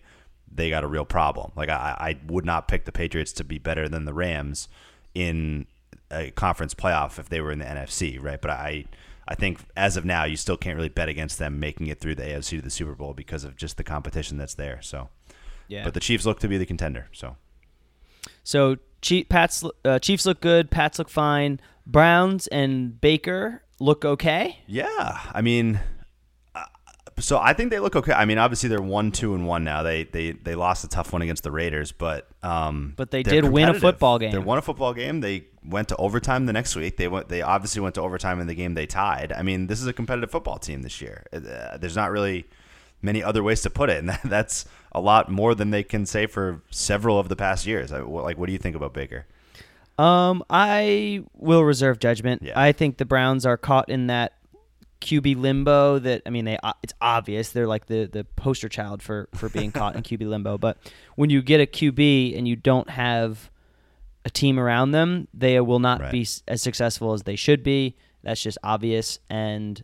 they 0.52 0.70
got 0.70 0.84
a 0.84 0.88
real 0.88 1.06
problem. 1.06 1.52
Like 1.56 1.70
I, 1.70 1.96
I 2.00 2.20
would 2.32 2.46
not 2.46 2.68
pick 2.68 2.86
the 2.86 2.92
Patriots 2.92 3.34
to 3.34 3.44
be 3.44 3.58
better 3.58 3.90
than 3.90 4.06
the 4.06 4.14
Rams 4.14 4.68
in 5.14 5.68
a 6.12 6.32
conference 6.32 6.74
playoff 6.74 7.20
if 7.20 7.30
they 7.30 7.42
were 7.42 7.52
in 7.52 7.60
the 7.60 7.66
NFC, 7.66 8.22
right? 8.22 8.40
But 8.42 8.52
I 8.52 8.86
I 9.28 9.36
think 9.36 9.60
as 9.76 9.98
of 9.98 10.06
now 10.06 10.24
you 10.26 10.38
still 10.38 10.58
can't 10.58 10.76
really 10.76 10.90
bet 10.90 11.10
against 11.10 11.40
them 11.40 11.60
making 11.60 11.88
it 11.88 12.00
through 12.00 12.16
the 12.16 12.24
AFC 12.24 12.58
to 12.58 12.62
the 12.62 12.70
Super 12.70 12.94
Bowl 12.94 13.14
because 13.14 13.44
of 13.44 13.56
just 13.56 13.78
the 13.78 13.84
competition 13.84 14.38
that's 14.38 14.54
there. 14.54 14.80
So 14.82 15.10
Yeah. 15.68 15.84
but 15.84 15.94
the 15.94 16.00
Chiefs 16.00 16.26
look 16.26 16.40
to 16.42 16.48
be 16.48 16.58
the 16.58 16.66
contender. 16.66 17.08
So 17.12 17.36
So 18.44 18.78
Chief, 19.06 19.30
Pats, 19.30 19.64
uh, 19.86 20.00
Chiefs 20.00 20.26
look 20.26 20.42
good. 20.42 20.72
Pats 20.72 20.98
look 20.98 21.10
fine. 21.10 21.60
Browns 21.86 22.48
and 22.48 23.00
Baker 23.00 23.62
look 23.80 24.04
okay. 24.04 24.58
yeah, 24.66 25.20
I 25.32 25.42
mean 25.42 25.80
uh, 26.56 26.64
so 27.20 27.38
I 27.38 27.54
think 27.54 27.70
they 27.70 27.80
look 27.80 27.96
okay. 27.96 28.14
I 28.14 28.26
mean, 28.26 28.40
obviously 28.40 28.68
they're 28.68 28.82
one, 28.82 29.12
two, 29.12 29.36
and 29.36 29.46
one 29.46 29.64
now. 29.64 29.84
They 29.84 30.06
they 30.06 30.32
they 30.32 30.56
lost 30.56 30.84
a 30.84 30.88
tough 30.88 31.14
one 31.14 31.22
against 31.22 31.44
the 31.44 31.52
Raiders, 31.52 31.92
but 31.92 32.28
um, 32.42 32.94
But 32.98 33.12
they 33.12 33.22
did 33.22 33.46
win 33.46 33.70
a 33.70 33.80
football 33.80 34.18
game. 34.18 34.32
They 34.32 34.40
won 34.40 34.58
a 34.58 34.64
football 34.64 34.96
game. 34.96 35.22
They 35.22 35.46
went 35.64 35.90
to 35.90 35.96
overtime 35.98 36.48
the 36.48 36.54
next 36.54 36.76
week. 36.76 36.98
They 36.98 37.08
went. 37.08 37.30
They 37.30 37.44
obviously 37.44 37.82
went 37.82 37.94
to 37.96 38.02
overtime 38.02 38.40
in 38.40 38.48
the 38.48 38.56
game 38.56 38.74
they 38.74 38.88
tied. 38.88 39.32
I 39.32 39.44
mean, 39.44 39.68
this 39.68 39.82
is 39.82 39.86
a 39.86 39.94
competitive 39.94 40.32
football 40.32 40.58
team 40.58 40.82
this 40.82 41.00
year. 41.00 41.28
Uh, 41.32 41.78
there's 41.78 41.96
not 41.96 42.10
really 42.10 42.48
many 43.06 43.24
other 43.24 43.42
ways 43.44 43.62
to 43.62 43.70
put 43.70 43.90
it, 43.90 43.98
and 44.00 44.10
that, 44.10 44.22
that's 44.26 44.66
a 44.92 45.00
lot 45.00 45.30
more 45.30 45.56
than 45.56 45.70
they 45.72 45.84
can 45.84 46.06
say 46.06 46.26
for 46.26 46.62
several 46.72 47.20
of 47.20 47.30
the 47.30 47.36
past 47.36 47.66
years. 47.66 47.92
I, 47.94 48.00
like, 48.00 48.38
what 48.38 48.48
do 48.48 48.52
you 48.54 48.60
think 48.60 48.76
about 48.76 48.94
Baker? 48.94 49.26
Um, 49.98 50.44
I 50.50 51.24
will 51.36 51.64
reserve 51.64 52.00
judgment. 52.00 52.42
Yeah. 52.44 52.60
I 52.60 52.74
think 52.74 52.98
the 52.98 53.06
Browns 53.06 53.46
are 53.46 53.56
caught 53.56 53.88
in 53.90 54.08
that 54.08 54.34
QB 55.00 55.38
limbo. 55.38 56.00
That 56.00 56.22
I 56.26 56.30
mean, 56.32 56.44
they 56.46 56.58
uh, 56.62 56.74
it's 56.84 56.94
obvious 57.00 57.52
they're 57.52 57.68
like 57.68 57.86
the 57.86 58.06
the 58.06 58.26
poster 58.36 58.68
child 58.68 59.02
for 59.02 59.30
for 59.36 59.48
being 59.50 59.72
caught 59.72 59.96
in 59.96 60.04
QB 60.10 60.28
limbo. 60.28 60.58
But 60.58 60.78
when 61.16 61.30
you 61.30 61.42
get 61.42 61.62
a 61.62 61.66
QB 61.66 62.38
and 62.38 62.46
you 62.48 62.56
don't 62.58 62.90
have 62.90 63.50
a 64.26 64.30
team 64.30 64.60
around 64.60 64.92
them, 64.92 65.28
they 65.34 65.60
will 65.62 65.80
not 65.80 66.02
Right. 66.02 66.12
be 66.12 66.28
as 66.48 66.62
successful 66.62 67.14
as 67.14 67.24
they 67.24 67.36
should 67.38 67.64
be. 67.64 67.96
That's 68.24 68.42
just 68.42 68.58
obvious. 68.64 69.20
And 69.30 69.82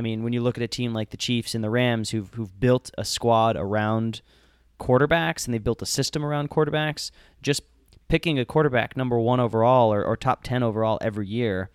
I 0.00 0.02
mean, 0.02 0.22
when 0.22 0.32
you 0.32 0.40
look 0.40 0.56
at 0.56 0.62
a 0.62 0.66
team 0.66 0.94
like 0.94 1.10
the 1.10 1.18
Chiefs 1.18 1.54
and 1.54 1.62
the 1.62 1.68
Rams, 1.68 2.08
who've 2.08 2.32
who've 2.32 2.58
built 2.58 2.90
a 2.96 3.04
squad 3.04 3.54
around 3.54 4.22
quarterbacks 4.78 5.44
and 5.44 5.52
they 5.52 5.58
built 5.58 5.82
a 5.82 5.86
system 5.86 6.24
around 6.24 6.48
quarterbacks, 6.48 7.10
just 7.42 7.60
picking 8.08 8.38
a 8.38 8.46
quarterback 8.46 8.96
number 8.96 9.20
one 9.20 9.40
overall 9.40 9.92
or, 9.92 10.02
or 10.02 10.16
top 10.16 10.42
ten 10.42 10.62
overall 10.62 10.96
every 11.02 11.26
year 11.26 11.68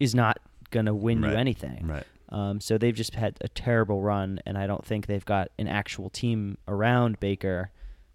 is 0.00 0.12
not 0.12 0.38
gonna 0.72 0.92
win 0.92 1.22
Right. 1.22 1.30
you 1.30 1.38
anything. 1.38 1.86
Right. 1.86 2.02
Um, 2.30 2.60
so 2.60 2.78
they've 2.78 2.92
just 2.92 3.14
had 3.14 3.36
a 3.40 3.46
terrible 3.48 4.02
run, 4.02 4.40
and 4.44 4.58
I 4.58 4.66
don't 4.66 4.84
think 4.84 5.06
they've 5.06 5.24
got 5.24 5.52
an 5.56 5.68
actual 5.68 6.10
team 6.10 6.58
around 6.66 7.20
Baker 7.20 7.70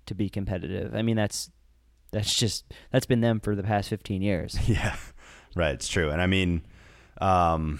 to 0.07 0.13
be 0.13 0.27
competitive. 0.27 0.93
I 0.93 1.03
mean, 1.03 1.15
that's 1.15 1.49
that's 2.11 2.35
just 2.35 2.65
that's 2.91 3.05
been 3.05 3.21
them 3.21 3.39
for 3.39 3.55
the 3.55 3.63
past 3.63 3.87
fifteen 3.87 4.21
years. 4.21 4.57
Yeah, 4.67 4.97
right. 5.55 5.73
It's 5.73 5.87
true, 5.87 6.09
and 6.09 6.21
I 6.21 6.27
mean, 6.27 6.63
um, 7.21 7.79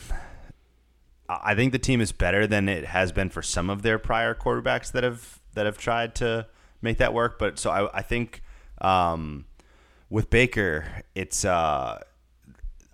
I 1.44 1.56
think 1.56 1.72
the 1.72 1.80
team 1.80 2.02
is 2.02 2.12
better 2.12 2.48
than 2.48 2.68
it 2.68 2.86
has 2.86 3.12
been 3.12 3.30
for 3.30 3.42
some 3.42 3.70
of 3.70 3.82
their 3.84 4.00
prior 4.00 4.34
quarterbacks 4.34 4.92
that 4.92 5.04
have 5.04 5.40
that 5.54 5.66
have 5.66 5.78
tried 5.78 6.16
to 6.16 6.48
make 6.82 6.98
that 6.98 7.14
work. 7.14 7.40
But 7.40 7.60
so 7.60 7.70
I, 7.70 8.00
I 8.00 8.02
think 8.02 8.42
um, 8.80 9.46
with 10.10 10.30
Baker, 10.30 11.04
it's 11.16 11.46
uh, 11.46 12.02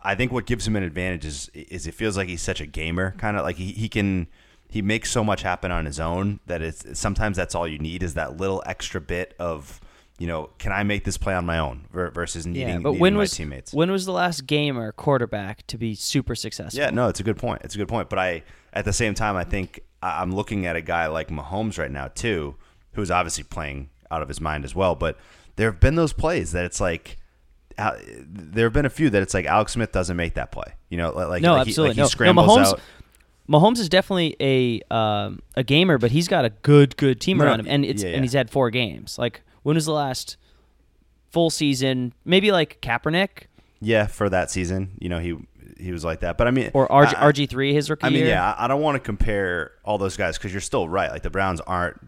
I 0.04 0.16
think 0.16 0.32
what 0.32 0.46
gives 0.46 0.68
him 0.68 0.76
an 0.76 0.84
advantage 0.84 1.26
is 1.26 1.50
is 1.54 1.88
it 1.88 1.94
feels 1.94 2.18
like 2.18 2.28
he's 2.28 2.42
such 2.42 2.62
a 2.62 2.66
gamer, 2.66 3.16
kind 3.18 3.38
of 3.38 3.44
like 3.44 3.56
he, 3.58 3.72
he 3.72 3.90
can 3.90 4.28
he 4.70 4.82
makes 4.82 5.10
so 5.10 5.24
much 5.24 5.42
happen 5.42 5.72
on 5.72 5.86
his 5.86 6.00
own 6.00 6.40
that 6.46 6.62
it's 6.62 7.00
sometimes 7.00 7.38
that's 7.38 7.56
all 7.56 7.68
you 7.68 7.80
need 7.80 8.04
is 8.04 8.14
that 8.16 8.38
little 8.38 8.62
extra 8.66 9.00
bit 9.00 9.34
of 9.40 9.80
you 10.18 10.28
know 10.28 10.50
can 10.58 10.72
I 10.72 10.84
make 10.84 11.04
this 11.04 11.18
play 11.18 11.34
on 11.34 11.46
my 11.46 11.60
own 11.60 11.86
versus 11.92 12.46
needing, 12.46 12.68
yeah, 12.68 12.80
but 12.80 12.90
needing 12.90 13.02
when 13.02 13.14
my 13.14 13.20
was 13.20 13.32
teammates. 13.32 13.74
when 13.74 13.92
was 13.92 14.06
the 14.06 14.12
last 14.12 14.48
gamer 14.48 14.92
quarterback 14.92 15.66
to 15.68 15.78
be 15.78 15.96
super 15.96 16.36
successful? 16.36 16.80
Yeah, 16.80 16.90
no, 16.90 17.08
it's 17.08 17.20
a 17.20 17.24
good 17.24 17.38
point. 17.38 17.62
It's 17.64 17.76
a 17.76 17.78
good 17.78 17.88
point. 17.88 18.10
But 18.10 18.20
I, 18.20 18.44
at 18.74 18.86
the 18.86 18.94
same 18.94 19.14
time, 19.14 19.36
I 19.36 19.44
think 19.44 19.82
I'm 20.02 20.34
looking 20.34 20.66
at 20.66 20.76
a 20.76 20.82
guy 20.82 21.08
like 21.08 21.30
Mahomes 21.30 21.78
right 21.78 21.92
now 21.92 22.08
too, 22.08 22.56
who's 22.94 23.12
obviously 23.12 23.44
playing 23.44 23.90
out 24.10 24.22
of 24.22 24.28
his 24.28 24.42
mind 24.42 24.66
as 24.66 24.76
well. 24.76 24.96
But 24.96 25.18
there 25.56 25.70
have 25.72 25.80
been 25.80 25.96
those 25.96 26.14
plays 26.14 26.52
that 26.52 26.66
it's 26.66 26.82
like, 26.82 27.18
Al- 27.78 27.98
there 28.28 28.66
have 28.66 28.74
been 28.74 28.86
a 28.86 28.90
few 28.90 29.10
that 29.12 29.22
it's 29.22 29.36
like 29.36 29.46
Alex 29.46 29.74
Smith 29.74 29.92
doesn't 29.92 30.18
make 30.18 30.34
that 30.34 30.52
play. 30.52 30.74
You 30.90 30.98
know, 30.98 31.12
like 31.12 31.44
no, 31.44 31.54
like 31.54 31.68
he, 31.68 31.72
absolutely 31.72 31.90
like 31.90 31.96
he 31.96 32.02
no. 32.02 32.08
scrambles 32.08 32.48
no, 32.48 32.56
Mahomes, 32.56 32.66
out. 32.66 32.80
Mahomes 33.50 33.80
is 33.80 33.88
definitely 33.88 34.36
a 34.40 34.82
um, 34.94 35.42
a 35.56 35.64
gamer, 35.64 35.98
but 35.98 36.12
he's 36.12 36.28
got 36.28 36.44
a 36.44 36.50
good 36.50 36.98
good 36.98 37.22
team 37.22 37.38
No, 37.38 37.46
around 37.46 37.60
him, 37.62 37.68
and 37.70 37.86
it's 37.86 38.04
yeah, 38.04 38.10
and 38.10 38.24
he's 38.24 38.34
had 38.34 38.50
four 38.50 38.72
games. 38.72 39.18
Like 39.18 39.42
when 39.68 39.76
was 39.76 39.86
the 39.86 39.92
last 39.92 40.38
full 41.30 41.50
season? 41.50 42.14
Maybe 42.24 42.54
like 42.54 42.80
Kaepernick 42.80 43.48
Yeah, 43.82 44.08
for 44.08 44.30
that 44.30 44.50
season, 44.50 44.92
you 44.98 45.10
know, 45.10 45.20
he 45.20 45.36
he 45.78 45.92
was 45.92 46.06
like 46.06 46.22
that. 46.22 46.38
But 46.38 46.48
I 46.48 46.52
mean, 46.52 46.72
or 46.74 46.88
RG, 46.88 47.14
RG 47.16 47.50
three 47.50 47.74
his 47.74 47.90
rookie 47.90 48.06
I 48.06 48.10
mean, 48.10 48.20
year. 48.20 48.30
yeah, 48.30 48.56
I 48.58 48.70
don't 48.70 48.82
want 48.82 48.96
to 48.96 49.02
compare 49.02 49.74
all 49.84 49.98
those 49.98 50.16
guys 50.16 50.38
because 50.38 50.54
you're 50.54 50.62
still 50.62 50.88
right. 50.88 51.12
Like 51.12 51.22
the 51.22 51.30
Browns 51.30 51.60
aren't 51.60 52.00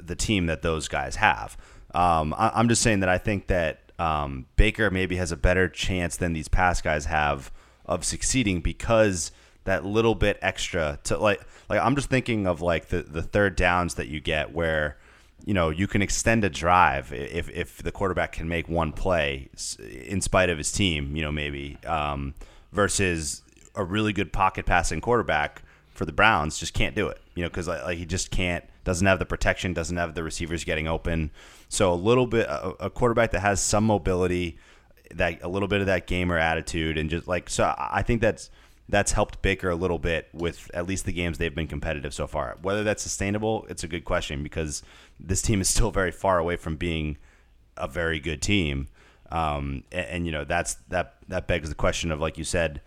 the 0.00 0.14
team 0.14 0.46
that 0.46 0.62
those 0.62 0.86
guys 0.86 1.16
have. 1.16 1.56
Um, 1.92 2.32
I, 2.38 2.52
I'm 2.54 2.68
just 2.68 2.82
saying 2.82 3.00
that 3.00 3.08
I 3.08 3.18
think 3.18 3.48
that 3.48 3.90
um, 3.98 4.46
Baker 4.54 4.88
maybe 4.88 5.16
has 5.16 5.32
a 5.32 5.36
better 5.36 5.68
chance 5.68 6.16
than 6.16 6.34
these 6.34 6.46
past 6.46 6.84
guys 6.84 7.06
have 7.06 7.50
of 7.84 8.04
succeeding 8.04 8.60
because 8.60 9.32
that 9.64 9.84
little 9.84 10.14
bit 10.14 10.38
extra 10.40 11.00
to 11.02 11.18
like 11.18 11.40
like 11.68 11.80
I'm 11.80 11.96
just 11.96 12.10
thinking 12.10 12.46
of 12.46 12.60
like 12.60 12.90
the 12.90 13.02
the 13.02 13.22
third 13.22 13.56
downs 13.56 13.94
that 13.96 14.06
you 14.06 14.20
get 14.20 14.54
where 14.54 14.98
you 15.44 15.54
know 15.54 15.70
you 15.70 15.86
can 15.86 16.02
extend 16.02 16.44
a 16.44 16.50
drive 16.50 17.12
if 17.12 17.48
if 17.50 17.82
the 17.82 17.92
quarterback 17.92 18.32
can 18.32 18.48
make 18.48 18.68
one 18.68 18.92
play 18.92 19.48
in 20.04 20.20
spite 20.20 20.50
of 20.50 20.58
his 20.58 20.70
team 20.72 21.16
you 21.16 21.22
know 21.22 21.32
maybe 21.32 21.78
um, 21.86 22.34
versus 22.72 23.42
a 23.74 23.84
really 23.84 24.12
good 24.12 24.32
pocket 24.32 24.66
passing 24.66 25.00
quarterback 25.00 25.62
for 25.94 26.04
the 26.04 26.12
Browns 26.12 26.58
just 26.58 26.74
can't 26.74 26.94
do 26.94 27.08
it 27.08 27.20
you 27.34 27.42
know 27.42 27.48
because 27.48 27.68
like, 27.68 27.82
like 27.84 27.98
he 27.98 28.04
just 28.04 28.30
can't 28.30 28.64
doesn't 28.88 29.06
have 29.06 29.18
the 29.18 29.26
protection 29.26 29.74
doesn't 29.74 29.98
have 29.98 30.14
the 30.14 30.22
receivers 30.22 30.64
getting 30.64 30.88
open. 30.88 31.30
So 31.68 31.92
a 31.92 31.94
little 31.94 32.26
bit 32.26 32.46
a, 32.48 32.86
a 32.86 32.90
quarterback 32.90 33.32
that 33.32 33.40
has 33.40 33.60
some 33.60 33.84
mobility 33.84 34.58
that 35.14 35.42
a 35.42 35.48
little 35.48 35.68
bit 35.68 35.80
of 35.80 35.86
that 35.86 36.06
gamer 36.06 36.38
attitude 36.38 36.96
and 36.96 37.10
just 37.10 37.28
like 37.28 37.50
so 37.50 37.64
I 37.64 37.88
I 37.98 38.02
think 38.02 38.22
that's 38.22 38.50
that's 38.88 39.12
helped 39.12 39.42
Baker 39.42 39.68
a 39.68 39.74
little 39.74 39.98
bit 39.98 40.28
with 40.32 40.70
at 40.72 40.86
least 40.86 41.04
the 41.04 41.12
games 41.12 41.38
they've 41.38 41.54
been 41.54 41.66
competitive 41.66 42.14
so 42.14 42.26
far. 42.26 42.56
Whether 42.62 42.84
that's 42.84 43.02
sustainable, 43.02 43.66
it's 43.68 43.84
a 43.84 43.88
good 43.88 44.04
question 44.04 44.42
because 44.42 44.82
this 45.20 45.42
team 45.42 45.60
is 45.60 45.68
still 45.74 45.90
very 45.90 46.10
far 46.10 46.38
away 46.38 46.56
from 46.56 46.76
being 46.76 47.18
a 47.76 47.86
very 47.86 48.18
good 48.18 48.40
team. 48.42 48.88
Um, 49.30 49.84
and, 49.92 50.06
and 50.06 50.26
you 50.26 50.32
know 50.32 50.44
that's 50.44 50.74
that 50.88 51.16
that 51.28 51.46
begs 51.46 51.68
the 51.68 51.74
question 51.74 52.10
of 52.10 52.18
like 52.18 52.38
you 52.38 52.44
said, 52.44 52.80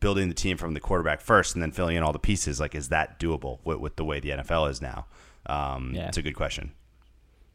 building 0.00 0.28
the 0.28 0.34
team 0.34 0.56
from 0.56 0.74
the 0.74 0.80
quarterback 0.80 1.20
first 1.20 1.54
and 1.54 1.62
then 1.62 1.72
filling 1.72 1.96
in 1.96 2.02
all 2.02 2.12
the 2.12 2.18
pieces. 2.18 2.60
Like, 2.60 2.74
is 2.74 2.88
that 2.90 3.18
doable 3.18 3.58
with, 3.64 3.78
with 3.78 3.96
the 3.96 4.04
way 4.04 4.20
the 4.20 4.30
NFL 4.30 4.70
is 4.70 4.82
now? 4.82 5.06
Um, 5.46 5.92
Yeah. 5.94 6.08
It's 6.08 6.18
a 6.18 6.22
good 6.22 6.36
question. 6.36 6.72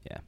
Yeah. 0.10 0.20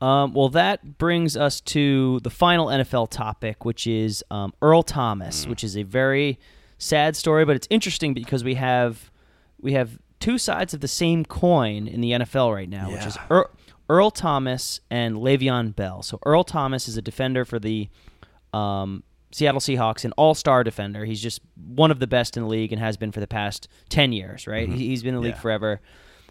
Um, 0.00 0.34
well, 0.34 0.50
that 0.50 0.98
brings 0.98 1.36
us 1.38 1.60
to 1.62 2.20
the 2.20 2.28
final 2.28 2.66
NFL 2.66 3.10
topic, 3.10 3.64
which 3.64 3.86
is 3.86 4.22
um, 4.30 4.52
Earl 4.60 4.82
Thomas, 4.82 5.46
which 5.46 5.64
is 5.64 5.76
a 5.76 5.84
very 5.84 6.38
sad 6.78 7.16
story, 7.16 7.44
but 7.44 7.56
it's 7.56 7.66
interesting 7.70 8.14
because 8.14 8.44
we 8.44 8.54
have 8.54 9.10
we 9.60 9.72
have 9.72 9.98
two 10.20 10.38
sides 10.38 10.74
of 10.74 10.80
the 10.80 10.88
same 10.88 11.24
coin 11.24 11.86
in 11.86 12.00
the 12.00 12.12
NFL 12.12 12.54
right 12.54 12.68
now, 12.68 12.90
which 12.90 13.04
is 13.06 13.16
Yeah. 13.16 13.26
Earl, 13.30 13.50
Earl 13.88 14.10
Thomas 14.10 14.80
and 14.90 15.16
Le'Veon 15.16 15.74
Bell. 15.74 16.02
So 16.02 16.18
Earl 16.26 16.44
Thomas 16.44 16.88
is 16.88 16.96
a 16.96 17.02
defender 17.02 17.44
for 17.44 17.58
the 17.58 17.88
um, 18.52 19.02
Seattle 19.32 19.60
Seahawks, 19.60 20.04
an 20.04 20.12
all-star 20.12 20.64
defender. 20.64 21.04
He's 21.04 21.20
just 21.20 21.40
one 21.66 21.90
of 21.90 21.98
the 22.00 22.06
best 22.06 22.36
in 22.36 22.42
the 22.44 22.48
league 22.48 22.72
and 22.72 22.80
has 22.80 22.96
been 22.96 23.12
for 23.12 23.20
the 23.20 23.26
past 23.26 23.68
ten 23.88 24.12
years. 24.12 24.46
Right? 24.46 24.68
He- 24.68 24.88
He's 24.88 25.02
been 25.02 25.10
in 25.14 25.20
the 25.20 25.20
league 25.26 25.34
Yeah. 25.34 25.40
forever. 25.40 25.80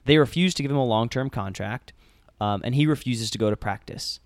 They 0.06 0.18
refuse 0.18 0.54
to 0.56 0.62
give 0.64 0.72
him 0.72 0.78
a 0.78 0.86
long-term 0.86 1.30
contract, 1.32 1.94
um, 2.40 2.62
and 2.64 2.76
he 2.76 2.86
refuses 2.86 3.32
to 3.32 3.38
go 3.40 3.50
to 3.50 3.58
practice. 3.58 4.20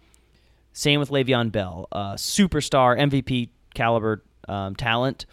Same 0.74 1.00
with 1.00 1.10
Le'Veon 1.10 1.52
Bell, 1.52 1.88
uh, 1.92 2.14
superstar 2.16 2.98
MVP 3.00 3.50
caliber 3.74 4.24
um, 4.48 4.76
talent. 4.76 5.26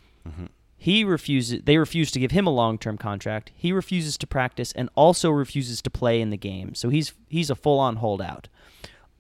He 0.87 1.03
refuses. 1.03 1.63
They 1.65 1.79
refuse 1.79 2.13
to 2.13 2.21
give 2.21 2.31
him 2.31 2.47
a 2.47 2.51
long-term 2.51 2.97
contract. 2.99 3.51
He 3.57 3.73
refuses 3.73 4.17
to 4.19 4.27
practice 4.27 4.71
and 4.73 4.89
also 4.95 5.31
refuses 5.31 5.83
to 5.83 5.91
play 5.91 6.21
in 6.21 6.31
the 6.31 6.37
game. 6.37 6.77
So 6.77 6.91
he's 6.91 7.13
he's 7.29 7.51
a 7.51 7.57
full-on 7.57 7.97
holdout. 7.97 8.47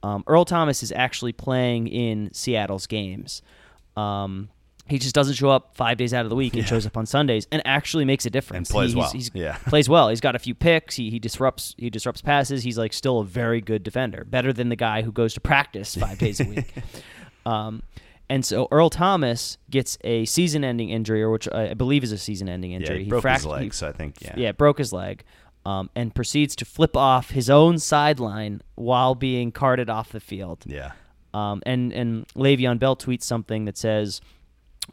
Um, 0.03 0.23
Earl 0.29 0.45
Thomas 0.45 0.85
is 0.85 0.93
actually 0.93 1.33
playing 1.33 1.89
in 1.89 2.33
Seattle's 2.33 2.87
games. 2.87 3.43
Um, 3.97 4.49
he 4.87 5.01
just 5.01 5.13
doesn't 5.17 5.35
show 5.35 5.51
up 5.51 5.75
five 5.75 5.97
days 5.99 6.15
out 6.15 6.25
of 6.25 6.31
the 6.31 6.37
week 6.37 6.55
and 6.55 6.65
shows 6.65 6.87
up 6.87 6.97
on 6.97 7.05
Sundays 7.07 7.49
and 7.51 7.61
actually 7.67 8.05
makes 8.05 8.25
a 8.27 8.31
difference. 8.31 8.71
And 8.71 8.73
plays 8.73 8.93
He- 8.93 8.95
he's- 9.01 9.03
well. 9.03 9.13
he's- 9.13 9.31
Yeah. 9.35 9.57
plays 9.69 9.89
well. 9.89 10.09
He's 10.11 10.21
got 10.21 10.37
a 10.37 10.39
few 10.39 10.55
picks. 10.55 10.95
He, 10.95 11.11
he 11.11 11.19
disrupts 11.19 11.75
he 11.77 11.91
disrupts 11.91 12.23
passes. 12.23 12.63
He's 12.63 12.79
like 12.79 12.93
still 12.93 13.19
a 13.19 13.25
very 13.25 13.61
good 13.61 13.83
defender, 13.83 14.25
better 14.25 14.53
than 14.53 14.69
the 14.69 14.77
guy 14.77 15.03
who 15.03 15.11
goes 15.11 15.35
to 15.35 15.41
practice 15.41 15.97
five 15.97 16.19
days 16.21 16.39
a 16.41 16.45
week. 16.45 16.73
Um, 17.45 17.83
and 18.29 18.45
so 18.45 18.67
Earl 18.71 18.91
Thomas 18.91 19.59
gets 19.71 19.99
a 20.03 20.25
season-ending 20.25 20.91
injury, 20.91 21.23
or 21.23 21.31
which 21.31 21.49
I 21.53 21.75
believe 21.75 22.03
is 22.05 22.13
a 22.13 22.19
season-ending 22.19 22.71
Yeah, 22.73 22.77
injury. 22.79 23.05
he 23.05 23.09
broke 23.11 23.25
fract- 23.25 23.35
his 23.35 23.43
he- 23.45 23.49
leg, 23.51 23.75
so 23.75 23.89
I 23.89 23.93
think 23.93 24.17
yeah. 24.21 24.35
yeah, 24.37 24.53
broke 24.53 24.79
his 24.79 24.93
leg, 24.93 25.23
um, 25.65 25.91
and 25.95 26.15
proceeds 26.15 26.55
to 26.57 26.65
flip 26.65 26.97
off 26.97 27.31
his 27.31 27.49
own 27.51 27.79
sideline 27.79 28.63
while 28.75 29.15
being 29.15 29.53
carted 29.53 29.89
off 29.91 30.11
the 30.13 30.21
field. 30.21 30.65
Yeah. 30.67 30.93
Um, 31.35 31.63
and 31.67 31.93
and 31.93 32.27
Le'Veon 32.35 32.79
Bell 32.79 32.97
tweets 32.97 33.25
something 33.25 33.65
that 33.67 33.77
says, 33.77 34.21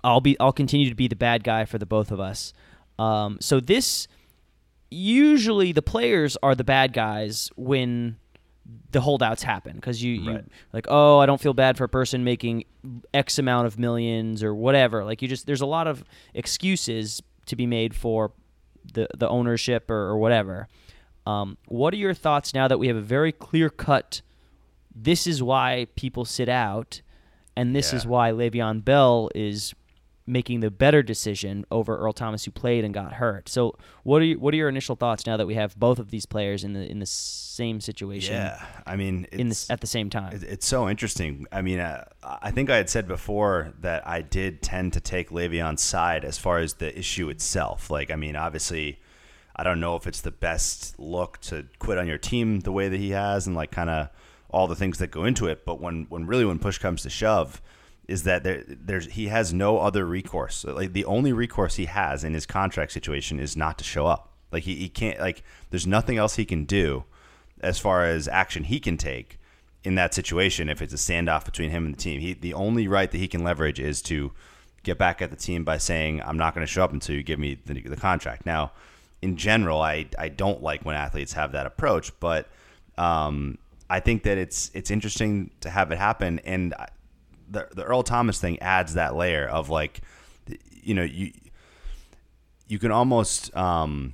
"I'll 0.03 0.19
be 0.21 0.37
I'll 0.39 0.51
continue 0.51 0.89
to 0.89 0.95
be 0.95 1.07
the 1.07 1.15
bad 1.15 1.43
guy 1.43 1.65
for 1.65 1.77
the 1.77 1.85
both 1.85 2.11
of 2.11 2.19
us." 2.19 2.53
Um, 2.99 3.37
so 3.41 3.59
this 3.59 4.07
usually 4.91 5.71
the 5.71 5.81
players 5.81 6.37
are 6.43 6.55
the 6.55 6.63
bad 6.63 6.93
guys 6.93 7.49
when 7.55 8.17
the 8.91 9.01
holdouts 9.01 9.43
happen 9.43 9.75
because 9.75 10.01
you, 10.01 10.13
you 10.13 10.31
Right. 10.31 10.45
like 10.71 10.85
oh 10.89 11.19
I 11.19 11.25
don't 11.25 11.41
feel 11.41 11.53
bad 11.53 11.77
for 11.77 11.83
a 11.83 11.89
person 11.89 12.23
making 12.23 12.63
X 13.13 13.37
amount 13.37 13.67
of 13.67 13.77
millions 13.77 14.41
or 14.43 14.55
whatever 14.55 15.03
like 15.03 15.21
you 15.21 15.27
just 15.27 15.45
there's 15.47 15.61
a 15.61 15.65
lot 15.65 15.85
of 15.87 16.03
excuses 16.33 17.21
to 17.47 17.55
be 17.55 17.65
made 17.65 17.93
for 17.95 18.31
the 18.93 19.07
the 19.17 19.27
ownership 19.27 19.89
or, 19.89 19.95
or 20.09 20.17
whatever. 20.17 20.67
Um, 21.25 21.57
what 21.67 21.93
are 21.93 21.97
your 21.97 22.13
thoughts 22.13 22.53
now 22.53 22.67
that 22.67 22.77
we 22.79 22.87
have 22.87 22.97
a 22.97 23.01
very 23.01 23.31
clear 23.31 23.69
cut? 23.69 24.21
This 24.93 25.25
is 25.25 25.41
why 25.41 25.87
people 25.95 26.25
sit 26.25 26.49
out, 26.49 27.01
and 27.55 27.73
this 27.75 27.93
is 27.93 28.05
why 28.05 28.31
Le'Veon 28.31 28.83
Bell 28.83 29.29
is 29.33 29.73
making 30.25 30.61
the 30.61 30.71
better 30.71 31.03
decision 31.03 31.65
over 31.69 31.97
Earl 31.97 32.13
Thomas, 32.13 32.45
who 32.45 32.51
played 32.51 32.85
and 32.85 32.93
got 32.93 33.13
hurt. 33.13 33.49
So, 33.49 33.75
what 34.03 34.21
are 34.21 34.25
you, 34.25 34.39
what 34.39 34.53
are 34.53 34.57
your 34.57 34.69
initial 34.69 34.95
thoughts 34.95 35.25
now 35.25 35.37
that 35.37 35.47
we 35.47 35.55
have 35.55 35.77
both 35.77 35.99
of 35.99 36.11
these 36.11 36.25
players 36.25 36.63
in 36.63 36.73
the 36.73 36.89
in 36.89 36.99
the 36.99 37.05
same 37.05 37.81
situation? 37.81 38.35
Yeah, 38.35 38.63
I 38.85 38.95
mean, 38.95 39.27
in 39.31 39.49
this 39.49 39.69
at 39.69 39.81
the 39.81 39.87
same 39.87 40.09
time. 40.09 40.39
it's 40.41 40.65
so 40.65 40.89
interesting. 40.89 41.45
I 41.51 41.61
mean, 41.61 41.79
uh, 41.79 42.05
I 42.23 42.51
think 42.51 42.69
I 42.69 42.77
had 42.77 42.89
said 42.89 43.07
before 43.07 43.73
that 43.81 44.07
I 44.07 44.21
did 44.21 44.61
tend 44.61 44.93
to 44.93 45.01
take 45.01 45.29
Le'Veon's 45.29 45.81
side 45.81 46.23
as 46.23 46.37
far 46.37 46.59
as 46.59 46.75
the 46.75 46.97
issue 46.97 47.29
itself. 47.29 47.89
Like, 47.89 48.09
I 48.11 48.15
mean, 48.15 48.35
obviously, 48.35 48.99
I 49.55 49.63
don't 49.63 49.79
know 49.79 49.95
if 49.95 50.07
it's 50.07 50.21
the 50.21 50.31
best 50.31 50.97
look 50.97 51.39
to 51.41 51.65
quit 51.79 51.97
on 51.97 52.07
your 52.07 52.17
team 52.17 52.61
the 52.61 52.71
way 52.71 52.87
that 52.87 52.99
he 52.99 53.11
has, 53.11 53.45
and 53.45 53.55
like 53.55 53.71
kind 53.71 53.89
of 53.89 54.09
all 54.49 54.67
the 54.67 54.75
things 54.75 54.99
that 54.99 55.11
go 55.11 55.25
into 55.25 55.47
it. 55.47 55.65
But 55.65 55.81
when 55.81 56.05
when 56.09 56.25
really 56.25 56.45
when 56.45 56.59
push 56.59 56.77
comes 56.77 57.01
to 57.01 57.09
shove, 57.09 57.61
is 58.07 58.23
that 58.23 58.43
there 58.43 58.63
there's 58.67 59.07
he 59.07 59.27
has 59.27 59.53
no 59.53 59.77
other 59.79 60.05
recourse. 60.05 60.65
Like 60.65 60.93
the 60.93 61.05
only 61.05 61.33
recourse 61.33 61.75
he 61.75 61.85
has 61.85 62.23
in 62.23 62.33
his 62.33 62.45
contract 62.45 62.91
situation 62.91 63.39
is 63.39 63.55
not 63.55 63.77
to 63.77 63.83
show 63.83 64.07
up. 64.07 64.29
Like 64.51 64.63
he, 64.63 64.75
he 64.75 64.89
can't 64.89 65.19
like 65.19 65.43
there's 65.69 65.87
nothing 65.87 66.17
else 66.17 66.35
he 66.35 66.45
can 66.45 66.65
do 66.65 67.05
as 67.61 67.79
far 67.79 68.05
as 68.05 68.27
action 68.27 68.65
he 68.65 68.79
can 68.79 68.97
take 68.97 69.39
in 69.83 69.95
that 69.95 70.13
situation 70.13 70.69
if 70.69 70.81
it's 70.81 70.93
a 70.93 70.97
standoff 70.97 71.45
between 71.45 71.69
him 71.69 71.85
and 71.85 71.95
the 71.95 71.99
team. 71.99 72.19
He 72.19 72.33
the 72.33 72.53
only 72.53 72.87
right 72.87 73.09
that 73.09 73.17
he 73.17 73.27
can 73.27 73.43
leverage 73.43 73.79
is 73.79 74.01
to 74.03 74.31
get 74.83 74.97
back 74.97 75.21
at 75.21 75.29
the 75.29 75.37
team 75.37 75.63
by 75.63 75.77
saying 75.77 76.21
I'm 76.23 76.37
not 76.37 76.53
going 76.53 76.65
to 76.65 76.71
show 76.71 76.83
up 76.83 76.91
until 76.91 77.15
you 77.15 77.23
give 77.23 77.39
me 77.39 77.57
the, 77.65 77.81
the 77.81 77.95
contract. 77.95 78.45
Now, 78.45 78.73
in 79.21 79.37
general, 79.37 79.81
I 79.81 80.07
I 80.19 80.27
don't 80.29 80.61
like 80.61 80.83
when 80.83 80.95
athletes 80.95 81.33
have 81.33 81.53
that 81.53 81.65
approach, 81.65 82.11
but 82.19 82.49
um, 82.97 83.57
I 83.89 84.01
think 84.01 84.23
that 84.23 84.37
it's 84.37 84.69
it's 84.73 84.91
interesting 84.91 85.51
to 85.61 85.69
have 85.69 85.91
it 85.91 85.97
happen, 85.97 86.39
and 86.39 86.73
the 87.49 87.67
the 87.75 87.83
Earl 87.83 88.03
Thomas 88.03 88.39
thing 88.39 88.59
adds 88.59 88.93
that 88.95 89.15
layer 89.15 89.47
of 89.47 89.69
like, 89.69 90.01
you 90.81 90.93
know, 90.93 91.03
you 91.03 91.31
you 92.67 92.79
can 92.79 92.91
almost 92.91 93.55
um, 93.55 94.13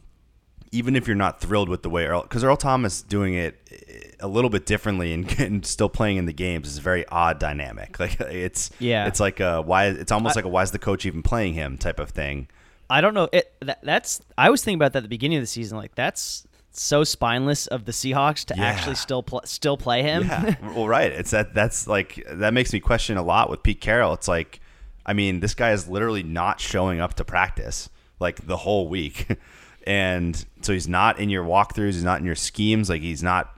even 0.72 0.96
if 0.96 1.08
you're 1.08 1.15
not 1.15 1.39
thrilled 1.42 1.70
with 1.70 1.82
the 1.84 1.89
way 1.89 2.06
Earl, 2.06 2.24
because 2.24 2.44
Earl 2.44 2.58
Thomas 2.58 3.02
doing 3.02 3.34
it 3.34 4.15
a 4.20 4.28
little 4.28 4.50
bit 4.50 4.65
differently 4.65 5.13
and, 5.13 5.32
and 5.39 5.65
still 5.65 5.89
playing 5.89 6.18
in 6.18 6.26
the 6.26 6.34
games 6.34 6.68
is 6.68 6.78
a 6.78 6.82
very 6.82 7.08
odd 7.08 7.39
dynamic. 7.39 8.00
Like 8.00 8.20
it's 8.20 8.72
Yeah. 8.80 9.08
it's 9.08 9.20
like 9.20 9.39
a 9.39 9.62
why 9.62 9.88
it's 9.88 10.12
almost 10.12 10.36
like 10.36 10.46
a 10.46 10.50
why 10.50 10.63
is 10.63 10.72
the 10.72 10.80
coach 10.80 11.06
even 11.06 11.24
playing 11.24 11.54
him 11.54 11.78
type 11.78 12.00
of 12.00 12.10
thing. 12.10 12.48
I 12.89 13.02
don't 13.02 13.13
know. 13.13 13.30
It 13.32 13.54
that, 13.62 13.80
that's 13.84 14.22
I 14.38 14.50
was 14.50 14.63
thinking 14.63 14.78
about 14.80 14.94
that 14.94 15.00
at 15.00 15.04
the 15.04 15.10
beginning 15.10 15.38
of 15.38 15.44
the 15.44 15.48
season. 15.48 15.78
Like 15.78 15.96
that's 15.96 16.46
so 16.71 17.03
spineless 17.03 17.67
of 17.67 17.86
the 17.86 17.91
Seahawks 17.91 18.45
to 18.45 18.55
Yeah. 18.58 18.63
actually 18.65 18.95
still 18.95 19.23
pl- 19.23 19.41
still 19.45 19.77
play 19.77 20.03
him. 20.03 20.23
Yeah, 20.25 20.55
well, 20.75 20.88
right. 20.88 21.12
It's 21.12 21.32
that. 21.32 21.53
That's 21.53 21.88
like 21.88 22.23
that 22.29 22.53
makes 22.53 22.71
me 22.73 22.79
question 22.79 23.17
a 23.17 23.23
lot 23.23 23.49
with 23.49 23.63
Pete 23.63 23.82
Carroll. 23.82 24.13
It's 24.13 24.27
like, 24.27 24.60
I 25.05 25.13
mean, 25.13 25.39
this 25.39 25.55
guy 25.55 25.71
is 25.71 25.88
literally 25.88 26.23
not 26.23 26.60
showing 26.60 26.99
up 26.99 27.15
to 27.15 27.25
practice 27.25 27.89
like 28.19 28.45
the 28.45 28.58
whole 28.58 28.88
week, 28.88 29.27
and 29.88 30.45
so 30.62 30.73
he's 30.73 30.88
not 30.88 31.19
in 31.19 31.29
your 31.29 31.43
walkthroughs. 31.43 31.93
He's 31.93 32.03
not 32.03 32.19
in 32.19 32.25
your 32.25 32.36
schemes. 32.36 32.89
Like 32.89 33.01
he's 33.01 33.23
not. 33.23 33.53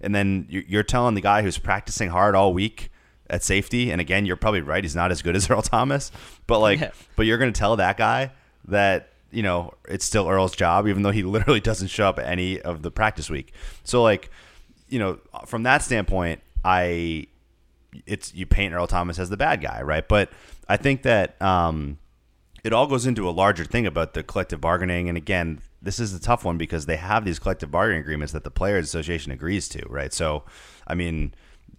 And 0.00 0.14
then 0.14 0.46
you're 0.48 0.64
you're 0.66 0.82
telling 0.82 1.14
the 1.14 1.20
guy 1.20 1.42
who's 1.42 1.58
practicing 1.58 2.08
hard 2.10 2.34
all 2.34 2.52
week 2.52 2.90
at 3.28 3.42
safety, 3.42 3.90
and 3.90 4.00
again, 4.00 4.24
you're 4.26 4.36
probably 4.36 4.60
right. 4.60 4.84
He's 4.84 4.94
not 4.96 5.10
as 5.10 5.22
good 5.22 5.34
as 5.34 5.50
Earl 5.50 5.62
Thomas, 5.62 6.12
but 6.46 6.60
like, 6.60 6.80
Yeah. 6.80 6.90
but 7.16 7.26
you're 7.26 7.38
going 7.38 7.52
to 7.52 7.58
tell 7.58 7.76
that 7.76 7.96
guy 7.96 8.30
that 8.66 9.08
you 9.36 9.42
know 9.42 9.70
it's 9.86 10.06
still 10.06 10.26
Earl's 10.26 10.56
job, 10.56 10.88
even 10.88 11.02
though 11.02 11.10
he 11.10 11.22
literally 11.36 11.60
doesn't 11.60 11.88
show 11.88 12.08
up 12.08 12.18
any 12.18 12.58
of 12.60 12.80
the 12.80 12.90
practice 12.90 13.28
week. 13.28 13.52
So 13.84 14.02
like, 14.02 14.30
you 14.88 14.98
know, 14.98 15.18
from 15.44 15.64
that 15.64 15.82
standpoint, 15.82 16.40
I 16.64 17.26
it's 18.06 18.34
you 18.34 18.46
paint 18.46 18.72
Earl 18.72 18.86
Thomas 18.86 19.18
as 19.18 19.28
the 19.28 19.36
bad 19.36 19.60
guy, 19.60 19.82
right? 19.82 20.08
But 20.08 20.30
I 20.70 20.78
think 20.78 21.02
that 21.02 21.40
um, 21.42 21.98
it 22.64 22.72
all 22.72 22.86
goes 22.86 23.06
into 23.06 23.28
a 23.28 23.30
larger 23.30 23.66
thing 23.66 23.86
about 23.86 24.14
the 24.14 24.22
collective 24.22 24.60
bargaining. 24.60 25.08
And 25.10 25.18
again, 25.18 25.60
this 25.82 26.00
is 26.00 26.14
a 26.14 26.20
tough 26.20 26.42
one 26.42 26.56
because 26.56 26.86
they 26.86 26.96
have 26.96 27.26
these 27.26 27.38
collective 27.38 27.70
bargaining 27.70 28.00
agreements 28.00 28.32
that 28.32 28.42
the 28.42 28.50
Players 28.50 28.86
Association 28.86 29.32
agrees 29.32 29.68
to, 29.68 29.86
right? 29.88 30.14
So, 30.14 30.44
I 30.86 30.94
mean, 30.94 31.34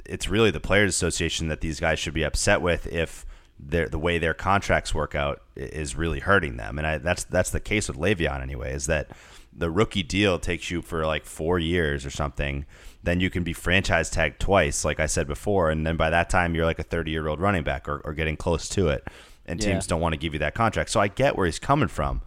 it's 0.05 0.29
really 0.29 0.51
the 0.51 0.59
Players 0.59 0.91
Association 0.91 1.47
that 1.47 1.61
these 1.61 1.79
guys 1.79 1.97
should 1.97 2.13
be 2.13 2.23
upset 2.23 2.61
with 2.61 2.85
if 2.87 3.25
their 3.59 3.87
the 3.89 3.99
way 3.99 4.17
their 4.17 4.33
contracts 4.33 4.93
work 4.93 5.15
out 5.15 5.41
is 5.55 5.95
really 5.95 6.19
hurting 6.19 6.57
them. 6.57 6.77
And 6.77 6.85
I, 6.87 6.97
that's 6.99 7.23
that's 7.23 7.49
the 7.49 7.59
case 7.59 7.87
with 7.87 7.97
Le'Veon 7.97 8.41
anyway. 8.41 8.73
Is 8.73 8.85
that 8.87 9.09
the 9.55 9.71
rookie 9.71 10.03
deal 10.03 10.37
takes 10.37 10.69
you 10.69 10.81
for 10.81 11.05
like 11.05 11.25
four 11.25 11.57
years 11.57 12.05
or 12.05 12.11
something, 12.11 12.65
then 13.01 13.19
you 13.19 13.29
can 13.31 13.43
be 13.43 13.53
franchise 13.53 14.09
tagged 14.09 14.39
twice, 14.39 14.85
like 14.85 14.99
I 14.99 15.07
said 15.07 15.25
before, 15.27 15.71
and 15.71 15.85
then 15.87 15.97
by 15.97 16.11
that 16.11 16.29
time 16.29 16.53
you're 16.53 16.65
like 16.65 16.77
a 16.79 16.83
30 16.83 17.09
year 17.09 17.27
old 17.27 17.39
running 17.41 17.63
back 17.63 17.89
or, 17.89 17.99
or 18.05 18.13
getting 18.13 18.37
close 18.37 18.69
to 18.69 18.89
it, 18.89 19.07
and 19.47 19.59
Yeah. 19.59 19.71
teams 19.73 19.87
don't 19.87 19.99
want 20.01 20.13
to 20.13 20.17
give 20.19 20.33
you 20.33 20.39
that 20.39 20.53
contract. 20.53 20.91
So 20.91 20.99
I 20.99 21.07
get 21.07 21.35
where 21.35 21.47
he's 21.47 21.57
coming 21.57 21.87
from, 21.87 22.21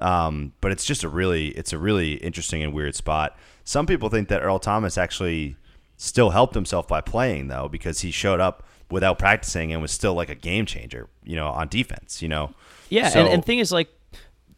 um, 0.00 0.52
but 0.60 0.70
it's 0.70 0.84
just 0.84 1.02
a 1.02 1.08
really 1.08 1.48
it's 1.48 1.72
a 1.72 1.78
really 1.78 2.14
interesting 2.14 2.62
and 2.62 2.72
weird 2.72 2.94
spot. 2.94 3.36
Some 3.64 3.86
people 3.86 4.08
think 4.08 4.28
that 4.28 4.42
Earl 4.42 4.60
Thomas 4.60 4.96
actually 4.96 5.56
still 5.96 6.30
helped 6.30 6.54
himself 6.54 6.86
by 6.86 7.00
playing 7.00 7.48
though 7.48 7.68
because 7.68 8.00
he 8.00 8.12
showed 8.12 8.38
up 8.38 8.62
without 8.90 9.18
practicing 9.18 9.72
and 9.72 9.82
was 9.82 9.90
still 9.92 10.14
like 10.14 10.28
a 10.28 10.34
game 10.34 10.66
changer, 10.66 11.08
you 11.24 11.36
know, 11.36 11.48
on 11.48 11.68
defense. 11.68 12.22
You 12.22 12.28
know, 12.28 12.54
Yeah, 12.88 13.08
So- 13.08 13.20
and, 13.20 13.28
and 13.28 13.44
thing 13.44 13.58
is 13.58 13.72
like 13.72 13.88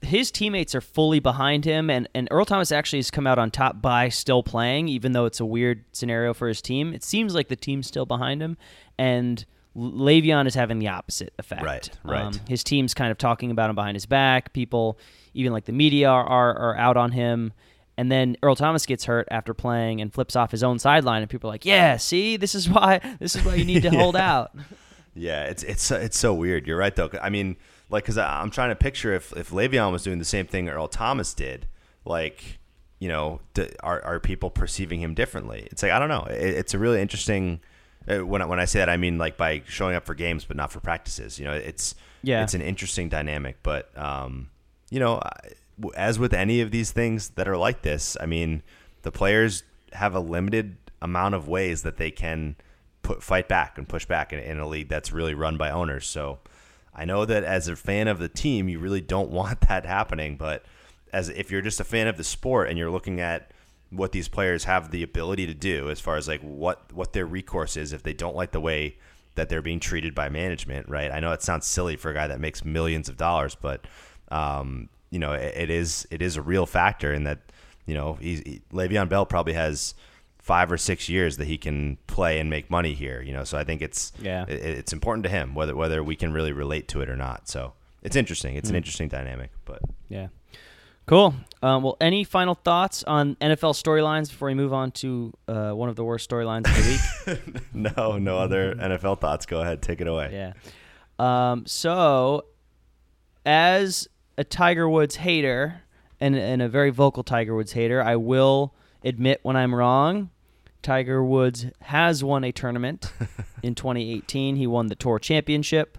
his 0.02 0.30
teammates 0.30 0.74
are 0.76 0.80
fully 0.80 1.18
behind 1.18 1.64
him 1.64 1.90
and, 1.90 2.08
and 2.14 2.28
Earl 2.30 2.44
Thomas 2.44 2.70
actually 2.70 3.00
has 3.00 3.10
come 3.10 3.26
out 3.26 3.38
on 3.38 3.50
top 3.50 3.82
by 3.82 4.08
still 4.10 4.42
playing, 4.44 4.86
even 4.88 5.10
though 5.12 5.24
it's 5.24 5.40
a 5.40 5.44
weird 5.44 5.84
scenario 5.92 6.32
for 6.34 6.46
his 6.46 6.62
team. 6.62 6.94
It 6.94 7.02
seems 7.02 7.34
like 7.34 7.48
the 7.48 7.56
team's 7.56 7.88
still 7.88 8.06
behind 8.06 8.40
him 8.40 8.56
and 8.96 9.44
Le'Veon 9.76 10.46
is 10.46 10.54
having 10.54 10.78
the 10.78 10.88
opposite 10.88 11.32
effect. 11.38 11.62
Right, 11.62 11.90
right. 12.04 12.22
Um, 12.26 12.34
his 12.48 12.64
team's 12.64 12.94
kind 12.94 13.10
of 13.10 13.18
talking 13.18 13.50
about 13.50 13.70
him 13.70 13.76
behind 13.76 13.94
his 13.96 14.06
back. 14.06 14.52
People, 14.52 14.98
even 15.34 15.52
like 15.52 15.66
the 15.66 15.72
media, 15.72 16.08
are, 16.08 16.24
are, 16.24 16.56
are 16.56 16.76
out 16.76 16.96
on 16.96 17.12
him. 17.12 17.52
And 17.98 18.10
then 18.10 18.36
Earl 18.42 18.54
Thomas 18.56 18.86
gets 18.86 19.04
hurt 19.06 19.26
after 19.30 19.52
playing 19.52 20.00
and 20.00 20.14
flips 20.14 20.36
off 20.36 20.50
his 20.52 20.62
own 20.62 20.78
sideline, 20.78 21.20
and 21.22 21.28
people 21.30 21.50
are 21.50 21.52
like, 21.52 21.64
"Yeah, 21.66 21.96
see, 21.98 22.36
this 22.38 22.54
is 22.54 22.68
why 22.70 23.00
this 23.18 23.34
is 23.36 23.44
why 23.44 23.56
you 23.56 23.64
need 23.64 23.82
to 23.82 23.90
hold 24.00 24.14
out." 24.16 24.52
Yeah, 25.14 25.44
it's 25.44 25.62
it's 25.64 25.90
it's 25.90 26.16
so 26.16 26.32
weird. 26.32 26.66
You're 26.66 26.78
right 26.78 26.94
though. 26.94 27.10
I 27.20 27.28
mean, 27.28 27.56
like, 27.90 28.04
cause 28.04 28.16
I- 28.16 28.40
I'm 28.40 28.50
trying 28.50 28.68
to 28.70 28.76
picture 28.76 29.12
if 29.14 29.36
if 29.36 29.50
Le'Veon 29.50 29.90
was 29.92 30.04
doing 30.04 30.18
the 30.20 30.24
same 30.24 30.46
thing 30.46 30.68
Earl 30.68 30.86
Thomas 30.86 31.34
did, 31.34 31.66
like, 32.04 32.58
you 33.00 33.08
know, 33.08 33.40
are 33.82 34.00
are 34.04 34.20
people 34.20 34.48
perceiving 34.48 35.00
him 35.00 35.14
differently? 35.14 35.66
It's 35.72 35.82
like 35.82 35.90
I 35.92 35.98
don't 35.98 36.08
know. 36.08 36.24
It, 36.30 36.54
it's 36.54 36.74
a 36.74 36.78
really 36.78 37.02
interesting. 37.02 37.60
uh, 38.08 38.24
When 38.24 38.40
I, 38.42 38.44
when 38.46 38.60
I 38.60 38.64
say 38.64 38.78
that, 38.78 38.88
I 38.88 38.96
mean 38.96 39.18
like 39.18 39.36
by 39.36 39.62
showing 39.66 39.96
up 39.96 40.06
for 40.06 40.14
games 40.14 40.44
but 40.44 40.56
not 40.56 40.70
for 40.70 40.78
practices. 40.78 41.36
You 41.38 41.46
know, 41.46 41.52
it's 41.54 41.96
Yeah. 42.22 42.44
it's 42.44 42.54
an 42.54 42.62
interesting 42.62 43.08
dynamic. 43.08 43.56
But 43.64 43.90
um, 43.98 44.50
you 44.88 45.00
know, 45.00 45.16
I- 45.18 45.48
as 45.94 46.18
with 46.18 46.32
any 46.32 46.60
of 46.60 46.70
these 46.70 46.90
things 46.90 47.30
that 47.30 47.48
are 47.48 47.56
like 47.56 47.82
this, 47.82 48.16
I 48.20 48.26
mean, 48.26 48.62
the 49.02 49.12
players 49.12 49.62
have 49.92 50.14
a 50.14 50.20
limited 50.20 50.76
amount 51.00 51.34
of 51.34 51.48
ways 51.48 51.82
that 51.82 51.96
they 51.96 52.10
can 52.10 52.56
put 53.02 53.22
fight 53.22 53.48
back 53.48 53.78
and 53.78 53.88
push 53.88 54.04
back 54.04 54.32
in, 54.32 54.38
in 54.38 54.58
a 54.58 54.66
league 54.66 54.88
that's 54.88 55.12
really 55.12 55.34
run 55.34 55.56
by 55.56 55.70
owners. 55.70 56.06
So 56.06 56.40
I 56.94 57.04
know 57.04 57.24
that 57.24 57.44
as 57.44 57.68
a 57.68 57.76
fan 57.76 58.08
of 58.08 58.18
the 58.18 58.28
team, 58.28 58.68
you 58.68 58.78
really 58.78 59.00
don't 59.00 59.30
want 59.40 59.60
that 59.68 59.86
happening. 59.86 60.36
But 60.36 60.64
as 61.12 61.28
if 61.28 61.50
you're 61.50 61.62
just 61.62 61.80
a 61.80 61.84
fan 61.84 62.06
of 62.06 62.16
the 62.16 62.24
sport 62.24 62.68
and 62.68 62.78
you're 62.78 62.90
looking 62.90 63.20
at 63.20 63.52
what 63.90 64.12
these 64.12 64.28
players 64.28 64.64
have 64.64 64.90
the 64.90 65.02
ability 65.02 65.46
to 65.46 65.54
do 65.54 65.88
as 65.88 65.98
far 65.98 66.16
as 66.16 66.28
like 66.28 66.42
what 66.42 66.92
what 66.92 67.14
their 67.14 67.24
recourse 67.24 67.74
is 67.74 67.94
if 67.94 68.02
they 68.02 68.12
don't 68.12 68.36
like 68.36 68.50
the 68.50 68.60
way 68.60 68.98
that 69.34 69.48
they're 69.48 69.62
being 69.62 69.80
treated 69.80 70.14
by 70.14 70.28
management, 70.28 70.88
right? 70.88 71.10
I 71.10 71.20
know 71.20 71.32
it 71.32 71.42
sounds 71.42 71.66
silly 71.66 71.96
for 71.96 72.10
a 72.10 72.14
guy 72.14 72.26
that 72.26 72.40
makes 72.40 72.64
millions 72.64 73.08
of 73.08 73.16
dollars, 73.16 73.54
but 73.54 73.86
um, 74.30 74.88
you 75.10 75.18
know 75.18 75.32
it, 75.32 75.54
it 75.56 75.70
is 75.70 76.06
it 76.10 76.22
is 76.22 76.36
a 76.36 76.42
real 76.42 76.66
factor 76.66 77.12
in 77.12 77.24
that 77.24 77.38
you 77.86 77.94
know 77.94 78.14
he's, 78.14 78.40
he, 78.40 78.62
Le'Veon 78.72 79.08
Bell 79.08 79.24
probably 79.26 79.54
has 79.54 79.94
five 80.38 80.72
or 80.72 80.78
six 80.78 81.08
years 81.08 81.36
that 81.36 81.46
he 81.46 81.58
can 81.58 81.98
play 82.06 82.38
and 82.40 82.48
make 82.48 82.70
money 82.70 82.94
here. 82.94 83.20
You 83.20 83.32
know, 83.32 83.44
so 83.44 83.58
I 83.58 83.64
think 83.64 83.82
it's 83.82 84.12
Yeah. 84.20 84.44
it, 84.48 84.62
it's 84.78 84.92
important 84.92 85.24
to 85.24 85.30
him 85.30 85.54
whether 85.54 85.74
whether 85.76 86.02
we 86.02 86.16
can 86.16 86.32
really 86.32 86.52
relate 86.52 86.88
to 86.88 87.00
it 87.02 87.08
or 87.10 87.16
not. 87.16 87.48
So 87.48 87.74
it's 88.02 88.16
interesting. 88.16 88.56
It's 88.56 88.70
an 88.70 88.76
interesting 88.76 89.08
dynamic, 89.08 89.50
but 89.64 89.80
Yeah. 90.08 90.28
Cool. 91.06 91.34
Um, 91.62 91.82
well, 91.82 91.96
any 92.02 92.22
final 92.22 92.54
thoughts 92.54 93.02
on 93.04 93.34
NFL 93.36 93.72
storylines 93.72 94.28
before 94.28 94.48
we 94.48 94.54
move 94.54 94.74
on 94.74 94.90
to 94.92 95.32
uh, 95.48 95.72
one 95.72 95.88
of 95.88 95.96
the 95.96 96.04
worst 96.04 96.28
storylines 96.28 96.66
of 96.68 96.76
the 96.76 97.40
week? 97.46 97.64
no, 97.96 98.18
no 98.18 98.36
other 98.38 98.74
NFL 98.74 99.18
thoughts. 99.18 99.46
Go 99.46 99.62
ahead, 99.62 99.80
take 99.80 100.02
it 100.02 100.06
away. 100.06 100.28
yeah. 100.32 100.52
Um, 101.18 101.64
so, 101.66 102.44
as 103.46 104.08
a 104.38 104.44
Tiger 104.44 104.88
Woods 104.88 105.16
hater 105.16 105.82
and, 106.20 106.34
and 106.34 106.62
a 106.62 106.68
very 106.68 106.88
vocal 106.90 107.22
Tiger 107.22 107.54
Woods 107.54 107.72
hater, 107.72 108.02
I 108.02 108.16
will 108.16 108.72
admit 109.04 109.40
when 109.42 109.56
I'm 109.56 109.74
wrong. 109.74 110.30
Tiger 110.82 111.22
Woods 111.22 111.66
has 111.82 112.22
won 112.24 112.44
a 112.44 112.52
tournament 112.52 113.12
in 113.62 113.74
2018. 113.74 114.56
He 114.56 114.66
won 114.66 114.86
the 114.86 114.94
Tour 114.94 115.18
Championship, 115.18 115.98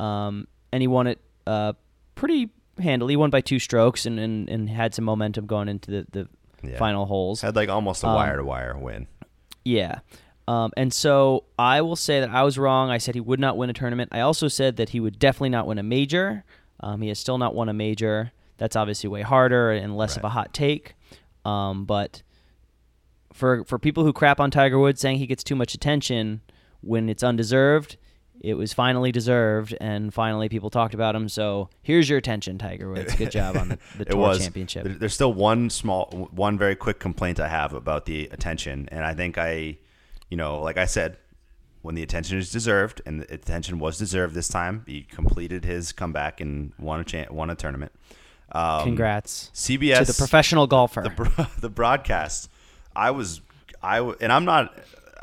um, 0.00 0.48
and 0.72 0.82
he 0.82 0.86
won 0.88 1.06
it 1.06 1.20
uh, 1.46 1.74
pretty 2.14 2.50
handily. 2.80 3.12
He 3.12 3.16
won 3.16 3.30
by 3.30 3.42
two 3.42 3.58
strokes 3.58 4.06
and, 4.06 4.18
and, 4.18 4.48
and 4.48 4.68
had 4.70 4.94
some 4.94 5.04
momentum 5.04 5.46
going 5.46 5.68
into 5.68 5.90
the, 5.90 6.06
the 6.10 6.28
Yeah. 6.68 6.78
final 6.78 7.04
holes. 7.06 7.42
Had 7.42 7.54
like 7.54 7.68
almost 7.68 8.02
a 8.02 8.06
wire 8.06 8.38
to 8.38 8.44
wire 8.44 8.76
win. 8.78 9.06
Yeah. 9.64 10.00
Um, 10.48 10.72
and 10.76 10.92
so 10.92 11.44
I 11.58 11.80
will 11.82 11.96
say 11.96 12.20
that 12.20 12.30
I 12.30 12.42
was 12.42 12.58
wrong. 12.58 12.90
I 12.90 12.98
said 12.98 13.14
he 13.14 13.20
would 13.20 13.40
not 13.40 13.56
win 13.56 13.70
a 13.70 13.72
tournament. 13.74 14.10
I 14.12 14.20
also 14.20 14.48
said 14.48 14.76
that 14.76 14.90
he 14.90 15.00
would 15.00 15.18
definitely 15.18 15.50
not 15.50 15.66
win 15.66 15.78
a 15.78 15.82
major. 15.82 16.44
Um, 16.80 17.02
he 17.02 17.08
has 17.08 17.18
still 17.18 17.38
not 17.38 17.54
won 17.54 17.68
a 17.68 17.72
major. 17.72 18.32
That's 18.56 18.76
obviously 18.76 19.08
way 19.08 19.22
harder 19.22 19.72
and 19.72 19.96
less 19.96 20.16
of 20.16 20.24
a 20.24 20.28
hot 20.28 20.52
take. 20.52 20.94
Um, 21.44 21.84
but 21.84 22.22
for 23.32 23.64
for 23.64 23.78
people 23.78 24.04
who 24.04 24.12
crap 24.12 24.40
on 24.40 24.50
Tiger 24.50 24.78
Woods 24.78 25.00
saying 25.00 25.18
he 25.18 25.26
gets 25.26 25.42
too 25.42 25.56
much 25.56 25.74
attention 25.74 26.40
when 26.80 27.08
it's 27.08 27.22
undeserved, 27.22 27.96
it 28.40 28.54
was 28.54 28.72
finally 28.72 29.12
deserved, 29.12 29.76
and 29.80 30.12
finally 30.12 30.48
people 30.48 30.70
talked 30.70 30.94
about 30.94 31.14
him. 31.14 31.28
So 31.28 31.68
here's 31.82 32.08
your 32.08 32.18
attention, 32.18 32.58
Tiger 32.58 32.90
Woods. 32.90 33.14
Good 33.14 33.30
job 33.30 33.56
on 33.56 33.68
the, 33.68 33.78
the 33.98 34.04
tour 34.06 34.20
was 34.20 34.40
championship. 34.40 34.86
There's 34.98 35.14
still 35.14 35.32
one 35.32 35.70
small, 35.70 36.28
one 36.32 36.58
very 36.58 36.76
quick 36.76 36.98
complaint 36.98 37.40
I 37.40 37.48
have 37.48 37.72
about 37.72 38.06
the 38.06 38.28
attention, 38.32 38.88
and 38.92 39.04
I 39.04 39.14
think 39.14 39.38
I, 39.38 39.78
you 40.30 40.36
know, 40.36 40.60
like 40.60 40.76
I 40.76 40.84
said, 40.84 41.16
when 41.84 41.94
the 41.94 42.02
attention 42.02 42.38
is 42.38 42.50
deserved, 42.50 43.02
and 43.04 43.20
the 43.20 43.34
attention 43.34 43.78
was 43.78 43.98
deserved 43.98 44.34
this 44.34 44.48
time, 44.48 44.82
he 44.86 45.02
completed 45.02 45.64
his 45.66 45.92
comeback 45.92 46.40
and 46.40 46.72
won 46.78 46.98
a 47.00 47.04
cha- 47.04 47.30
won 47.30 47.50
a 47.50 47.54
tournament. 47.54 47.92
Um, 48.52 48.84
Congrats 48.84 49.50
CBS 49.52 49.98
to 49.98 50.04
the 50.06 50.14
professional 50.14 50.66
golfer. 50.66 51.02
the, 51.02 51.10
bro- 51.10 51.46
the 51.60 51.68
broadcast 51.68 52.48
i 52.96 53.10
was 53.10 53.40
i 53.82 53.96
w- 53.96 54.16
and 54.20 54.30
i'm 54.32 54.44
not 54.44 54.72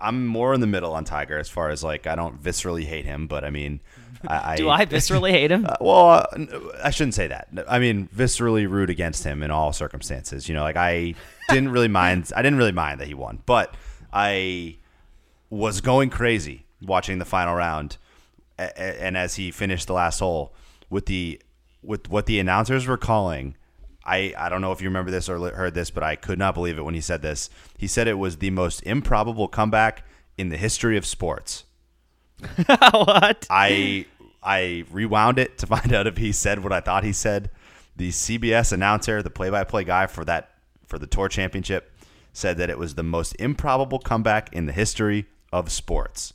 i'm 0.01 0.27
more 0.27 0.53
in 0.53 0.59
the 0.59 0.67
middle 0.67 0.93
on 0.93 1.05
tiger 1.05 1.37
as 1.37 1.47
far 1.47 1.69
as 1.69 1.81
like 1.83 2.05
i 2.07 2.15
don't 2.15 2.43
viscerally 2.43 2.83
hate 2.83 3.05
him 3.05 3.27
but 3.27 3.45
i 3.45 3.49
mean 3.49 3.79
i, 4.27 4.57
Do 4.57 4.69
I 4.69 4.85
viscerally 4.85 5.31
hate 5.31 5.49
him? 5.51 5.65
uh, 5.69 5.75
well 5.79 6.09
uh, 6.09 6.45
i 6.83 6.89
shouldn't 6.89 7.13
say 7.13 7.27
that 7.27 7.47
i 7.69 7.79
mean 7.79 8.09
viscerally 8.13 8.69
root 8.69 8.89
against 8.89 9.23
him 9.23 9.41
in 9.43 9.51
all 9.51 9.71
circumstances 9.71 10.49
you 10.49 10.55
know 10.55 10.63
like 10.63 10.75
i 10.75 11.13
didn't 11.47 11.69
really 11.71 11.87
mind 12.01 12.29
i 12.35 12.41
didn't 12.41 12.57
really 12.57 12.73
mind 12.73 12.99
that 12.99 13.07
he 13.07 13.13
won 13.13 13.41
but 13.45 13.73
i 14.11 14.75
was 15.51 15.81
going 15.81 16.09
crazy 16.09 16.65
watching 16.81 17.19
the 17.19 17.25
final 17.25 17.53
round 17.53 17.97
and 18.57 19.15
as 19.15 19.35
he 19.35 19.51
finished 19.51 19.85
the 19.85 19.93
last 19.93 20.19
hole 20.19 20.53
with 20.89 21.05
the 21.05 21.39
with 21.83 22.09
what 22.09 22.25
the 22.25 22.39
announcers 22.39 22.87
were 22.87 22.97
calling 22.97 23.55
I, 24.03 24.33
I 24.35 24.49
don't 24.49 24.61
know 24.61 24.71
if 24.71 24.81
you 24.81 24.89
remember 24.89 25.11
this 25.11 25.29
or 25.29 25.37
heard 25.51 25.75
this, 25.75 25.91
but 25.91 26.01
I 26.01 26.15
could 26.15 26.39
not 26.39 26.55
believe 26.55 26.77
it 26.77 26.81
when 26.81 26.95
he 26.95 27.01
said 27.01 27.21
this. 27.21 27.51
He 27.77 27.85
said 27.85 28.07
it 28.07 28.17
was 28.17 28.37
the 28.37 28.49
most 28.49 28.81
improbable 28.81 29.47
comeback 29.47 30.03
in 30.39 30.49
the 30.49 30.57
history 30.57 30.97
of 30.97 31.05
sports. 31.05 31.65
what? 32.65 33.45
I 33.49 34.07
I 34.41 34.85
rewound 34.89 35.37
it 35.37 35.59
to 35.59 35.67
find 35.67 35.93
out 35.93 36.07
if 36.07 36.17
he 36.17 36.31
said 36.31 36.63
what 36.63 36.73
I 36.73 36.79
thought 36.79 37.03
he 37.03 37.13
said. 37.13 37.51
The 37.95 38.09
CBS 38.09 38.71
announcer, 38.71 39.21
the 39.21 39.29
play-by-play 39.29 39.83
guy 39.83 40.07
for 40.07 40.25
that 40.25 40.49
for 40.87 40.97
the 40.97 41.05
tour 41.05 41.29
championship, 41.29 41.93
said 42.33 42.57
that 42.57 42.71
it 42.71 42.79
was 42.79 42.95
the 42.95 43.03
most 43.03 43.33
improbable 43.33 43.99
comeback 43.99 44.51
in 44.51 44.65
the 44.65 44.73
history 44.73 45.27
of 45.51 45.71
sports. 45.71 46.33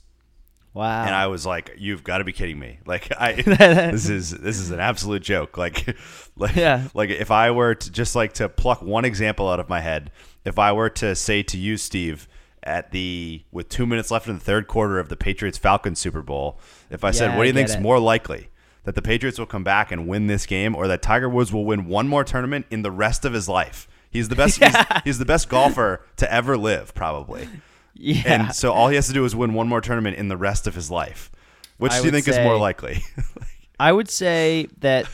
Wow. 0.74 1.04
And 1.06 1.14
I 1.14 1.26
was 1.28 1.46
like, 1.46 1.72
"You've 1.78 2.04
got 2.04 2.18
to 2.18 2.24
be 2.24 2.32
kidding 2.32 2.58
me! 2.58 2.80
Like, 2.84 3.08
I 3.18 3.32
this 3.32 4.08
is 4.10 4.30
this 4.30 4.58
is 4.60 4.70
an 4.70 4.78
absolute 4.80 5.22
joke. 5.22 5.56
Like, 5.56 5.96
like, 6.36 6.54
Yeah. 6.54 6.88
like 6.92 7.08
if 7.10 7.30
I 7.30 7.50
were 7.50 7.74
to 7.74 7.90
just 7.90 8.14
like 8.14 8.34
to 8.34 8.48
pluck 8.48 8.82
one 8.82 9.04
example 9.06 9.48
out 9.48 9.58
of 9.58 9.68
my 9.70 9.80
head, 9.80 10.10
if 10.44 10.58
I 10.58 10.72
were 10.72 10.90
to 10.90 11.14
say 11.14 11.42
to 11.44 11.56
you, 11.56 11.78
Steve, 11.78 12.28
at 12.62 12.90
the 12.90 13.42
with 13.50 13.70
two 13.70 13.86
minutes 13.86 14.10
left 14.10 14.28
in 14.28 14.34
the 14.34 14.40
third 14.44 14.66
quarter 14.68 14.98
of 14.98 15.08
the 15.08 15.16
Patriots 15.16 15.56
Falcons 15.56 15.98
Super 15.98 16.20
Bowl, 16.22 16.60
if 16.90 17.04
I 17.04 17.10
said, 17.10 17.36
"What 17.36 17.44
do 17.44 17.48
you 17.48 17.54
think 17.54 17.68
is 17.70 17.76
it. 17.76 17.80
more 17.80 17.98
likely?" 17.98 18.48
That 18.84 18.94
the 18.94 19.02
Patriots 19.02 19.38
will 19.38 19.46
come 19.46 19.64
back 19.64 19.90
and 19.90 20.06
win 20.06 20.26
this 20.28 20.44
game, 20.46 20.76
or 20.76 20.86
that 20.88 21.00
Tiger 21.02 21.28
Woods 21.28 21.52
will 21.52 21.64
win 21.64 21.86
one 21.86 22.06
more 22.06 22.22
tournament 22.22 22.66
in 22.70 22.82
the 22.82 22.90
rest 22.92 23.24
of 23.24 23.32
his 23.32 23.48
life. 23.48 23.88
He's 24.10 24.28
the 24.28 24.36
best. 24.36 24.58
he's, 24.62 24.76
he's 25.04 25.18
the 25.18 25.24
best 25.24 25.48
golfer 25.48 26.04
to 26.18 26.30
ever 26.32 26.56
live, 26.58 26.94
probably. 26.94 27.48
Yeah. 27.98 28.22
And 28.46 28.54
so 28.54 28.72
all 28.72 28.88
he 28.88 28.96
has 28.96 29.06
to 29.08 29.12
do 29.12 29.24
is 29.24 29.34
win 29.36 29.54
one 29.54 29.68
more 29.68 29.80
tournament 29.80 30.16
in 30.16 30.28
the 30.28 30.36
rest 30.36 30.66
of 30.66 30.74
his 30.74 30.90
life. 30.90 31.30
Which 31.78 31.92
I 31.92 31.98
do 32.00 32.06
you 32.06 32.10
think 32.10 32.26
is 32.28 32.36
more 32.38 32.56
say- 32.56 32.60
likely? 32.60 33.02
I 33.80 33.92
would 33.92 34.08
say 34.08 34.68
that 34.78 35.06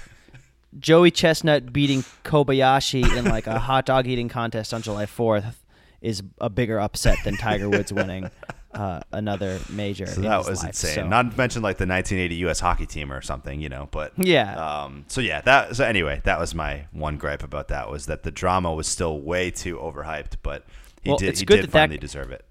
Joey 0.79 1.11
Chestnut 1.11 1.73
beating 1.73 2.03
Kobayashi 2.25 3.17
in 3.17 3.25
like 3.25 3.47
a 3.47 3.59
hot 3.59 3.87
dog 3.87 4.07
eating 4.07 4.29
contest 4.29 4.73
on 4.73 4.83
July 4.83 5.07
4th 5.07 5.55
is 6.01 6.23
a 6.41 6.49
bigger 6.49 6.79
upset 6.81 7.19
than 7.25 7.37
Tiger 7.37 7.69
Woods 7.69 7.93
winning 7.93 8.31
uh, 8.73 9.01
another 9.13 9.59
major. 9.69 10.07
so 10.07 10.21
that 10.23 10.39
was 10.49 10.61
life. 10.61 10.69
insane. 10.69 10.95
So- 10.95 11.07
Not 11.09 11.33
to 11.33 11.37
mention 11.37 11.63
like 11.63 11.79
the 11.79 11.87
1980 11.87 12.35
U.S. 12.37 12.61
hockey 12.61 12.87
team 12.87 13.13
or 13.13 13.21
something, 13.21 13.61
you 13.61 13.69
know. 13.69 13.89
But 13.91 14.13
Yeah. 14.17 14.55
Um. 14.85 15.05
So 15.09 15.21
yeah, 15.21 15.41
that. 15.43 15.77
So 15.77 15.85
anyway, 15.85 16.21
that 16.25 16.39
was 16.39 16.55
my 16.55 16.87
one 16.93 17.17
gripe 17.19 17.43
about 17.43 17.69
that 17.69 17.91
was 17.91 18.07
that 18.07 18.23
the 18.23 18.31
drama 18.31 18.73
was 18.73 18.87
still 18.87 19.21
way 19.21 19.51
too 19.51 19.77
overhyped, 19.79 20.37
but 20.43 20.65
he 21.03 21.11
Well, 21.11 21.19
did. 21.19 21.29
it's 21.31 21.41
he 21.41 21.47
good 21.47 21.57
did 21.57 21.65
that 21.65 21.73
that- 21.73 21.79
finally 21.79 21.99
deserve 21.99 22.31
it. 22.31 22.45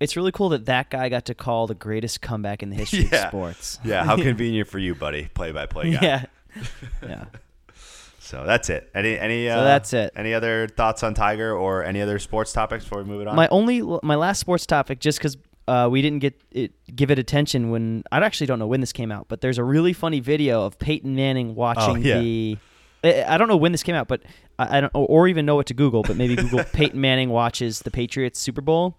It's 0.00 0.16
really 0.16 0.32
cool 0.32 0.48
that 0.50 0.66
that 0.66 0.90
guy 0.90 1.08
got 1.08 1.24
to 1.26 1.34
call 1.34 1.66
the 1.66 1.74
greatest 1.74 2.20
comeback 2.20 2.62
in 2.62 2.70
the 2.70 2.76
history 2.76 3.08
of 3.10 3.28
sports. 3.28 3.78
Yeah. 3.84 4.04
How 4.04 4.16
convenient 4.22 4.68
for 4.68 4.78
you, 4.78 4.94
buddy. 4.94 5.28
Play 5.34 5.52
by 5.52 5.66
play 5.66 5.92
guy. 5.92 5.98
Yeah. 6.02 6.24
yeah. 7.02 7.24
So 8.20 8.44
that's 8.44 8.68
it. 8.68 8.90
Any 8.94 9.18
any. 9.18 9.48
Uh, 9.48 9.62
that's 9.64 9.92
it. 9.94 10.12
Any 10.14 10.34
other 10.34 10.68
thoughts 10.68 11.02
on 11.02 11.14
Tiger 11.14 11.56
or 11.56 11.82
any 11.84 12.00
other 12.02 12.18
sports 12.18 12.52
topics 12.52 12.84
before 12.84 13.02
we 13.02 13.08
move 13.08 13.22
it 13.22 13.26
on? 13.28 13.36
My 13.36 13.48
only, 13.48 13.80
my 14.02 14.16
last 14.16 14.38
sports 14.38 14.66
topic, 14.66 15.00
just 15.00 15.18
because 15.18 15.38
uh, 15.66 15.88
we 15.90 16.02
didn't 16.02 16.18
get 16.18 16.38
it, 16.50 16.72
give 16.94 17.10
it 17.10 17.18
attention 17.18 17.70
when 17.70 18.02
I 18.12 18.18
actually 18.18 18.46
don't 18.48 18.58
know 18.58 18.66
when 18.66 18.80
this 18.80 18.92
came 18.92 19.10
out, 19.10 19.26
but 19.28 19.40
there's 19.40 19.56
a 19.58 19.64
really 19.64 19.92
funny 19.94 20.20
video 20.20 20.64
of 20.66 20.78
Peyton 20.78 21.14
Manning 21.14 21.54
watching 21.54 21.96
Oh, 21.96 22.00
yeah. 22.00 22.18
the. 22.20 22.58
I 23.04 23.24
I 23.34 23.38
don't 23.38 23.48
know 23.48 23.56
when 23.56 23.72
this 23.72 23.82
came 23.82 23.94
out, 23.94 24.08
but 24.08 24.22
I 24.58 24.80
don't, 24.80 24.90
or 24.94 25.28
even 25.28 25.46
know 25.46 25.54
what 25.54 25.66
to 25.66 25.74
Google. 25.74 26.02
But 26.02 26.16
maybe 26.16 26.36
Google 26.36 26.64
Peyton 26.64 27.00
Manning 27.00 27.30
watches 27.30 27.78
the 27.80 27.90
Patriots 27.90 28.40
Super 28.40 28.60
Bowl, 28.60 28.96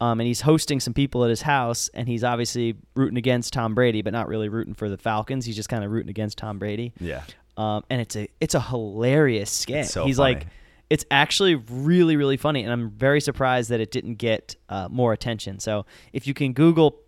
um, 0.00 0.20
and 0.20 0.26
he's 0.26 0.42
hosting 0.42 0.80
some 0.80 0.92
people 0.94 1.24
at 1.24 1.30
his 1.30 1.42
house, 1.42 1.88
and 1.94 2.06
he's 2.08 2.22
obviously 2.24 2.76
rooting 2.94 3.16
against 3.18 3.52
Tom 3.52 3.74
Brady, 3.74 4.02
but 4.02 4.12
not 4.12 4.28
really 4.28 4.48
rooting 4.48 4.74
for 4.74 4.88
the 4.88 4.98
Falcons. 4.98 5.46
He's 5.46 5.56
just 5.56 5.68
kind 5.68 5.84
of 5.84 5.90
rooting 5.90 6.10
against 6.10 6.38
Tom 6.38 6.58
Brady. 6.58 6.92
yeah. 7.00 7.22
Um, 7.56 7.84
and 7.88 8.02
it's 8.02 8.14
a 8.16 8.28
it's 8.38 8.54
a 8.54 8.60
hilarious 8.60 9.50
skit. 9.50 9.86
So 9.86 10.04
He's 10.04 10.18
funny. 10.18 10.34
like, 10.34 10.46
it's 10.90 11.06
actually 11.10 11.54
really 11.54 12.16
really 12.16 12.36
funny, 12.36 12.62
and 12.62 12.70
I'm 12.70 12.90
very 12.90 13.20
surprised 13.22 13.70
that 13.70 13.80
it 13.80 13.90
didn't 13.90 14.16
get 14.16 14.56
uh, 14.68 14.88
more 14.90 15.14
attention. 15.14 15.58
So 15.58 15.86
if 16.12 16.26
you 16.26 16.34
can 16.34 16.52
Google 16.52 17.00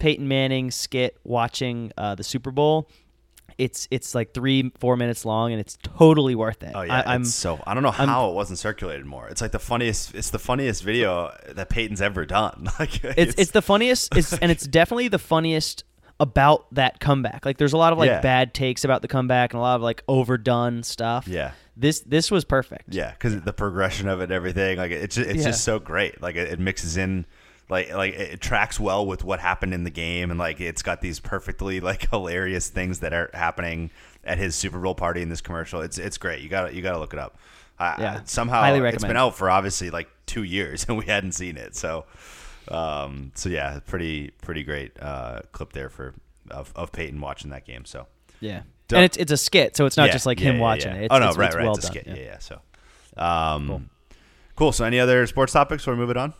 Peyton 0.00 0.26
Manning 0.26 0.72
skit 0.72 1.16
watching 1.22 1.92
uh, 1.96 2.16
the 2.16 2.24
Super 2.24 2.50
Bowl, 2.50 2.88
it's 3.62 3.86
it's 3.90 4.14
like 4.14 4.34
three 4.34 4.72
four 4.78 4.96
minutes 4.96 5.24
long, 5.24 5.52
and 5.52 5.60
it's 5.60 5.78
totally 5.82 6.34
worth 6.34 6.62
it. 6.62 6.72
Oh 6.74 6.82
yeah, 6.82 7.02
I, 7.06 7.14
I'm 7.14 7.22
it's 7.22 7.34
so 7.34 7.62
I 7.66 7.74
don't 7.74 7.82
know 7.82 7.90
I'm- 7.90 8.08
how 8.08 8.28
it 8.30 8.34
wasn't 8.34 8.58
circulated 8.58 9.06
more. 9.06 9.28
It's 9.28 9.40
like 9.40 9.52
the 9.52 9.58
funniest. 9.58 10.14
It's 10.14 10.30
the 10.30 10.38
funniest 10.38 10.82
video 10.82 11.32
that 11.48 11.68
Peyton's 11.68 12.02
ever 12.02 12.26
done. 12.26 12.68
Like 12.78 13.04
it's 13.04 13.34
it's 13.38 13.50
the 13.52 13.62
funniest, 13.62 14.16
it's, 14.16 14.32
and 14.34 14.50
it's 14.50 14.66
definitely 14.66 15.08
the 15.08 15.18
funniest 15.18 15.84
about 16.20 16.72
that 16.74 17.00
comeback. 17.00 17.44
Like 17.46 17.58
there's 17.58 17.72
a 17.72 17.76
lot 17.76 17.92
of 17.92 17.98
like 17.98 18.08
Yeah. 18.08 18.20
bad 18.20 18.54
takes 18.54 18.84
about 18.84 19.02
the 19.02 19.08
comeback 19.08 19.52
and 19.52 19.58
a 19.58 19.62
lot 19.62 19.76
of 19.76 19.82
like 19.82 20.02
overdone 20.08 20.82
stuff. 20.82 21.26
Yeah. 21.28 21.52
This 21.76 22.00
this 22.00 22.30
was 22.30 22.44
perfect. 22.44 22.94
yeah, 22.94 23.12
because 23.12 23.40
the 23.42 23.52
progression 23.52 24.08
of 24.08 24.20
it, 24.20 24.24
and 24.24 24.32
everything, 24.32 24.76
like 24.78 24.90
it's 24.90 25.16
just, 25.16 25.28
it's 25.30 25.38
Yeah. 25.40 25.50
just 25.50 25.64
so 25.64 25.78
great. 25.78 26.20
Like 26.20 26.36
it, 26.36 26.52
it 26.52 26.60
mixes 26.60 26.96
in. 26.96 27.24
Like, 27.68 27.92
like 27.94 28.14
it 28.14 28.40
tracks 28.40 28.78
well 28.78 29.06
with 29.06 29.24
what 29.24 29.40
happened 29.40 29.72
in 29.72 29.84
the 29.84 29.90
game, 29.90 30.30
and 30.30 30.38
like 30.38 30.60
it's 30.60 30.82
got 30.82 31.00
these 31.00 31.20
perfectly 31.20 31.80
like 31.80 32.08
hilarious 32.10 32.68
things 32.68 33.00
that 33.00 33.12
are 33.12 33.30
happening 33.32 33.90
at 34.24 34.36
his 34.38 34.54
Super 34.54 34.78
Bowl 34.78 34.94
party 34.94 35.22
in 35.22 35.28
this 35.30 35.40
commercial. 35.40 35.80
It's 35.80 35.96
it's 35.98 36.18
great. 36.18 36.42
You 36.42 36.48
got 36.48 36.74
you 36.74 36.82
got 36.82 36.92
to 36.92 36.98
look 36.98 37.12
it 37.14 37.18
up. 37.18 37.38
I, 37.78 37.96
Yeah. 38.00 38.20
Somehow 38.24 38.74
it's 38.84 39.04
been 39.04 39.16
out 39.16 39.36
for 39.36 39.48
obviously 39.48 39.90
like 39.90 40.08
two 40.26 40.42
years, 40.42 40.84
and 40.88 40.98
we 40.98 41.06
hadn't 41.06 41.32
seen 41.32 41.56
it. 41.56 41.74
So, 41.74 42.04
um, 42.68 43.32
so 43.34 43.48
yeah, 43.48 43.80
pretty 43.86 44.30
pretty 44.42 44.64
great 44.64 44.92
uh, 45.00 45.40
clip 45.52 45.72
there 45.72 45.88
for 45.88 46.14
of, 46.50 46.72
of 46.76 46.92
Peyton 46.92 47.20
watching 47.20 47.50
that 47.50 47.64
game. 47.64 47.84
So 47.86 48.06
Yeah. 48.40 48.62
Don't- 48.88 48.98
and 48.98 49.04
it's 49.06 49.16
it's 49.16 49.32
a 49.32 49.36
skit, 49.38 49.76
so 49.76 49.86
it's 49.86 49.96
not 49.96 50.06
Yeah, 50.08 50.12
just 50.12 50.26
like 50.26 50.40
yeah, 50.40 50.50
him 50.50 50.56
yeah, 50.56 50.60
watching 50.62 50.92
it. 50.94 51.04
It's, 51.04 51.14
oh 51.14 51.18
no, 51.18 51.28
it's, 51.28 51.38
right, 51.38 51.46
it's 51.46 51.56
right, 51.56 51.64
well 51.64 51.74
it's 51.76 51.88
a 51.88 51.92
done. 51.94 52.02
skit. 52.02 52.16
Yeah, 52.18 52.22
yeah. 52.24 52.38
So, 52.40 52.60
um, 53.16 53.88
cool. 54.56 54.72
So, 54.72 54.84
any 54.84 55.00
other 55.00 55.26
sports 55.26 55.52
topics 55.54 55.82
before 55.82 55.94
we 55.94 56.00
move 56.00 56.10
it 56.10 56.16
on? 56.18 56.34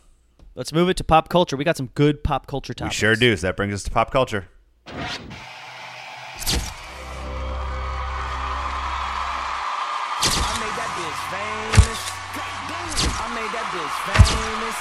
Let's 0.55 0.71
move 0.71 0.87
it 0.87 0.97
to 0.97 1.03
pop 1.03 1.29
culture. 1.29 1.57
We 1.57 1.63
got 1.63 1.77
some 1.77 1.87
good 1.95 2.23
pop 2.23 2.45
culture 2.45 2.75
topics. 2.75 2.95
We 2.95 2.99
sure 2.99 3.15
do. 3.15 3.35
So 3.35 3.47
that 3.47 3.57
brings 3.57 3.73
us 3.73 3.81
to 3.83 3.91
pop 3.91 4.11
culture. 4.11 4.47
I 4.85 4.93
made 10.59 10.75
that 10.77 10.93
bitch 10.93 11.17
famous. 11.33 12.01
I 13.17 13.27
made 13.33 13.49
that 13.49 13.65
bitch 13.73 13.97
famous. 14.13 14.77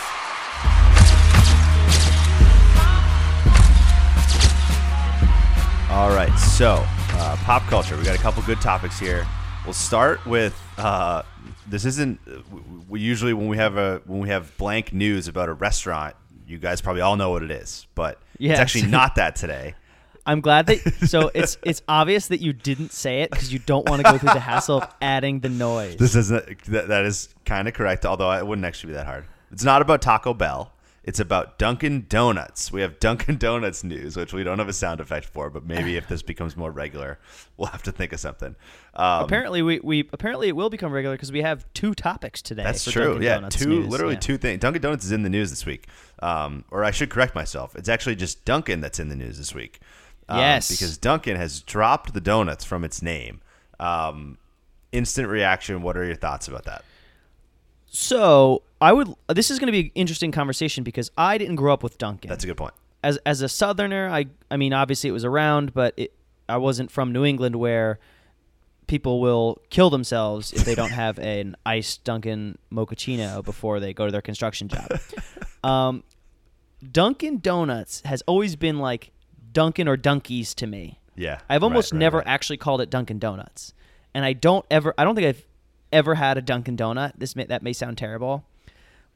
All 5.90 6.10
right. 6.10 6.38
So, 6.38 6.84
uh, 7.18 7.36
pop 7.44 7.62
culture. 7.62 7.96
We 7.96 8.02
got 8.02 8.14
a 8.14 8.20
couple 8.20 8.42
good 8.42 8.60
topics 8.60 8.98
here. 8.98 9.26
We'll 9.64 9.72
start 9.72 10.26
with. 10.26 10.61
Uh, 10.78 11.22
this 11.68 11.84
isn't. 11.84 12.20
We 12.88 13.00
usually 13.00 13.32
when 13.32 13.48
we 13.48 13.56
have 13.56 13.76
a 13.76 14.00
when 14.06 14.20
we 14.20 14.28
have 14.28 14.56
blank 14.56 14.92
news 14.92 15.28
about 15.28 15.48
a 15.48 15.52
restaurant, 15.52 16.16
you 16.46 16.58
guys 16.58 16.80
probably 16.80 17.02
all 17.02 17.16
know 17.16 17.30
what 17.30 17.42
it 17.42 17.50
is, 17.50 17.86
but 17.94 18.18
Yes. 18.38 18.52
it's 18.52 18.60
actually 18.60 18.90
not 18.90 19.14
that 19.16 19.36
today. 19.36 19.74
I'm 20.26 20.40
glad 20.40 20.66
that 20.66 20.78
so 21.08 21.30
it's 21.34 21.58
it's 21.62 21.82
obvious 21.88 22.28
that 22.28 22.40
you 22.40 22.52
didn't 22.52 22.92
say 22.92 23.22
it 23.22 23.30
because 23.30 23.52
you 23.52 23.58
don't 23.58 23.88
want 23.88 24.04
to 24.04 24.10
go 24.12 24.18
through 24.18 24.32
the 24.32 24.40
hassle 24.40 24.82
of 24.82 24.88
adding 25.02 25.40
the 25.40 25.48
noise. 25.48 25.96
This 25.96 26.14
isn't. 26.16 26.64
That, 26.66 26.88
that 26.88 27.04
is 27.04 27.28
kind 27.44 27.68
of 27.68 27.74
correct. 27.74 28.06
Although 28.06 28.32
it 28.32 28.46
wouldn't 28.46 28.64
actually 28.64 28.92
be 28.92 28.94
that 28.94 29.06
hard. 29.06 29.24
It's 29.50 29.64
not 29.64 29.82
about 29.82 30.00
Taco 30.00 30.32
Bell. 30.32 30.71
It's 31.04 31.18
about 31.18 31.58
Dunkin' 31.58 32.06
Donuts. 32.08 32.70
We 32.70 32.80
have 32.82 33.00
Dunkin' 33.00 33.36
Donuts 33.36 33.82
news, 33.82 34.16
which 34.16 34.32
we 34.32 34.44
don't 34.44 34.60
have 34.60 34.68
a 34.68 34.72
sound 34.72 35.00
effect 35.00 35.26
for, 35.26 35.50
but 35.50 35.64
maybe 35.66 35.96
if 35.96 36.06
this 36.06 36.22
becomes 36.22 36.56
more 36.56 36.70
regular, 36.70 37.18
we'll 37.56 37.66
have 37.70 37.82
to 37.82 37.92
think 37.92 38.12
of 38.12 38.20
something. 38.20 38.54
Um, 38.94 39.24
apparently, 39.24 39.62
we, 39.62 39.80
we 39.80 40.08
apparently 40.12 40.46
it 40.48 40.54
will 40.54 40.70
become 40.70 40.92
regular 40.92 41.16
because 41.16 41.32
we 41.32 41.42
have 41.42 41.66
two 41.74 41.94
topics 41.94 42.40
today. 42.40 42.62
That's 42.62 42.84
true. 42.88 43.04
Dunkin' 43.14 43.22
yeah, 43.22 43.34
Donuts 43.34 43.56
two 43.56 43.68
news. 43.68 43.88
literally 43.88 44.14
Yeah. 44.14 44.20
two 44.20 44.38
things. 44.38 44.60
Dunkin' 44.60 44.80
Donuts 44.82 45.04
is 45.04 45.10
in 45.12 45.22
the 45.24 45.30
news 45.30 45.50
this 45.50 45.66
week, 45.66 45.88
um, 46.22 46.64
or 46.70 46.84
I 46.84 46.92
should 46.92 47.10
correct 47.10 47.34
myself. 47.34 47.74
It's 47.74 47.88
actually 47.88 48.14
just 48.14 48.44
Dunkin' 48.44 48.80
that's 48.80 49.00
in 49.00 49.08
the 49.08 49.16
news 49.16 49.38
this 49.38 49.52
week. 49.54 49.80
Um, 50.28 50.38
Yes. 50.38 50.70
because 50.70 50.98
Dunkin' 50.98 51.34
has 51.36 51.62
dropped 51.62 52.14
the 52.14 52.20
donuts 52.20 52.64
from 52.64 52.84
its 52.84 53.02
name. 53.02 53.40
Um, 53.80 54.38
instant 54.92 55.28
reaction. 55.28 55.82
What 55.82 55.96
are 55.96 56.04
your 56.04 56.14
thoughts 56.14 56.46
about 56.46 56.64
that? 56.66 56.84
So 57.94 58.62
I 58.80 58.92
would. 58.92 59.12
This 59.28 59.50
is 59.50 59.58
going 59.58 59.66
to 59.66 59.72
be 59.72 59.80
an 59.80 59.90
interesting 59.94 60.32
conversation 60.32 60.82
because 60.82 61.10
I 61.16 61.36
didn't 61.38 61.56
grow 61.56 61.72
up 61.74 61.82
with 61.82 61.98
Dunkin'. 61.98 62.28
That's 62.30 62.42
a 62.42 62.46
good 62.46 62.56
point. 62.56 62.72
as 63.04 63.18
as 63.26 63.42
a 63.42 63.48
southerner 63.48 64.08
i 64.08 64.26
i 64.50 64.56
mean 64.56 64.72
obviously 64.72 65.08
it 65.10 65.12
was 65.12 65.24
around 65.24 65.74
but 65.74 65.92
it, 65.96 66.12
i 66.48 66.56
wasn't 66.56 66.88
from 66.90 67.12
new 67.12 67.24
england 67.24 67.56
where 67.56 67.98
people 68.86 69.20
will 69.20 69.58
kill 69.70 69.90
themselves 69.90 70.52
if 70.52 70.64
they 70.64 70.74
don't 70.76 70.90
have 70.92 71.18
an 71.18 71.56
iced 71.66 72.04
dunkin 72.04 72.56
mochaccino 72.72 73.42
before 73.44 73.80
they 73.80 73.92
go 73.92 74.06
to 74.06 74.12
their 74.12 74.22
construction 74.22 74.68
job 74.68 74.88
um, 75.64 76.02
dunkin 76.92 77.38
donuts 77.40 78.02
has 78.04 78.22
always 78.28 78.54
been 78.56 78.78
like 78.78 79.10
dunkin 79.52 79.88
or 79.88 79.96
dunkies 79.96 80.54
to 80.54 80.66
me 80.68 80.98
Yeah, 81.16 81.40
i've 81.50 81.62
almost 81.64 81.90
right, 81.92 81.96
right, 81.96 82.00
never 82.00 82.18
right. 82.18 82.26
actually 82.26 82.56
called 82.58 82.80
it 82.80 82.88
dunkin 82.90 83.18
donuts 83.18 83.74
and 84.14 84.24
i 84.24 84.32
don't 84.32 84.64
ever 84.70 84.94
i 84.96 85.02
don't 85.04 85.14
think 85.16 85.26
i've 85.26 85.44
ever 85.92 86.14
had 86.14 86.38
a 86.38 86.42
dunkin 86.42 86.76
donut 86.76 87.12
this 87.18 87.36
may, 87.36 87.44
that 87.44 87.62
may 87.62 87.72
sound 87.72 87.98
terrible 87.98 88.44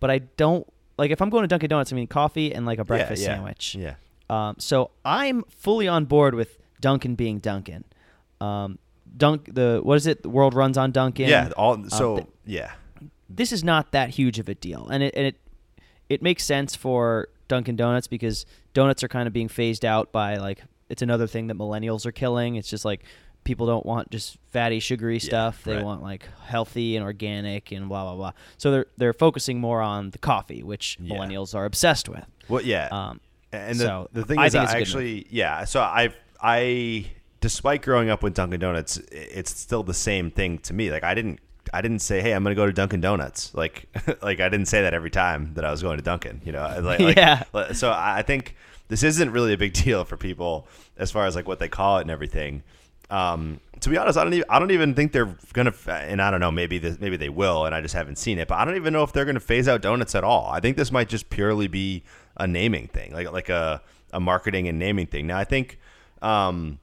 but 0.01 0.11
i 0.11 0.19
don't 0.19 0.67
like 0.99 1.11
if 1.11 1.21
i'm 1.23 1.31
going 1.31 1.43
to 1.43 1.49
dunkin 1.49 1.69
donuts 1.69 1.93
i 1.93 1.97
mean 1.97 2.07
coffee 2.07 2.55
and 2.55 2.67
like 2.67 2.79
a 2.79 2.85
breakfast 2.85 3.23
yeah, 3.23 3.29
sandwich 3.35 3.75
Yeah. 3.75 3.95
um, 4.31 4.57
so 4.59 4.91
I'm 5.05 5.45
fully 5.49 5.87
on 5.89 6.05
board 6.05 6.35
with 6.35 6.59
Dunkin' 6.81 7.15
being 7.15 7.39
Dunkin'. 7.39 7.85
Um, 8.41 8.79
Dunk 9.17 9.55
the 9.55 9.81
what 9.83 9.97
is 9.97 10.07
it? 10.07 10.23
The 10.23 10.29
world 10.29 10.53
runs 10.53 10.77
on 10.77 10.91
Dunkin'. 10.93 11.29
Yeah. 11.29 11.51
All 11.57 11.73
Um, 11.75 11.89
so 11.89 12.17
th- 12.17 12.29
yeah. 12.45 12.73
this 13.31 13.51
is 13.51 13.65
not 13.65 13.93
that 13.93 14.11
huge 14.11 14.39
of 14.39 14.49
a 14.49 14.55
deal, 14.55 14.87
and 14.89 15.03
it 15.03 15.15
and 15.17 15.27
it 15.27 15.37
it 16.11 16.21
makes 16.23 16.45
sense 16.45 16.77
for 16.77 17.29
Dunkin' 17.49 17.77
Donuts 17.77 18.09
because 18.09 18.45
donuts 18.75 19.03
are 19.03 19.09
kind 19.09 19.27
of 19.27 19.33
being 19.33 19.49
phased 19.49 19.85
out 19.87 20.13
by 20.13 20.37
like 20.37 20.63
it's 20.91 21.01
another 21.03 21.27
thing 21.27 21.47
that 21.47 21.57
millennials 21.57 22.05
are 22.05 22.13
killing. 22.13 22.57
It's 22.57 22.69
just 22.69 22.85
like 22.85 23.05
people 23.47 23.67
don't 23.67 23.87
want 23.87 24.11
just 24.11 24.37
fatty, 24.51 24.79
sugary 24.81 25.19
stuff. 25.19 25.65
They 25.65 25.77
right. 25.77 25.85
want 25.85 26.03
like 26.03 26.29
healthy 26.45 26.97
and 26.97 27.05
organic 27.05 27.73
and 27.73 27.89
blah 27.89 28.05
blah 28.05 28.15
blah. 28.17 28.33
So 28.59 28.71
they're 28.71 28.87
they're 28.99 29.13
focusing 29.15 29.59
more 29.61 29.81
on 29.81 30.11
the 30.11 30.19
coffee, 30.19 30.63
which 30.63 30.99
Yeah. 31.01 31.17
millennials 31.17 31.55
are 31.55 31.65
obsessed 31.65 32.09
with. 32.11 32.27
Well, 32.49 32.61
yeah. 32.63 32.89
Um, 32.91 33.21
and 33.53 33.79
the, 33.79 33.85
so 33.85 34.09
the 34.13 34.25
thing 34.25 34.39
I 34.39 34.47
is, 34.47 34.55
I 34.55 34.65
it's 34.65 34.73
a 34.73 34.75
good 34.75 34.81
actually, 34.83 35.27
yeah. 35.31 35.65
So 35.65 35.81
I, 35.81 36.13
I, 36.43 37.07
despite 37.41 37.81
growing 37.83 38.11
up 38.11 38.23
with 38.23 38.35
Dunkin' 38.35 38.61
Donuts, 38.61 38.99
it's 39.11 39.59
still 39.59 39.83
the 39.83 39.95
same 39.95 40.31
thing 40.31 40.59
to 40.59 40.75
me. 40.75 40.91
Like 40.91 41.05
I 41.05 41.15
didn't, 41.15 41.39
I 41.73 41.81
didn't 41.81 42.01
say, 42.01 42.21
hey, 42.21 42.33
I'm 42.33 42.43
gonna 42.43 42.55
go 42.55 42.67
to 42.67 42.73
Dunkin' 42.73 43.01
Donuts. 43.01 43.55
Like, 43.55 43.87
like 44.23 44.41
I 44.41 44.49
didn't 44.49 44.67
say 44.67 44.83
that 44.83 44.93
every 44.93 45.11
time 45.11 45.55
that 45.55 45.65
I 45.65 45.71
was 45.71 45.83
going 45.83 45.97
to 45.97 46.03
Dunkin'. 46.03 46.43
You 46.45 46.53
know, 46.53 46.81
like, 46.83 47.17
Yeah. 47.17 47.45
like- 47.53 47.75
So 47.75 47.91
I 47.91 48.19
I 48.19 48.23
think 48.23 48.57
this 48.89 49.03
isn't 49.03 49.31
really 49.31 49.53
a 49.53 49.59
big 49.59 49.73
deal 49.85 50.05
for 50.05 50.17
people 50.17 50.67
as 50.99 51.11
far 51.11 51.27
as 51.27 51.35
like 51.37 51.47
what 51.49 51.59
they 51.59 51.69
call 51.69 51.99
it 51.99 52.03
and 52.03 52.11
everything. 52.11 52.63
Um, 53.11 53.61
to 53.81 53.91
be 53.91 53.99
honest, 53.99 54.19
I 54.19 54.25
don't 54.25 54.35
even 54.35 54.47
I 54.49 54.59
don't 54.59 54.71
even 54.71 54.95
think 54.95 55.13
they're 55.13 55.37
gonna 55.53 55.73
and 55.89 56.21
I 56.21 56.31
don't 56.31 56.41
know 56.41 56.51
maybe 56.51 56.79
this, 56.79 56.99
maybe 56.99 57.17
they 57.17 57.29
will 57.29 57.67
and 57.67 57.75
I 57.75 57.81
just 57.81 57.95
haven't 57.95 58.17
seen 58.17 58.39
it, 58.39 58.49
but 58.49 58.57
I 58.57 58.65
don't 58.65 58.77
even 58.77 58.93
know 58.93 59.03
if 59.03 59.13
they're 59.13 59.25
gonna 59.25 59.41
phase 59.41 59.69
out 59.69 59.83
donuts 59.83 60.15
at 60.15 60.25
all. 60.25 60.51
I 60.51 60.61
think 60.61 60.77
this 60.77 60.91
might 60.91 61.09
just 61.09 61.31
purely 61.31 61.69
be 61.69 62.03
a 62.37 62.47
naming 62.47 62.89
thing, 62.89 63.13
like 63.13 63.31
like 63.31 63.49
a 63.49 63.83
a 64.13 64.21
marketing 64.21 64.69
and 64.69 64.79
naming 64.79 65.07
thing. 65.07 65.27
Now 65.27 65.39
I 65.39 65.45
think, 65.45 65.79
um, 66.23 66.79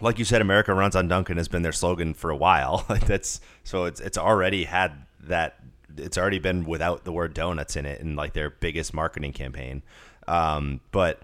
like 0.00 0.18
you 0.18 0.24
said, 0.24 0.40
America 0.40 0.74
runs 0.74 0.96
on 0.96 1.08
Dunkin' 1.08 1.36
has 1.36 1.48
been 1.48 1.62
their 1.62 1.72
slogan 1.72 2.12
for 2.12 2.30
a 2.30 2.36
while. 2.36 2.84
That's 3.06 3.40
so 3.64 3.84
it's 3.84 4.00
it's 4.00 4.18
already 4.18 4.64
had 4.64 5.06
that 5.20 5.56
it's 5.96 6.18
already 6.18 6.38
been 6.38 6.64
without 6.64 7.04
the 7.04 7.12
word 7.12 7.34
donuts 7.34 7.76
in 7.76 7.86
it 7.86 8.00
in 8.00 8.16
like 8.16 8.32
their 8.32 8.50
biggest 8.50 8.92
marketing 8.92 9.32
campaign. 9.32 9.82
Um, 10.28 10.80
but 10.90 11.20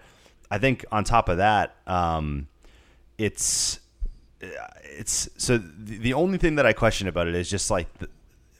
I 0.49 0.57
think 0.57 0.85
on 0.91 1.03
top 1.03 1.29
of 1.29 1.37
that, 1.37 1.75
um, 1.87 2.47
it's 3.17 3.79
it's 4.83 5.29
so 5.37 5.57
the, 5.57 5.97
the 5.97 6.13
only 6.13 6.37
thing 6.37 6.55
that 6.55 6.65
I 6.65 6.73
question 6.73 7.07
about 7.07 7.27
it 7.27 7.35
is 7.35 7.49
just 7.49 7.69
like 7.71 7.91
the, 7.99 8.09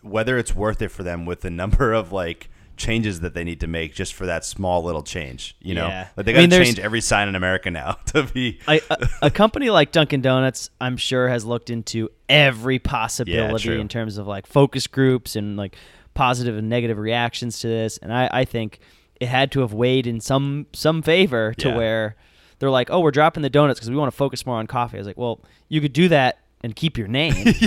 whether 0.01 0.37
it's 0.37 0.53
worth 0.55 0.81
it 0.81 0.89
for 0.89 1.03
them 1.03 1.25
with 1.25 1.41
the 1.41 1.49
number 1.61 1.93
of 1.93 2.11
like 2.11 2.49
changes 2.75 3.19
that 3.19 3.35
they 3.35 3.43
need 3.43 3.59
to 3.59 3.67
make 3.67 3.93
just 3.93 4.15
for 4.15 4.25
that 4.25 4.43
small 4.43 4.83
little 4.83 5.03
change. 5.03 5.55
You 5.61 5.75
know, 5.75 5.87
Yeah. 5.87 6.07
like 6.17 6.25
they 6.25 6.33
got 6.33 6.41
to 6.41 6.47
mean, 6.47 6.65
change 6.65 6.79
every 6.79 7.01
sign 7.01 7.27
in 7.27 7.35
America 7.35 7.69
now 7.69 7.93
to 8.07 8.23
be. 8.23 8.59
I, 8.67 8.81
a, 8.89 9.07
a 9.23 9.31
company 9.31 9.69
like 9.69 9.91
Dunkin' 9.91 10.21
Donuts, 10.21 10.69
I'm 10.81 10.97
sure, 10.97 11.27
has 11.27 11.45
looked 11.45 11.69
into 11.69 12.09
every 12.27 12.79
possibility 12.79 13.65
true. 13.65 13.79
in 13.79 13.87
terms 13.87 14.17
of 14.17 14.25
like 14.27 14.47
focus 14.47 14.87
groups 14.87 15.35
and 15.35 15.55
like 15.55 15.75
positive 16.15 16.57
and 16.57 16.67
negative 16.67 16.97
reactions 16.97 17.59
to 17.59 17.67
this. 17.67 17.97
And 17.99 18.11
I, 18.11 18.27
I 18.31 18.45
think 18.45 18.79
it 19.21 19.27
had 19.27 19.51
to 19.51 19.59
have 19.61 19.73
weighed 19.73 20.07
in 20.07 20.19
some 20.19 20.65
some 20.73 21.03
favor 21.03 21.53
to 21.59 21.69
Yeah. 21.69 21.77
where 21.77 22.15
they're 22.63 22.69
like, 22.71 22.89
oh, 22.89 23.01
we're 23.01 23.11
dropping 23.11 23.43
the 23.43 23.49
donuts 23.49 23.77
because 23.77 23.89
we 23.89 23.97
want 23.97 24.09
to 24.09 24.15
focus 24.15 24.45
more 24.45 24.55
on 24.55 24.67
coffee. 24.67 24.95
I 24.95 25.01
was 25.01 25.07
like, 25.07 25.17
well, 25.17 25.41
you 25.67 25.81
could 25.81 25.91
do 25.91 26.07
that 26.07 26.37
and 26.63 26.73
keep 26.73 26.97
your 26.97 27.09
name. 27.09 27.35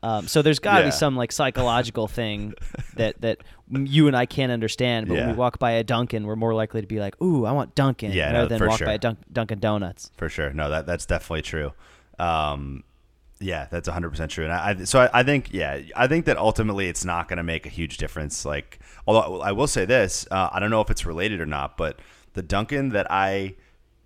Um, 0.00 0.28
so 0.28 0.42
there's 0.42 0.60
got 0.60 0.74
to 0.74 0.80
Yeah. 0.82 0.86
be 0.86 0.90
some 0.92 1.16
like 1.16 1.32
psychological 1.32 2.06
thing 2.06 2.54
that 2.94 3.20
that 3.20 3.38
you 3.68 4.06
and 4.06 4.16
I 4.16 4.26
can't 4.26 4.52
understand. 4.52 5.08
But 5.08 5.14
when 5.16 5.26
we 5.26 5.32
walk 5.32 5.58
by 5.58 5.72
a 5.72 5.82
Dunkin', 5.82 6.24
we're 6.24 6.36
more 6.36 6.54
likely 6.54 6.80
to 6.80 6.86
be 6.86 7.00
like, 7.00 7.20
"Ooh, 7.20 7.44
I 7.44 7.50
want 7.50 7.74
Dunkin'," 7.74 8.12
Yeah, 8.12 8.26
rather 8.32 8.42
no, 8.54 8.58
than 8.58 8.68
walk 8.68 8.78
sure. 8.78 8.86
by 8.86 8.92
a 8.92 8.98
Dunk- 8.98 9.18
Dunkin' 9.32 9.58
Donuts. 9.58 10.12
for 10.16 10.28
sure. 10.28 10.52
No, 10.52 10.70
that 10.70 10.86
that's 10.86 11.04
definitely 11.04 11.42
true. 11.42 11.72
Um, 12.20 12.84
yeah, 13.40 13.66
that's 13.72 13.88
100 13.88 14.10
percent 14.10 14.30
true. 14.30 14.44
And 14.44 14.52
I, 14.52 14.68
I 14.80 14.84
so 14.84 15.00
I, 15.00 15.10
I 15.12 15.22
think 15.24 15.52
yeah, 15.52 15.80
I 15.96 16.06
think 16.06 16.26
that 16.26 16.36
ultimately 16.36 16.86
it's 16.88 17.04
not 17.04 17.26
going 17.28 17.38
to 17.38 17.42
make 17.42 17.66
a 17.66 17.70
huge 17.70 17.96
difference. 17.96 18.44
Like, 18.44 18.78
although 19.04 19.40
I 19.40 19.50
will 19.50 19.66
say 19.66 19.84
this, 19.84 20.28
uh, 20.30 20.48
I 20.52 20.60
don't 20.60 20.70
know 20.70 20.80
if 20.80 20.90
it's 20.90 21.06
related 21.06 21.40
or 21.40 21.46
not, 21.46 21.76
but 21.76 21.98
the 22.34 22.42
Dunkin' 22.42 22.90
that 22.90 23.10
I 23.10 23.56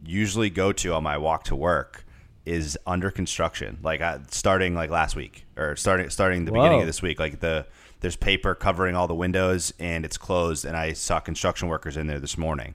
usually 0.05 0.51
go 0.51 0.73
to 0.73 0.93
on 0.93 1.03
my 1.03 1.19
walk 1.19 1.45
to 1.45 1.57
work 1.57 2.05
is 2.45 2.79
under 2.87 3.11
construction. 3.11 3.79
Like 3.83 4.01
I, 4.01 4.21
starting 4.31 4.75
like 4.75 4.91
last 4.91 5.17
week 5.17 5.45
or 5.57 5.77
starting 5.77 6.11
starting 6.11 6.45
the 6.45 6.53
beginning 6.53 6.81
of 6.81 6.87
this 6.87 7.03
week. 7.03 7.21
Like 7.21 7.41
the 7.41 7.67
there's 8.01 8.17
paper 8.17 8.55
covering 8.55 8.97
all 8.97 9.07
the 9.07 9.15
windows 9.15 9.73
and 9.79 10.05
it's 10.05 10.19
closed. 10.19 10.65
And 10.65 10.77
I 10.77 10.93
saw 10.93 11.21
construction 11.21 11.69
workers 11.69 11.97
in 11.97 12.09
there 12.09 12.19
this 12.19 12.37
morning. 12.37 12.75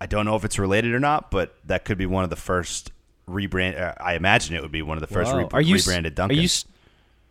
I 0.00 0.06
don't 0.06 0.26
know 0.26 0.36
if 0.36 0.44
it's 0.44 0.58
related 0.58 0.92
or 0.92 1.00
not, 1.00 1.30
but 1.30 1.56
that 1.64 1.84
could 1.84 1.98
be 1.98 2.06
one 2.06 2.24
of 2.24 2.30
the 2.30 2.36
first 2.36 2.90
rebrand. 3.28 3.80
Uh, 3.80 3.94
I 4.00 4.14
imagine 4.14 4.56
it 4.56 4.62
would 4.62 4.72
be 4.72 4.82
one 4.82 4.96
of 4.96 5.00
the 5.00 5.12
first 5.12 5.32
re- 5.32 5.46
are 5.52 5.60
you 5.60 5.76
rebranded 5.76 6.18
Are 6.18 6.32
you 6.32 6.48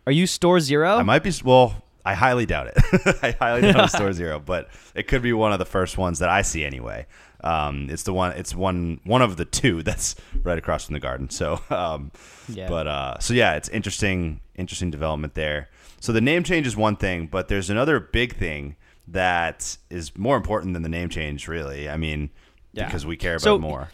are 0.06 0.12
you 0.12 0.26
Store 0.26 0.60
Zero? 0.60 0.96
I 0.96 1.02
might 1.02 1.22
be. 1.22 1.32
Well, 1.44 1.82
I 2.04 2.14
highly 2.14 2.46
doubt 2.46 2.68
it. 2.68 3.18
I 3.22 3.30
highly 3.32 3.72
doubt 3.72 3.90
Store 3.94 4.12
Zero, 4.12 4.38
but 4.38 4.68
it 4.94 5.08
could 5.08 5.22
be 5.22 5.32
one 5.32 5.52
of 5.52 5.58
the 5.58 5.64
first 5.64 5.98
ones 5.98 6.20
that 6.20 6.28
I 6.28 6.42
see 6.42 6.64
anyway. 6.64 7.06
Um, 7.44 7.88
it's 7.90 8.02
the 8.04 8.12
one. 8.12 8.32
It's 8.32 8.54
one. 8.54 9.00
One 9.04 9.22
of 9.22 9.36
the 9.36 9.44
two 9.44 9.82
that's 9.88 10.16
right 10.42 10.58
across 10.58 10.86
from 10.86 10.94
the 10.94 11.00
garden. 11.00 11.30
So, 11.30 11.60
um, 11.70 12.10
Yeah. 12.48 12.68
But 12.68 12.86
uh, 12.86 13.18
so 13.18 13.34
yeah, 13.34 13.54
it's 13.54 13.68
interesting. 13.68 14.40
Interesting 14.56 14.90
development 14.90 15.34
there. 15.34 15.68
So 16.00 16.12
the 16.12 16.20
name 16.20 16.42
change 16.44 16.66
is 16.66 16.76
one 16.76 16.96
thing, 16.96 17.26
but 17.26 17.48
there's 17.48 17.68
another 17.70 18.00
big 18.00 18.36
thing 18.36 18.76
that 19.08 19.76
is 19.90 20.16
more 20.16 20.36
important 20.36 20.72
than 20.74 20.82
the 20.82 20.88
name 20.88 21.08
change. 21.08 21.46
Really, 21.48 21.88
I 21.88 21.96
mean, 21.96 22.30
Yeah. 22.72 22.86
because 22.86 23.04
we 23.06 23.16
care 23.16 23.34
about 23.34 23.42
So- 23.42 23.58
more. 23.58 23.88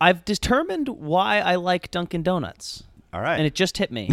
I've 0.00 0.24
determined 0.26 0.88
why 0.90 1.38
I 1.40 1.54
like 1.54 1.90
Dunkin' 1.90 2.22
Donuts, 2.22 2.82
All 3.14 3.20
right. 3.22 3.36
and 3.38 3.46
it 3.46 3.54
just 3.54 3.78
hit 3.78 3.90
me. 3.90 4.10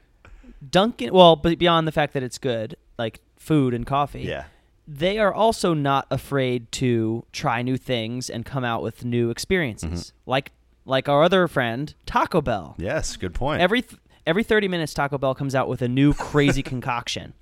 Dunkin', 0.70 1.12
well, 1.12 1.36
but 1.36 1.58
beyond 1.58 1.86
the 1.86 1.92
fact 1.92 2.12
that 2.14 2.22
it's 2.22 2.38
good, 2.38 2.76
like 2.98 3.20
food 3.36 3.74
and 3.74 3.86
coffee, 3.86 4.22
yeah. 4.22 4.44
They 4.92 5.18
are 5.20 5.32
also 5.32 5.72
not 5.72 6.06
afraid 6.10 6.70
to 6.72 7.24
try 7.32 7.62
new 7.62 7.76
things 7.76 8.28
and 8.28 8.44
come 8.44 8.64
out 8.64 8.82
with 8.82 9.04
new 9.04 9.30
experiences, 9.30 9.90
Mm-hmm. 10.12 10.30
like 10.30 10.52
like 10.86 11.08
our 11.08 11.22
other 11.22 11.46
friend 11.46 11.94
Taco 12.06 12.40
Bell. 12.40 12.74
Yes. 12.78 13.16
Good 13.16 13.34
point. 13.34 13.60
Every 13.62 13.82
th- 13.82 14.00
every 14.26 14.42
30 14.42 14.66
minutes 14.68 14.92
Taco 14.94 15.18
Bell 15.18 15.34
comes 15.34 15.54
out 15.54 15.68
with 15.68 15.82
a 15.82 15.88
new 15.88 16.12
crazy 16.14 16.62
concoction. 16.72 17.34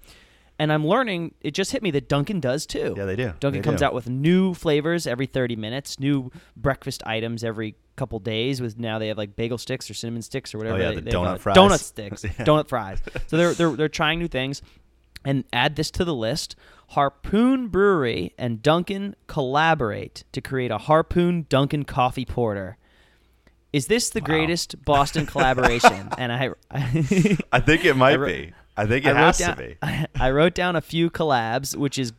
And 0.61 0.73
I'm 0.73 0.85
learning 0.87 1.35
it 1.41 1.53
just 1.55 1.71
hit 1.71 1.83
me 1.83 1.91
that 1.93 2.09
Dunkin' 2.09 2.41
does 2.41 2.67
too. 2.67 2.95
Yeah, 2.97 3.05
they 3.07 3.17
do. 3.17 3.33
Dunkin' 3.41 3.63
They 3.63 3.65
comes 3.65 3.79
do. 3.81 3.87
out 3.87 3.95
with 3.95 4.09
new 4.11 4.53
flavors 4.55 5.07
every 5.07 5.27
30 5.27 5.55
minutes, 5.57 5.99
new 6.01 6.31
breakfast 6.57 7.03
items 7.07 7.45
every 7.45 7.77
couple 7.97 8.19
days 8.19 8.61
with 8.61 8.79
now 8.79 8.99
they 8.99 9.09
have 9.09 9.17
like 9.19 9.35
bagel 9.37 9.57
sticks 9.59 9.89
or 9.91 9.95
cinnamon 9.95 10.23
sticks 10.23 10.55
or 10.55 10.59
whatever 10.59 10.77
Oh, 10.77 10.81
yeah, 10.81 10.89
they, 10.91 10.95
the 10.97 11.01
they 11.03 11.11
donut 11.11 11.39
fries. 11.41 11.57
donut 11.57 11.81
sticks 11.81 12.23
Yeah. 12.25 12.31
donut 12.45 12.69
fries 12.69 13.01
so 13.27 13.37
they're, 13.37 13.55
they're 13.55 13.71
they're 13.75 13.89
trying 13.89 14.21
new 14.21 14.29
things 14.29 14.63
and 15.25 15.43
add 15.53 15.75
this 15.75 15.91
to 15.93 16.05
the 16.05 16.15
list 16.15 16.55
harpoon 16.89 17.69
brewery 17.69 18.33
and 18.39 18.63
dunkin 18.63 19.15
collaborate 19.27 20.25
to 20.33 20.41
create 20.41 20.71
a 20.71 20.79
harpoon 20.79 21.47
dunkin 21.49 21.85
coffee 21.85 22.25
porter 22.25 22.77
is 23.73 23.87
this 23.89 24.09
the 24.11 24.21
greatest 24.21 24.83
boston 24.85 25.27
collaboration 25.27 26.09
and 26.19 26.33
i 26.33 26.49
I 27.53 27.61
think 27.61 27.85
it 27.85 27.97
might 27.97 28.19
wrote- 28.19 28.29
be. 28.29 28.53
I 28.77 28.87
think 28.87 29.05
it 29.07 29.17
I 29.17 29.21
has 29.27 29.39
down, 29.39 29.57
to 29.57 29.63
be. 29.63 29.77
I 30.21 30.31
wrote 30.31 30.55
down 30.55 30.77
a 30.77 30.81
few 30.81 31.11
collabs, 31.11 31.75
which 31.75 31.99
is 31.99 32.13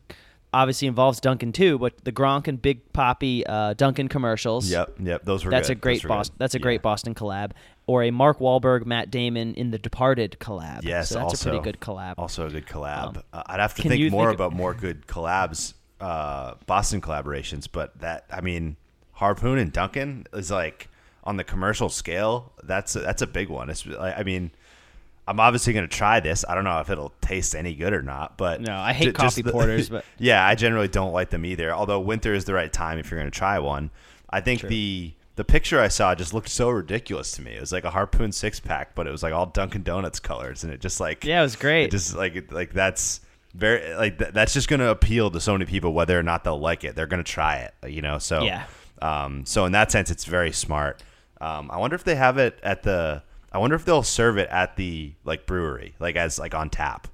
obviously 0.54 0.90
involves 0.90 1.22
Dunkin' 1.22 1.54
too, 1.54 1.80
but 1.80 2.04
the 2.04 2.12
Gronk 2.12 2.50
and 2.50 2.62
Big 2.62 2.92
Poppy 2.92 3.48
uh, 3.48 3.76
Dunkin' 3.76 4.10
commercials. 4.10 4.70
Yep, 4.70 4.96
yep. 5.00 5.24
Those 5.24 5.46
were 5.46 5.52
That's 5.52 5.70
good. 5.70 5.78
a 5.78 5.80
great 5.80 6.06
Boston. 6.06 6.36
That's 6.38 6.56
a 6.56 6.58
Yeah. 6.58 6.64
great 6.64 6.82
Boston 6.82 7.16
collab, 7.16 7.52
or 7.90 8.04
a 8.04 8.12
Mark 8.12 8.38
Wahlberg, 8.38 8.86
Matt 8.86 9.10
Damon 9.10 9.56
in 9.56 9.72
The 9.72 9.80
Departed 9.80 10.38
collab. 10.40 10.84
Yes, 10.84 11.10
so 11.10 11.16
that's 11.16 11.24
also, 11.24 11.50
a 11.50 11.54
pretty 11.54 11.64
good 11.64 11.80
collab. 11.82 12.14
Also 12.20 12.46
a 12.46 12.50
good 12.52 12.68
collab. 12.68 13.18
Um, 13.18 13.24
uh, 13.34 13.42
I'd 13.48 13.60
have 13.60 13.74
to 13.74 13.82
think 13.82 14.12
more 14.12 14.28
think 14.28 14.36
about 14.36 14.54
more 14.54 14.76
good 14.76 15.08
collabs, 15.08 15.74
uh, 16.00 16.54
Boston 16.68 17.02
collaborations. 17.02 17.68
But 17.72 18.00
that, 18.02 18.26
I 18.32 18.42
mean, 18.42 18.76
Harpoon 19.14 19.58
and 19.58 19.74
Dunkin' 19.74 20.28
is 20.34 20.52
like 20.52 20.88
on 21.24 21.38
the 21.38 21.44
commercial 21.44 21.90
scale. 21.90 22.54
That's 22.62 22.96
a, 22.96 23.00
that's 23.00 23.24
a 23.24 23.28
big 23.28 23.50
one. 23.50 23.72
It's, 23.72 23.84
I 23.88 24.18
I 24.20 24.24
mean, 24.24 24.52
I'm 25.28 25.40
obviously 25.40 25.74
going 25.74 25.90
to 25.90 25.96
try 25.96 26.20
this. 26.20 26.46
I 26.48 26.54
don't 26.54 26.66
know 26.66 26.82
if 26.82 26.92
it'll 26.92 27.14
taste 27.22 27.56
any 27.56 27.74
good 27.74 27.94
or 27.94 28.04
not, 28.04 28.38
but 28.38 28.62
No, 28.62 28.76
I 28.76 28.94
hate 28.94 29.16
coffee 29.16 29.42
porters, 29.42 29.90
but- 29.90 30.06
yeah, 30.20 30.46
I 30.46 30.54
generally 30.54 30.90
don't 30.90 31.12
like 31.12 31.32
them 31.32 31.44
either. 31.44 31.74
Although 31.74 32.02
winter 32.02 32.36
is 32.36 32.46
the 32.46 32.54
right 32.54 32.72
time 32.72 33.00
if 33.00 33.10
you're 33.10 33.20
going 33.20 33.32
to 33.32 33.36
try 33.36 33.58
one. 33.58 33.90
I 34.30 34.42
think 34.42 34.62
the 34.62 35.14
the 35.40 35.46
picture 35.46 35.80
I 35.80 35.88
saw 35.88 36.14
just 36.16 36.34
looked 36.34 36.50
so 36.50 36.70
ridiculous 36.70 37.32
to 37.32 37.42
me. 37.42 37.54
It 37.54 37.62
was 37.62 37.72
like 37.72 37.86
a 37.86 37.92
harpoon 37.92 38.34
six 38.34 38.60
pack, 38.60 38.94
but 38.94 39.08
it 39.08 39.12
was 39.12 39.24
like 39.24 39.32
all 39.32 39.46
Dunkin' 39.46 39.84
Donuts 39.84 40.20
colors, 40.20 40.66
and 40.66 40.74
it 40.74 40.82
just 40.82 41.00
like 41.00 41.24
Yeah, 41.24 41.40
it 41.40 41.44
was 41.44 41.56
great. 41.56 41.86
It 41.86 41.92
just 41.92 42.14
like 42.14 42.52
like 42.52 42.74
that's 42.74 43.22
very 43.54 43.96
like 43.96 44.20
th- 44.20 44.34
that's 44.34 44.54
just 44.54 44.68
going 44.68 44.82
to 44.82 44.90
appeal 44.90 45.32
to 45.32 45.40
so 45.40 45.54
many 45.54 45.64
people, 45.64 45.94
whether 45.94 46.20
or 46.20 46.24
not 46.24 46.44
they'll 46.44 46.60
like 46.60 46.84
it. 46.84 46.96
They're 46.98 47.08
going 47.08 47.24
to 47.24 47.32
try 47.32 47.56
it, 47.56 47.74
you 47.90 48.02
know. 48.02 48.18
So 48.20 48.44
Yeah. 48.44 48.66
um, 49.02 49.46
so 49.46 49.64
in 49.64 49.72
that 49.72 49.92
sense, 49.94 50.12
it's 50.12 50.26
very 50.26 50.52
smart. 50.52 51.02
Um, 51.40 51.72
I 51.72 51.78
wonder 51.78 51.96
if 51.96 52.04
they 52.04 52.16
have 52.16 52.38
it 52.38 52.60
at 52.62 52.84
the. 52.84 53.24
I 53.54 53.60
wonder 53.60 53.78
if 53.78 53.86
they'll 53.86 54.04
serve 54.04 54.38
it 54.38 54.50
at 54.50 54.76
the 54.76 55.14
like 55.24 55.46
brewery, 55.46 55.96
like 56.00 56.18
as 56.18 56.38
like 56.38 56.54
on 56.54 56.70
tap. 56.70 57.08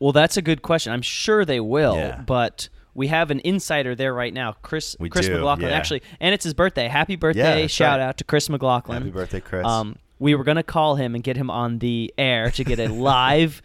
Well, 0.00 0.10
that's 0.12 0.36
a 0.36 0.42
good 0.42 0.60
question. 0.62 0.92
I'm 0.92 1.02
sure 1.02 1.44
they 1.44 1.60
will, 1.60 1.94
Yeah. 1.94 2.20
but 2.26 2.68
we 2.94 3.06
have 3.08 3.30
an 3.30 3.40
insider 3.44 3.94
there 3.94 4.12
right 4.12 4.32
now, 4.34 4.52
Chris. 4.62 4.96
We 5.00 5.08
Chris 5.08 5.26
do, 5.26 5.34
McLaughlin, 5.34 5.70
yeah. 5.70 5.76
actually, 5.76 6.02
and 6.20 6.34
it's 6.34 6.44
his 6.44 6.54
birthday. 6.54 6.88
Happy 6.88 7.16
birthday! 7.16 7.62
that's 7.62 7.72
Shout 7.72 7.98
right. 7.98 8.06
out 8.06 8.16
to 8.18 8.24
Chris 8.24 8.48
McLaughlin. 8.48 8.98
Happy 8.98 9.10
birthday, 9.10 9.40
Chris. 9.40 9.66
Um, 9.66 9.96
we 10.18 10.34
were 10.34 10.44
gonna 10.44 10.62
call 10.62 10.96
him 10.96 11.14
and 11.14 11.24
get 11.24 11.36
him 11.36 11.50
on 11.50 11.78
the 11.78 12.12
air 12.18 12.50
to 12.52 12.64
get 12.64 12.78
a 12.78 12.88
live, 12.92 13.62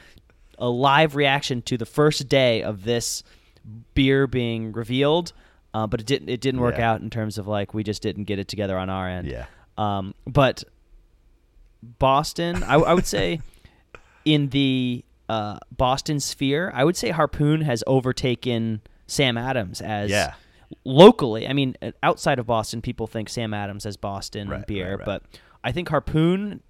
a 0.58 0.70
live 0.70 1.16
reaction 1.16 1.62
to 1.64 1.78
the 1.78 1.86
first 1.86 2.28
day 2.30 2.64
of 2.64 2.84
this 2.84 3.24
beer 3.94 4.28
being 4.28 4.72
revealed, 4.72 5.34
uh, 5.74 5.86
but 5.88 6.00
it 6.00 6.06
didn't. 6.08 6.30
It 6.30 6.40
didn't 6.42 6.62
work 6.62 6.78
Yeah. 6.78 6.92
out 6.92 7.02
in 7.02 7.10
terms 7.10 7.38
of 7.38 7.48
like 7.48 7.74
we 7.74 7.84
just 7.84 8.02
didn't 8.02 8.24
get 8.26 8.40
it 8.40 8.48
together 8.48 8.78
on 8.78 8.90
our 8.90 9.08
end. 9.10 9.28
Yeah. 9.28 9.46
Um, 9.78 10.16
but 10.26 10.64
Boston, 11.84 12.64
I, 12.64 12.76
I 12.76 12.94
would 12.94 13.06
say, 13.06 13.42
in 14.26 14.50
the 14.50 15.04
uh, 15.30 15.60
Boston 15.76 16.20
sphere, 16.20 16.72
I 16.74 16.84
would 16.84 16.96
say 16.98 17.10
Harpoon 17.12 17.62
has 17.62 17.84
overtaken 17.86 18.82
Sam 19.08 19.38
Adams 19.38 19.82
as 19.82 20.10
Yeah. 20.12 20.34
locally. 20.86 21.48
I 21.48 21.54
mean, 21.54 21.76
uh, 21.82 21.92
outside 22.04 22.40
of 22.40 22.46
Boston, 22.48 22.82
people 22.82 23.08
think 23.08 23.30
Sam 23.30 23.54
Adams 23.54 23.86
as 23.86 23.98
Boston 23.98 24.50
Right, 24.50 24.68
beer, 24.68 24.90
right, 24.92 25.00
right. 25.00 25.06
but 25.06 25.24
I 25.64 25.72
think 25.72 25.90
Harpoon 25.90 26.62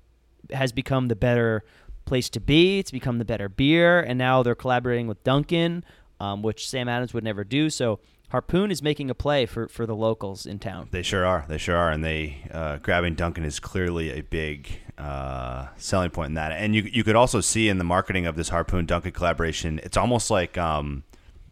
has 0.52 0.72
become 0.72 1.08
the 1.08 1.16
better 1.16 1.64
place 2.06 2.30
to 2.30 2.40
be. 2.40 2.80
It's 2.80 2.92
become 2.92 3.18
the 3.18 3.26
better 3.26 3.50
beer, 3.50 4.00
and 4.00 4.18
now 4.18 4.44
they're 4.44 4.56
collaborating 4.56 5.08
with 5.08 5.24
Dunkin', 5.24 5.84
um, 6.20 6.42
which 6.42 6.70
Sam 6.70 6.88
Adams 6.88 7.14
would 7.14 7.24
never 7.24 7.44
do. 7.44 7.70
So 7.70 8.00
Harpoon 8.30 8.72
is 8.72 8.82
making 8.82 9.10
a 9.10 9.16
play 9.16 9.46
for, 9.46 9.68
for 9.68 9.86
the 9.86 9.96
locals 9.96 10.46
in 10.46 10.60
town. 10.60 10.88
They 10.92 11.02
sure 11.02 11.26
are. 11.26 11.46
They 11.48 11.58
sure 11.58 11.76
are, 11.76 11.92
and 11.92 12.04
they 12.04 12.44
uh, 12.52 12.78
grabbing 12.78 13.16
Dunkin' 13.16 13.44
is 13.44 13.60
clearly 13.60 14.12
a 14.12 14.22
big 14.22 14.70
uh, 14.98 15.68
selling 15.78 16.10
point 16.10 16.30
in 16.30 16.34
that. 16.36 16.52
And 16.54 16.74
you 16.76 16.84
you 16.84 17.04
could 17.04 17.16
also 17.16 17.40
see 17.42 17.68
in 17.70 17.78
the 17.78 17.84
marketing 17.84 18.26
of 18.26 18.36
this 18.36 18.50
Harpoon 18.50 18.86
Dunkin' 18.86 19.12
collaboration, 19.12 19.80
it's 19.84 19.98
almost 19.98 20.30
like 20.32 20.58
um, 20.58 21.04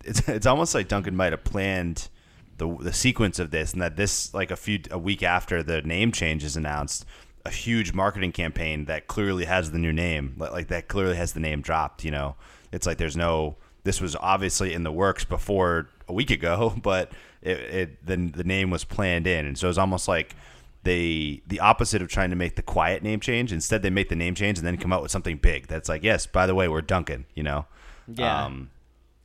it's 0.05 0.19
it's 0.29 0.45
almost 0.45 0.73
like 0.73 0.87
Dunkin' 0.87 1.15
might 1.15 1.33
have 1.33 1.43
planned 1.43 2.09
the 2.57 2.73
the 2.79 2.93
sequence 2.93 3.39
of 3.39 3.51
this, 3.51 3.73
and 3.73 3.81
that 3.81 3.97
this 3.97 4.33
like 4.33 4.51
a 4.51 4.55
few 4.55 4.79
a 4.91 4.97
week 4.97 5.23
after 5.23 5.63
the 5.63 5.81
name 5.81 6.11
change 6.11 6.43
is 6.43 6.55
announced, 6.55 7.05
a 7.45 7.51
huge 7.51 7.93
marketing 7.93 8.31
campaign 8.31 8.85
that 8.85 9.07
clearly 9.07 9.45
has 9.45 9.71
the 9.71 9.79
new 9.79 9.93
name, 9.93 10.35
like, 10.37 10.51
like 10.51 10.67
that 10.69 10.87
clearly 10.87 11.15
has 11.15 11.33
the 11.33 11.39
name 11.39 11.61
dropped. 11.61 12.03
You 12.03 12.11
know, 12.11 12.35
it's 12.71 12.87
like 12.87 12.97
there's 12.97 13.17
no. 13.17 13.57
This 13.83 14.01
was 14.01 14.15
obviously 14.15 14.73
in 14.73 14.81
the 14.81 14.91
works 14.91 15.25
before 15.25 15.89
a 16.07 16.13
week 16.13 16.31
ago, 16.31 16.73
but 16.81 17.11
it, 17.41 17.59
it 17.59 18.05
the 18.05 18.15
the 18.15 18.43
name 18.43 18.69
was 18.69 18.83
planned 18.83 19.27
in, 19.27 19.45
and 19.45 19.57
so 19.57 19.69
it's 19.69 19.77
almost 19.77 20.07
like 20.07 20.35
they 20.83 21.41
the 21.47 21.59
opposite 21.59 22.01
of 22.01 22.07
trying 22.07 22.29
to 22.29 22.35
make 22.35 22.55
the 22.55 22.61
quiet 22.61 23.03
name 23.03 23.19
change. 23.19 23.51
Instead, 23.51 23.81
they 23.81 23.89
make 23.89 24.09
the 24.09 24.15
name 24.15 24.35
change 24.35 24.57
and 24.57 24.65
then 24.65 24.77
come 24.77 24.93
out 24.93 25.01
with 25.01 25.11
something 25.11 25.37
big. 25.37 25.67
That's 25.67 25.89
like, 25.89 26.03
yes, 26.03 26.25
by 26.25 26.47
the 26.47 26.55
way, 26.55 26.67
we're 26.67 26.81
Dunkin'. 26.81 27.25
You 27.35 27.43
know. 27.43 27.65
Yeah. 28.07 28.45
Um, 28.45 28.69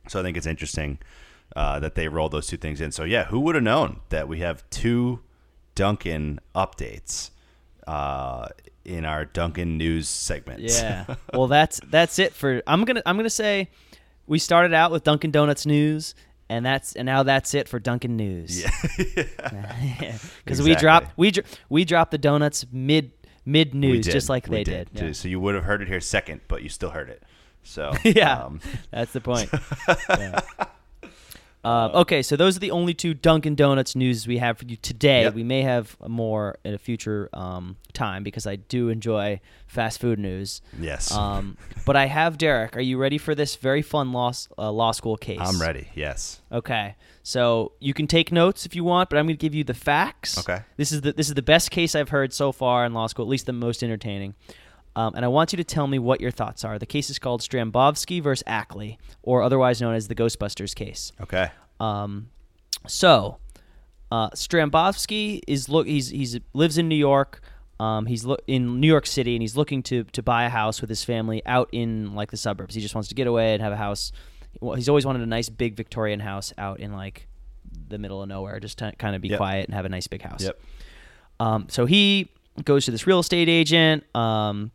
so 0.07 0.19
I 0.19 0.23
think 0.23 0.37
it's 0.37 0.47
interesting 0.47 0.99
uh, 1.55 1.79
that 1.79 1.95
they 1.95 2.07
rolled 2.07 2.31
those 2.31 2.47
two 2.47 2.57
things 2.57 2.81
in. 2.81 2.91
So 2.91 3.03
yeah, 3.03 3.25
who 3.25 3.39
would 3.41 3.55
have 3.55 3.63
known 3.63 3.99
that 4.09 4.27
we 4.27 4.39
have 4.39 4.67
two 4.69 5.19
Dunkin' 5.75 6.39
updates 6.55 7.31
uh, 7.87 8.47
in 8.85 9.05
our 9.05 9.25
Dunkin' 9.25 9.77
news 9.77 10.07
segment? 10.09 10.61
Yeah. 10.61 11.15
well, 11.33 11.47
that's 11.47 11.79
that's 11.89 12.19
it 12.19 12.33
for. 12.33 12.61
I'm 12.67 12.83
gonna 12.85 13.01
I'm 13.05 13.17
gonna 13.17 13.29
say 13.29 13.69
we 14.27 14.39
started 14.39 14.73
out 14.73 14.91
with 14.91 15.03
Dunkin' 15.03 15.31
Donuts 15.31 15.65
news, 15.65 16.15
and 16.49 16.65
that's 16.65 16.95
and 16.95 17.05
now 17.05 17.23
that's 17.23 17.53
it 17.53 17.67
for 17.69 17.79
Dunkin' 17.79 18.15
News. 18.17 18.63
Yeah. 18.63 18.69
Because 20.43 20.61
we 20.61 20.71
Exactly. 20.71 20.75
dropped 20.81 21.17
we 21.17 21.31
dr- 21.31 21.47
we 21.69 21.85
dropped 21.85 22.11
the 22.11 22.17
donuts 22.17 22.65
mid 22.71 23.11
mid 23.45 23.73
We 23.73 23.79
news 23.79 24.05
just 24.05 24.29
like 24.29 24.47
We 24.47 24.57
they 24.57 24.63
did. 24.63 24.89
Yeah. 24.93 25.11
So 25.13 25.27
you 25.27 25.39
would 25.39 25.55
have 25.55 25.63
heard 25.63 25.81
it 25.81 25.87
here 25.87 25.99
second, 26.01 26.41
but 26.47 26.63
you 26.63 26.69
still 26.69 26.89
heard 26.91 27.09
it. 27.09 27.23
So 27.63 27.91
Yeah. 28.03 28.43
um, 28.45 28.59
That's 28.91 29.13
the 29.13 29.21
point. 29.21 29.49
Yeah. 30.09 30.39
Um, 31.63 31.91
okay, 31.93 32.23
so 32.23 32.35
those 32.35 32.57
are 32.57 32.59
the 32.59 32.71
only 32.71 32.95
two 32.95 33.13
Dunkin' 33.13 33.53
Donuts 33.53 33.95
news 33.95 34.25
we 34.25 34.39
have 34.39 34.57
for 34.57 34.65
you 34.65 34.77
today. 34.77 35.21
Yep. 35.25 35.35
We 35.35 35.43
may 35.43 35.61
have 35.61 35.95
more 36.07 36.57
in 36.63 36.73
a 36.73 36.79
future 36.79 37.29
um, 37.33 37.77
time 37.93 38.23
because 38.23 38.47
I 38.47 38.55
do 38.55 38.89
enjoy 38.89 39.39
fast 39.67 40.01
food 40.01 40.17
news. 40.17 40.63
yes, 40.79 41.11
Um, 41.11 41.57
but 41.85 41.95
I 41.95 42.07
have 42.07 42.39
Derek. 42.39 42.75
Are 42.75 42.81
you 42.81 42.97
ready 42.97 43.19
for 43.19 43.35
this 43.35 43.57
very 43.57 43.83
fun 43.83 44.11
law 44.11 44.31
uh, 44.57 44.71
law 44.71 44.91
school 44.91 45.17
case? 45.17 45.37
I'm 45.39 45.61
ready. 45.61 45.89
Yes. 45.93 46.41
Okay, 46.51 46.95
so 47.21 47.73
you 47.79 47.93
can 47.93 48.07
take 48.07 48.31
notes 48.31 48.65
if 48.65 48.75
you 48.75 48.83
want, 48.83 49.11
but 49.11 49.19
I'm 49.19 49.27
going 49.27 49.37
to 49.37 49.39
give 49.41 49.53
you 49.53 49.63
the 49.63 49.75
facts. 49.75 50.39
Okay. 50.39 50.63
This 50.77 50.91
is 50.91 51.01
the 51.01 51.13
this 51.13 51.27
is 51.27 51.35
the 51.35 51.43
best 51.43 51.69
case 51.69 51.93
I've 51.93 52.09
heard 52.09 52.33
so 52.33 52.51
far 52.51 52.85
in 52.87 52.95
law 52.95 53.05
school, 53.05 53.25
at 53.25 53.29
least 53.29 53.45
the 53.45 53.53
most 53.53 53.83
entertaining. 53.83 54.33
Um, 54.95 55.13
and 55.15 55.23
I 55.23 55.29
want 55.29 55.53
you 55.53 55.57
to 55.57 55.63
tell 55.63 55.87
me 55.87 55.99
what 55.99 56.19
your 56.19 56.31
thoughts 56.31 56.65
are. 56.65 56.77
The 56.77 56.85
case 56.85 57.09
is 57.09 57.17
called 57.17 57.41
Strambovsky 57.41 58.21
versus 58.21 58.43
Ackley, 58.45 58.99
or 59.23 59.41
otherwise 59.41 59.81
known 59.81 59.95
as 59.95 60.07
the 60.09 60.15
Ghostbusters 60.15 60.75
case. 60.75 61.13
Okay. 61.21 61.49
Um, 61.79 62.29
so, 62.87 63.37
uh, 64.11 64.29
Strambovsky 64.31 65.41
is 65.47 65.69
look. 65.69 65.87
He's 65.87 66.09
he's 66.09 66.37
lives 66.53 66.77
in 66.77 66.87
New 66.89 66.95
York. 66.95 67.41
Um, 67.79 68.05
he's 68.05 68.25
lo- 68.25 68.37
in 68.47 68.79
New 68.79 68.87
York 68.87 69.07
City, 69.07 69.35
and 69.35 69.41
he's 69.41 69.55
looking 69.55 69.81
to 69.83 70.03
to 70.03 70.21
buy 70.21 70.43
a 70.43 70.49
house 70.49 70.81
with 70.81 70.89
his 70.89 71.03
family 71.03 71.41
out 71.45 71.69
in 71.71 72.13
like 72.13 72.31
the 72.31 72.37
suburbs. 72.37 72.75
He 72.75 72.81
just 72.81 72.93
wants 72.93 73.07
to 73.09 73.15
get 73.15 73.27
away 73.27 73.53
and 73.53 73.61
have 73.63 73.71
a 73.73 73.77
house. 73.77 74.11
Well, 74.59 74.75
he's 74.75 74.89
always 74.89 75.05
wanted 75.05 75.21
a 75.21 75.25
nice 75.27 75.47
big 75.49 75.75
Victorian 75.77 76.19
house 76.19 76.53
out 76.57 76.79
in 76.81 76.91
like 76.91 77.27
the 77.87 77.97
middle 77.97 78.21
of 78.21 78.27
nowhere, 78.27 78.59
just 78.59 78.79
to 78.79 78.91
kind 78.97 79.15
of 79.15 79.21
be 79.21 79.29
Yep. 79.29 79.37
quiet 79.37 79.65
and 79.67 79.73
have 79.75 79.85
a 79.85 79.89
nice 79.89 80.07
big 80.07 80.21
house. 80.21 80.43
Yep. 80.43 80.59
Um, 81.39 81.67
so 81.69 81.85
he 81.85 82.29
goes 82.65 82.83
to 82.85 82.91
this 82.91 83.07
real 83.07 83.19
estate 83.19 83.47
agent. 83.47 84.03
Um, 84.15 84.71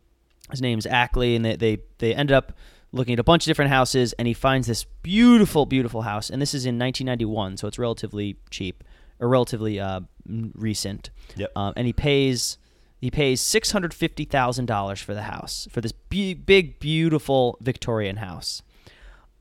his 0.51 0.61
name's 0.61 0.85
Ackley, 0.85 1.35
and 1.35 1.43
they, 1.43 1.55
they 1.55 1.77
they 1.97 2.15
ended 2.15 2.35
up 2.35 2.53
looking 2.91 3.13
at 3.13 3.19
a 3.19 3.23
bunch 3.23 3.45
of 3.45 3.49
different 3.49 3.71
houses, 3.71 4.13
and 4.13 4.27
he 4.27 4.33
finds 4.33 4.67
this 4.67 4.85
beautiful, 5.03 5.65
beautiful 5.65 6.03
house. 6.03 6.29
And 6.29 6.41
this 6.41 6.53
is 6.53 6.65
in 6.65 6.79
1991, 6.79 7.57
so 7.57 7.67
it's 7.67 7.77
relatively 7.77 8.37
cheap 8.49 8.83
or 9.19 9.27
relatively 9.27 9.79
uh, 9.79 10.01
recent. 10.27 11.09
Yep. 11.35 11.51
Um, 11.55 11.73
and 11.75 11.87
he 11.87 11.93
pays 11.93 12.57
he 12.99 13.11
pays 13.11 13.41
six 13.41 13.71
hundred 13.71 13.93
fifty 13.93 14.25
thousand 14.25 14.65
dollars 14.65 15.01
for 15.01 15.13
the 15.13 15.23
house 15.23 15.67
for 15.71 15.81
this 15.81 15.91
be- 15.91 16.33
big, 16.33 16.79
beautiful 16.79 17.57
Victorian 17.61 18.17
house. 18.17 18.61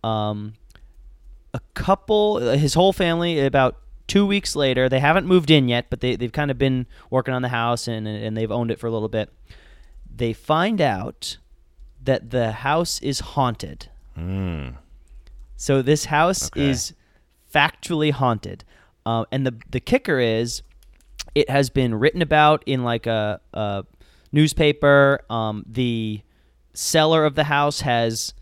Um, 0.04 0.54
a 1.54 1.61
couple, 1.74 2.38
his 2.38 2.74
whole 2.74 2.92
family, 2.92 3.40
about 3.40 3.76
two 4.07 4.26
weeks 4.26 4.54
later, 4.54 4.88
they 4.88 5.00
haven't 5.00 5.26
moved 5.26 5.50
in 5.50 5.68
yet, 5.68 5.86
but 5.88 6.00
they, 6.00 6.14
they've 6.14 6.32
kind 6.32 6.50
of 6.50 6.59
been 6.59 6.86
working 7.11 7.34
on 7.34 7.42
the 7.42 7.48
house 7.48 7.88
and, 7.88 8.07
and 8.07 8.36
they've 8.36 8.52
owned 8.52 8.70
it 8.70 8.78
for 8.78 8.86
a 8.86 8.90
little 8.90 9.09
bit. 9.09 9.30
They 10.16 10.32
find 10.32 10.80
out 10.80 11.36
that 12.02 12.30
the 12.30 12.52
house 12.52 13.00
is 13.02 13.20
haunted. 13.20 13.88
So 15.56 15.82
this 15.82 16.06
house 16.06 16.46
Okay. 16.48 16.70
is 16.70 16.94
factually 17.52 18.12
haunted. 18.12 18.64
Uh, 19.04 19.24
and 19.30 19.46
the, 19.46 19.54
the 19.70 19.80
kicker 19.80 20.18
is 20.18 20.62
it 21.34 21.48
has 21.50 21.70
been 21.70 21.94
written 21.94 22.22
about 22.22 22.62
in 22.66 22.82
like 22.82 23.06
a, 23.06 23.40
a 23.52 23.84
newspaper. 24.32 25.20
Um, 25.30 25.64
the 25.70 26.22
seller 26.74 27.24
of 27.24 27.34
the 27.34 27.44
house 27.44 27.80
has 27.80 28.34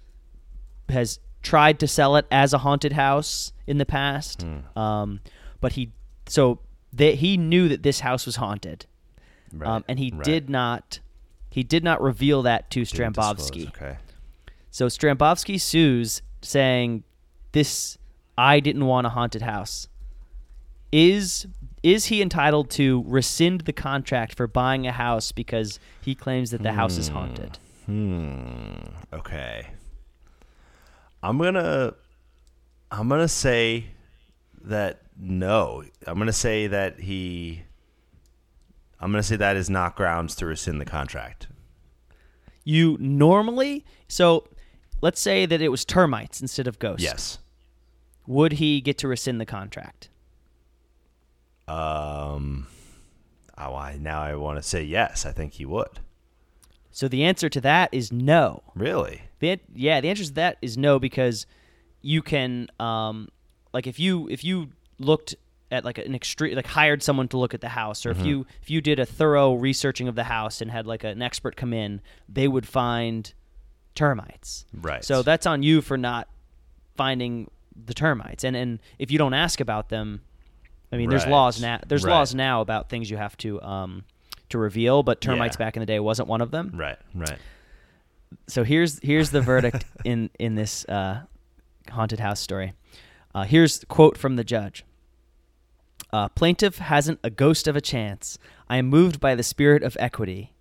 has 0.89 1.19
tried 1.43 1.79
to 1.81 1.87
sell 1.89 2.17
it 2.17 2.27
as 2.31 2.53
a 2.53 2.59
haunted 2.59 2.93
house 2.93 3.53
in 3.67 3.79
the 3.79 3.87
past. 3.87 4.45
Um, 4.77 5.21
but 5.61 5.73
he 5.73 5.91
so 6.27 6.61
they, 6.93 7.15
he 7.17 7.37
knew 7.37 7.69
that 7.69 7.83
this 7.83 8.01
house 8.01 8.27
was 8.27 8.37
haunted, 8.37 8.87
Right. 9.53 9.69
um, 9.69 9.85
and 9.89 9.99
he 9.99 10.11
right. 10.15 10.25
did 10.25 10.49
not 10.49 11.01
he 11.55 11.63
did 11.63 11.85
not 11.85 12.03
reveal 12.03 12.43
that 12.43 12.69
to. 12.73 12.83
Strambovsky. 12.83 13.69
Okay. 13.69 13.97
So 14.73 14.87
Strambovsky 14.87 15.61
sues, 15.61 16.21
saying 16.43 17.05
this 17.53 17.97
I 18.37 18.59
didn't 18.59 18.87
want 18.87 19.07
a 19.07 19.11
haunted 19.11 19.43
house. 19.43 19.87
Is 20.91 21.47
is 21.85 22.07
he 22.07 22.21
entitled 22.21 22.71
to 22.71 23.05
rescind 23.07 23.61
the 23.61 23.73
contract 23.73 24.35
for 24.35 24.49
buying 24.49 24.85
a 24.89 24.91
house 24.91 25.31
because 25.31 25.79
he 26.01 26.17
claims 26.17 26.51
that 26.51 26.65
the 26.65 26.73
house 26.73 26.97
is 26.97 27.07
haunted? 27.07 27.57
Hmm. 27.87 28.75
Okay. 29.13 29.69
I'm 31.23 31.39
gonna 31.39 31.95
I'm 32.91 33.09
gonna 33.09 33.29
say 33.29 33.85
that 34.65 35.03
no. 35.17 35.85
I'm 36.05 36.19
gonna 36.19 36.33
say 36.33 36.67
that 36.67 36.99
he 36.99 37.63
I'm 39.05 39.11
gonna 39.11 39.23
say 39.23 39.37
that 39.37 39.55
is 39.55 39.69
not 39.69 39.97
grounds 39.97 40.35
to 40.37 40.47
rescind 40.47 40.81
the 40.81 40.87
contract. 40.87 41.49
You 42.65 42.97
normally 42.99 43.85
so 44.09 44.49
let's 45.03 45.21
say 45.21 45.45
that 45.45 45.61
it 45.61 45.69
was 45.69 45.85
termites 45.85 46.41
instead 46.41 46.67
of 46.67 46.79
ghosts. 46.79 47.05
Yes. 47.05 47.39
Would 48.27 48.53
he 48.53 48.81
get 48.81 48.97
to 48.99 49.09
rescind 49.09 49.43
the 49.43 49.45
contract? 49.45 50.09
Um 51.69 52.67
oh, 53.59 53.75
I 53.75 53.99
now 53.99 54.23
I 54.23 54.37
want 54.37 54.57
to 54.57 54.63
say 54.63 54.83
yes. 54.83 55.27
I 55.27 55.33
think 55.33 55.53
he 55.53 55.67
would. 55.67 56.01
So 56.91 57.07
the 57.07 57.25
answer 57.25 57.51
to 57.51 57.61
that 57.61 57.93
is 57.93 58.11
no. 58.11 58.63
Really? 58.75 59.25
The 59.41 59.61
yeah, 59.75 60.01
the 60.01 60.09
answer 60.09 60.25
to 60.25 60.33
that 60.33 60.57
is 60.63 60.79
no 60.79 60.99
because 60.99 61.45
you 62.01 62.23
can 62.23 62.69
um 62.81 63.29
like 63.75 63.87
if 63.87 64.01
you 64.01 64.31
if 64.31 64.43
you 64.45 64.71
looked 64.99 65.35
at 65.75 65.85
like 65.85 65.99
an 65.99 66.15
extreme 66.15 66.55
like 66.57 66.67
hired 66.67 67.03
someone 67.03 67.29
to 67.29 67.37
look 67.37 67.53
at 67.55 67.61
the 67.61 67.69
house 67.69 68.07
or 68.07 68.11
if 68.11 68.25
you 68.25 68.47
if 68.63 68.71
you 68.71 68.81
did 68.81 68.99
a 68.99 69.05
thorough 69.07 69.55
researching 69.55 70.09
of 70.09 70.15
the 70.15 70.25
house 70.25 70.61
and 70.63 70.71
had 70.71 70.87
like 70.87 71.05
an 71.05 71.21
expert 71.21 71.57
come 71.57 71.73
in, 71.75 72.01
they 72.29 72.49
would 72.49 72.67
find 72.67 73.35
termites. 73.95 74.65
Right. 74.73 75.05
So 75.05 75.23
that's 75.23 75.47
on 75.47 75.63
you 75.63 75.81
for 75.83 75.97
not 75.97 76.29
finding 76.97 77.51
the 77.87 77.95
termites. 77.95 78.45
And 78.45 78.57
and 78.57 78.79
if 78.99 79.11
you 79.11 79.19
don't 79.19 79.35
ask 79.35 79.61
about 79.61 79.89
them, 79.89 80.21
I 80.93 80.97
mean, 80.97 81.11
there's 81.11 81.27
laws 81.27 81.61
now. 81.61 81.81
There's 81.87 82.05
Right. 82.05 82.13
laws 82.13 82.35
now 82.35 82.61
about 82.61 82.89
things 82.89 83.11
you 83.11 83.17
have 83.17 83.37
to 83.39 83.61
um 83.63 84.05
to 84.51 84.59
reveal, 84.59 85.03
but 85.03 85.21
termites 85.21 85.57
Yeah. 85.59 85.67
back 85.67 85.77
in 85.77 85.81
the 85.81 85.87
day 85.87 85.99
wasn't 86.01 86.29
one 86.29 86.41
of 86.41 86.51
them 86.51 86.71
Right, 86.75 86.99
right. 87.15 87.39
so 88.47 88.63
here's 88.63 89.01
here's 89.01 89.31
the 89.31 89.41
verdict 89.41 89.85
in 90.05 90.31
in 90.39 90.55
this 90.55 90.85
uh, 90.89 91.23
haunted 91.91 92.21
house 92.21 92.41
story. 92.41 92.73
Uh, 93.35 93.43
here's 93.45 93.85
quote 93.89 94.17
from 94.17 94.37
the 94.37 94.45
judge. 94.45 94.85
Uh, 96.15 96.29
plaintiff 96.29 96.79
hasn't 96.79 97.19
a 97.25 97.29
ghost 97.29 97.67
of 97.67 97.75
a 97.75 97.81
chance. 97.81 98.39
I 98.69 98.77
am 98.77 98.87
moved 98.87 99.19
by 99.19 99.35
the 99.35 99.43
spirit 99.43 99.83
of 99.83 99.97
equity, 99.99 100.53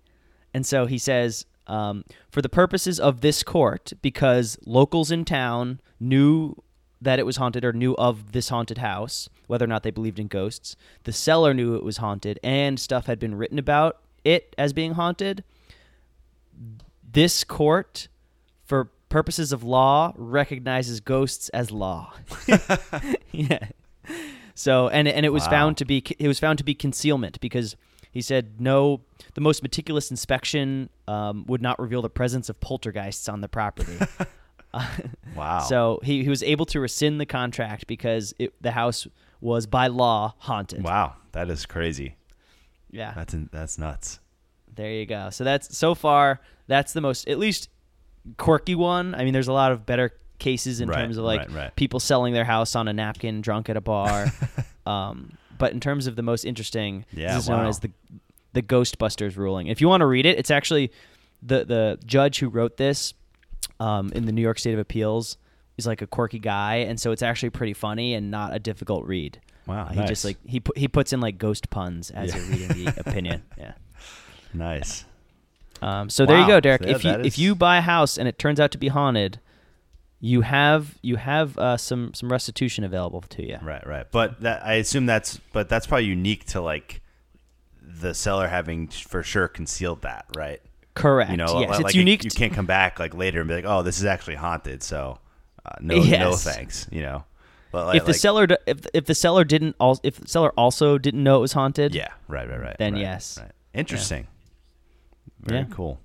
and 0.52 0.66
so 0.66 0.86
he 0.86 0.98
says, 0.98 1.46
um, 1.68 2.04
for 2.28 2.42
the 2.42 2.48
purposes 2.48 2.98
of 2.98 3.20
this 3.20 3.44
court, 3.44 3.92
because 4.02 4.58
locals 4.66 5.12
in 5.12 5.24
town 5.24 5.78
knew 6.00 6.60
that 7.00 7.20
it 7.20 7.24
was 7.24 7.36
haunted 7.36 7.64
or 7.64 7.72
knew 7.72 7.94
of 7.94 8.32
this 8.32 8.48
haunted 8.48 8.78
house, 8.78 9.28
whether 9.46 9.64
or 9.64 9.68
not 9.68 9.84
they 9.84 9.92
believed 9.92 10.18
in 10.18 10.26
ghosts, 10.26 10.74
the 11.04 11.12
seller 11.12 11.54
knew 11.54 11.76
it 11.76 11.84
was 11.84 11.98
haunted, 11.98 12.40
and 12.42 12.80
stuff 12.80 13.06
had 13.06 13.20
been 13.20 13.36
written 13.36 13.60
about 13.60 14.00
it 14.24 14.56
as 14.58 14.72
being 14.72 14.94
haunted 14.94 15.44
this 17.12 17.44
court, 17.44 18.08
for 18.64 18.86
purposes 19.08 19.52
of 19.52 19.62
law, 19.62 20.14
recognizes 20.16 20.98
ghosts 20.98 21.48
as 21.50 21.70
law. 21.70 22.12
yeah. 23.30 23.68
So 24.54 24.88
and 24.88 25.06
and 25.08 25.26
it 25.26 25.30
was 25.32 25.44
Wow. 25.44 25.50
found 25.50 25.76
to 25.78 25.84
be 25.84 26.02
it 26.18 26.28
was 26.28 26.38
found 26.38 26.58
to 26.58 26.64
be 26.64 26.74
concealment 26.74 27.40
because 27.40 27.76
he 28.10 28.20
said 28.22 28.60
no. 28.60 29.00
The 29.34 29.40
most 29.40 29.62
meticulous 29.62 30.10
inspection 30.10 30.88
um, 31.08 31.44
would 31.46 31.60
not 31.60 31.78
reveal 31.80 32.02
the 32.02 32.10
presence 32.10 32.48
of 32.48 32.60
poltergeists 32.60 33.28
on 33.28 33.40
the 33.40 33.48
property. 33.48 33.98
Wow. 35.36 35.60
So 35.60 36.00
he, 36.02 36.22
he 36.22 36.28
was 36.28 36.42
able 36.42 36.66
to 36.66 36.80
rescind 36.80 37.20
the 37.20 37.26
contract 37.26 37.86
because 37.86 38.34
it, 38.38 38.54
the 38.60 38.70
house 38.72 39.06
was 39.40 39.66
by 39.66 39.86
law 39.88 40.34
haunted. 40.38 40.82
wow, 40.84 41.14
that 41.32 41.50
is 41.50 41.66
crazy. 41.66 42.16
Yeah. 42.90 43.12
That's 43.14 43.34
that's 43.52 43.78
nuts. 43.78 44.20
There 44.74 44.90
you 44.90 45.06
go. 45.06 45.30
So 45.30 45.42
that's 45.44 45.76
so 45.76 45.94
far 45.94 46.40
that's 46.66 46.92
the 46.92 47.00
most 47.00 47.28
at 47.28 47.38
least 47.38 47.68
quirky 48.38 48.74
one. 48.74 49.14
I 49.14 49.24
mean, 49.24 49.32
there's 49.32 49.48
a 49.48 49.52
lot 49.52 49.72
of 49.72 49.84
better 49.86 50.12
cases 50.38 50.80
in 50.80 50.88
Right, 50.88 50.98
terms 51.02 51.16
of 51.16 51.24
like 51.24 51.40
right, 51.40 51.50
right. 51.50 51.76
people 51.76 52.00
selling 52.00 52.34
their 52.34 52.44
house 52.44 52.74
on 52.76 52.88
a 52.88 52.92
napkin, 52.92 53.40
drunk 53.40 53.68
at 53.70 53.76
a 53.76 53.80
bar. 53.80 54.26
um, 54.86 55.36
but 55.58 55.72
in 55.72 55.80
terms 55.80 56.06
of 56.06 56.16
the 56.16 56.22
most 56.22 56.44
interesting, 56.44 57.04
Yeah, 57.12 57.34
this 57.34 57.44
is 57.44 57.48
known 57.50 57.66
as 57.66 57.78
the 57.80 57.90
the 58.52 58.62
Ghostbusters 58.62 59.36
ruling. 59.36 59.66
If 59.68 59.80
you 59.80 59.88
want 59.88 60.00
to 60.02 60.06
read 60.06 60.26
it, 60.26 60.38
it's 60.38 60.50
actually 60.50 60.92
the 61.42 61.64
the 61.64 61.98
judge 62.04 62.38
who 62.38 62.48
wrote 62.48 62.76
this 62.76 63.14
um, 63.80 64.12
in 64.14 64.26
the 64.26 64.32
New 64.32 64.42
York 64.42 64.58
State 64.58 64.74
of 64.74 64.80
Appeals 64.80 65.36
is 65.76 65.86
like 65.86 66.02
a 66.02 66.06
quirky 66.06 66.38
guy, 66.38 66.76
and 66.76 67.00
so 67.00 67.10
it's 67.10 67.22
actually 67.22 67.50
pretty 67.50 67.72
funny 67.74 68.14
and 68.14 68.30
not 68.30 68.54
a 68.54 68.58
difficult 68.58 69.04
read. 69.06 69.40
Wow, 69.66 69.86
Uh, 69.86 69.88
he 69.90 69.96
nice. 69.96 70.08
just 70.08 70.24
like 70.24 70.36
he 70.46 70.60
pu- 70.60 70.72
he 70.76 70.86
puts 70.88 71.12
in 71.12 71.20
like 71.20 71.38
ghost 71.38 71.70
puns 71.70 72.10
as 72.10 72.34
Yeah. 72.34 72.40
you're 72.42 72.68
reading 72.68 72.84
the 72.84 73.00
opinion. 73.06 73.42
Yeah. 73.58 73.72
Nice. 74.52 75.04
Um, 75.82 76.08
so 76.08 76.24
there 76.26 76.38
you 76.40 76.46
go, 76.46 76.60
Derek. 76.60 76.82
Yeah, 76.82 76.88
if 76.94 77.04
you 77.04 77.10
that 77.12 77.26
if 77.26 77.38
you 77.38 77.54
buy 77.54 77.78
a 77.78 77.80
house 77.80 78.16
and 78.18 78.28
it 78.28 78.38
turns 78.38 78.60
out 78.60 78.70
to 78.72 78.78
be 78.78 78.88
haunted, 78.88 79.40
you 80.24 80.40
have 80.40 80.96
you 81.02 81.16
have 81.16 81.58
uh, 81.58 81.76
some 81.76 82.14
some 82.14 82.32
restitution 82.32 82.82
available 82.82 83.20
to 83.20 83.46
you. 83.46 83.58
Right, 83.60 83.86
right. 83.86 84.06
But 84.10 84.40
that 84.40 84.64
I 84.64 84.74
assume 84.74 85.04
that's 85.04 85.38
but 85.52 85.68
that's 85.68 85.86
probably 85.86 86.06
unique 86.06 86.46
to 86.46 86.62
like 86.62 87.02
the 87.82 88.14
seller 88.14 88.48
having 88.48 88.88
for 88.88 89.22
sure 89.22 89.48
concealed 89.48 90.00
that, 90.00 90.24
right? 90.34 90.62
Correct. 90.94 91.30
You 91.30 91.36
know, 91.36 91.60
yes, 91.60 91.68
like, 91.68 91.80
it's 91.80 91.84
like, 91.84 91.94
unique. 91.94 92.24
You 92.24 92.30
to- 92.30 92.38
can't 92.38 92.54
come 92.54 92.64
back 92.64 92.98
like 92.98 93.14
later 93.14 93.40
and 93.40 93.48
be 93.48 93.54
like, 93.54 93.66
"Oh, 93.66 93.82
this 93.82 93.98
is 93.98 94.06
actually 94.06 94.36
haunted." 94.36 94.82
So, 94.82 95.18
uh, 95.66 95.72
no, 95.80 96.02
no 96.02 96.32
thanks. 96.36 96.88
You 96.90 97.02
know, 97.02 97.24
but 97.70 97.84
like, 97.84 97.96
if 97.96 98.04
the 98.06 98.12
like- 98.12 98.20
seller 98.20 98.46
if 98.66 98.86
if 98.94 99.04
the 99.04 99.14
seller 99.14 99.44
didn't 99.44 99.76
al- 99.78 100.00
if 100.02 100.16
the 100.16 100.28
seller 100.28 100.52
also 100.56 100.96
didn't 100.96 101.22
know 101.22 101.36
it 101.36 101.40
was 101.42 101.52
haunted, 101.52 101.94
yeah, 101.94 102.08
right, 102.28 102.48
right, 102.48 102.60
right. 102.62 102.76
then 102.78 102.94
right, 102.94 103.02
yes. 103.02 103.38
right. 103.38 103.52
Interesting. 103.74 104.26
Very 105.40 105.60
Yeah. 105.60 105.66
cool. 105.70 106.00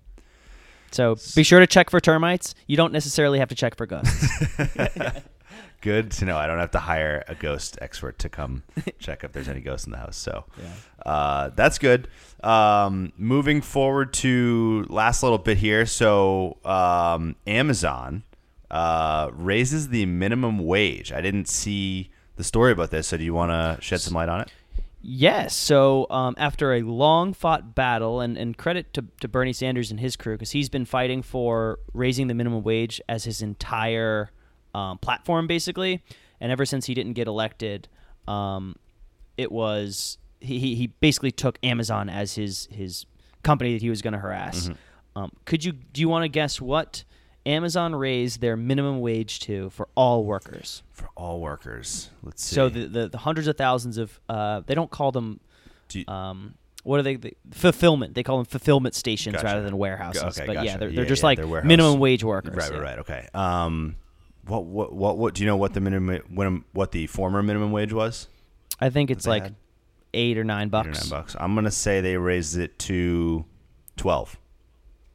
So 0.91 1.17
be 1.35 1.43
sure 1.43 1.59
to 1.59 1.67
check 1.67 1.89
for 1.89 1.99
termites. 1.99 2.55
You 2.67 2.77
don't 2.77 2.93
necessarily 2.93 3.39
have 3.39 3.49
to 3.49 3.55
check 3.55 3.75
for 3.75 3.85
ghosts. 3.85 4.27
Good 5.81 6.11
to 6.11 6.25
know. 6.25 6.35
I 6.37 6.45
don't 6.45 6.59
have 6.59 6.71
to 6.71 6.79
hire 6.79 7.23
a 7.27 7.35
ghost 7.35 7.77
expert 7.81 8.19
to 8.19 8.29
come 8.29 8.63
check 8.99 9.23
if 9.23 9.31
there's 9.31 9.47
any 9.47 9.61
ghosts 9.61 9.85
in 9.85 9.91
the 9.91 9.97
house. 9.97 10.17
So 10.17 10.43
uh, 11.05 11.51
that's 11.55 11.77
good. 11.77 12.09
Um, 12.43 13.13
moving 13.17 13.61
forward 13.61 14.11
to 14.15 14.85
last 14.89 15.23
little 15.23 15.37
bit 15.37 15.57
here. 15.57 15.85
So 15.85 16.57
um, 16.65 17.37
Amazon 17.47 18.23
uh, 18.69 19.29
raises 19.33 19.87
the 19.87 20.05
minimum 20.05 20.59
wage. 20.59 21.13
I 21.13 21.21
didn't 21.21 21.47
see 21.47 22.11
the 22.35 22.43
story 22.43 22.73
about 22.73 22.91
this. 22.91 23.07
So 23.07 23.17
do 23.17 23.23
you 23.23 23.33
want 23.33 23.51
to 23.51 23.81
shed 23.81 24.01
some 24.01 24.13
light 24.13 24.27
on 24.29 24.41
it? 24.41 24.51
Yes. 25.01 25.55
So 25.55 26.07
um, 26.09 26.35
after 26.37 26.73
a 26.73 26.81
long 26.81 27.33
fought 27.33 27.73
battle, 27.73 28.19
and, 28.19 28.37
and 28.37 28.57
credit 28.57 28.93
to, 28.95 29.05
to 29.21 29.27
Bernie 29.27 29.53
Sanders 29.53 29.91
and 29.91 29.99
his 29.99 30.15
crew, 30.15 30.35
because 30.35 30.51
he's 30.51 30.69
been 30.69 30.85
fighting 30.85 31.21
for 31.21 31.79
raising 31.93 32.27
the 32.27 32.33
minimum 32.33 32.63
wage 32.63 32.99
as 33.07 33.23
his 33.23 33.41
entire 33.41 34.31
um, 34.73 34.97
platform, 34.97 35.47
basically. 35.47 36.03
And 36.41 36.51
ever 36.51 36.65
since 36.65 36.85
he 36.85 36.93
didn't 36.93 37.13
get 37.13 37.27
elected, 37.27 37.87
um, 38.27 38.75
it 39.37 39.51
was 39.51 40.17
he, 40.41 40.75
he, 40.75 40.87
basically 40.87 41.31
took 41.31 41.59
Amazon 41.63 42.09
as 42.09 42.35
his 42.35 42.67
his 42.71 43.05
company 43.43 43.73
that 43.73 43.81
he 43.81 43.89
was 43.89 44.01
going 44.01 44.13
to 44.13 44.19
harass. 44.19 44.69
Um, 45.15 45.31
could 45.45 45.63
you 45.63 45.73
do 45.73 45.99
you 46.01 46.07
want 46.07 46.23
to 46.23 46.29
guess 46.29 46.61
what 46.61 47.03
Amazon 47.49 47.95
raised 47.95 48.41
their 48.41 48.55
minimum 48.55 48.99
wage 49.01 49.39
to 49.41 49.69
for 49.71 49.87
all 49.95 50.23
workers? 50.23 50.83
For 50.91 51.09
all 51.15 51.39
workers. 51.41 52.09
Let's 52.23 52.43
see. 52.43 52.55
So 52.55 52.69
the, 52.69 52.85
the, 52.85 53.07
the 53.09 53.17
hundreds 53.17 53.47
of 53.47 53.57
thousands 53.57 53.97
of 53.97 54.19
uh, 54.29 54.61
they 54.65 54.75
don't 54.75 54.91
call 54.91 55.11
them 55.11 55.39
Do 55.87 55.99
you- 55.99 56.05
um, 56.07 56.53
what 56.83 56.99
are 56.99 57.03
they, 57.03 57.15
the 57.17 57.33
fulfillment? 57.51 58.13
They 58.15 58.23
call 58.23 58.37
them 58.37 58.45
fulfillment 58.45 58.95
stations 58.95 59.33
Gotcha. 59.35 59.45
rather 59.45 59.63
than 59.63 59.77
warehouses. 59.77 60.23
Okay, 60.39 60.45
but 60.47 60.63
yeah, 60.63 60.77
they're, 60.77 60.91
they're 60.91 61.05
just 61.05 61.21
yeah, 61.21 61.25
like 61.27 61.37
they're 61.37 61.63
minimum 61.63 61.99
wage 61.99 62.23
workers. 62.23 62.55
Right, 62.55 62.71
yeah. 62.71 62.77
right, 62.77 62.83
right. 62.83 62.99
Okay. 62.99 63.27
Um, 63.33 63.97
what, 64.47 64.63
what, 64.65 64.93
what, 64.93 65.17
what? 65.17 65.33
Do 65.33 65.43
you 65.43 65.47
know 65.47 65.57
what 65.57 65.73
the 65.73 65.81
minimum, 65.81 66.21
when, 66.33 66.63
what 66.71 66.91
the 66.93 67.05
former 67.07 67.43
minimum 67.43 67.71
wage 67.73 67.91
was? 67.91 68.27
I 68.79 68.89
think 68.89 69.11
it's 69.11 69.27
like 69.27 69.43
had? 69.43 69.55
eight 70.13 70.37
or 70.37 70.45
nine 70.45 70.67
Eight 70.67 70.71
bucks. 70.71 70.87
or 70.87 70.91
nine 71.01 71.09
bucks. 71.09 71.35
I'm 71.37 71.53
gonna 71.53 71.69
say 71.69 71.99
they 71.99 72.15
raised 72.15 72.57
it 72.57 72.79
to 72.79 73.43
twelve. 73.97 74.39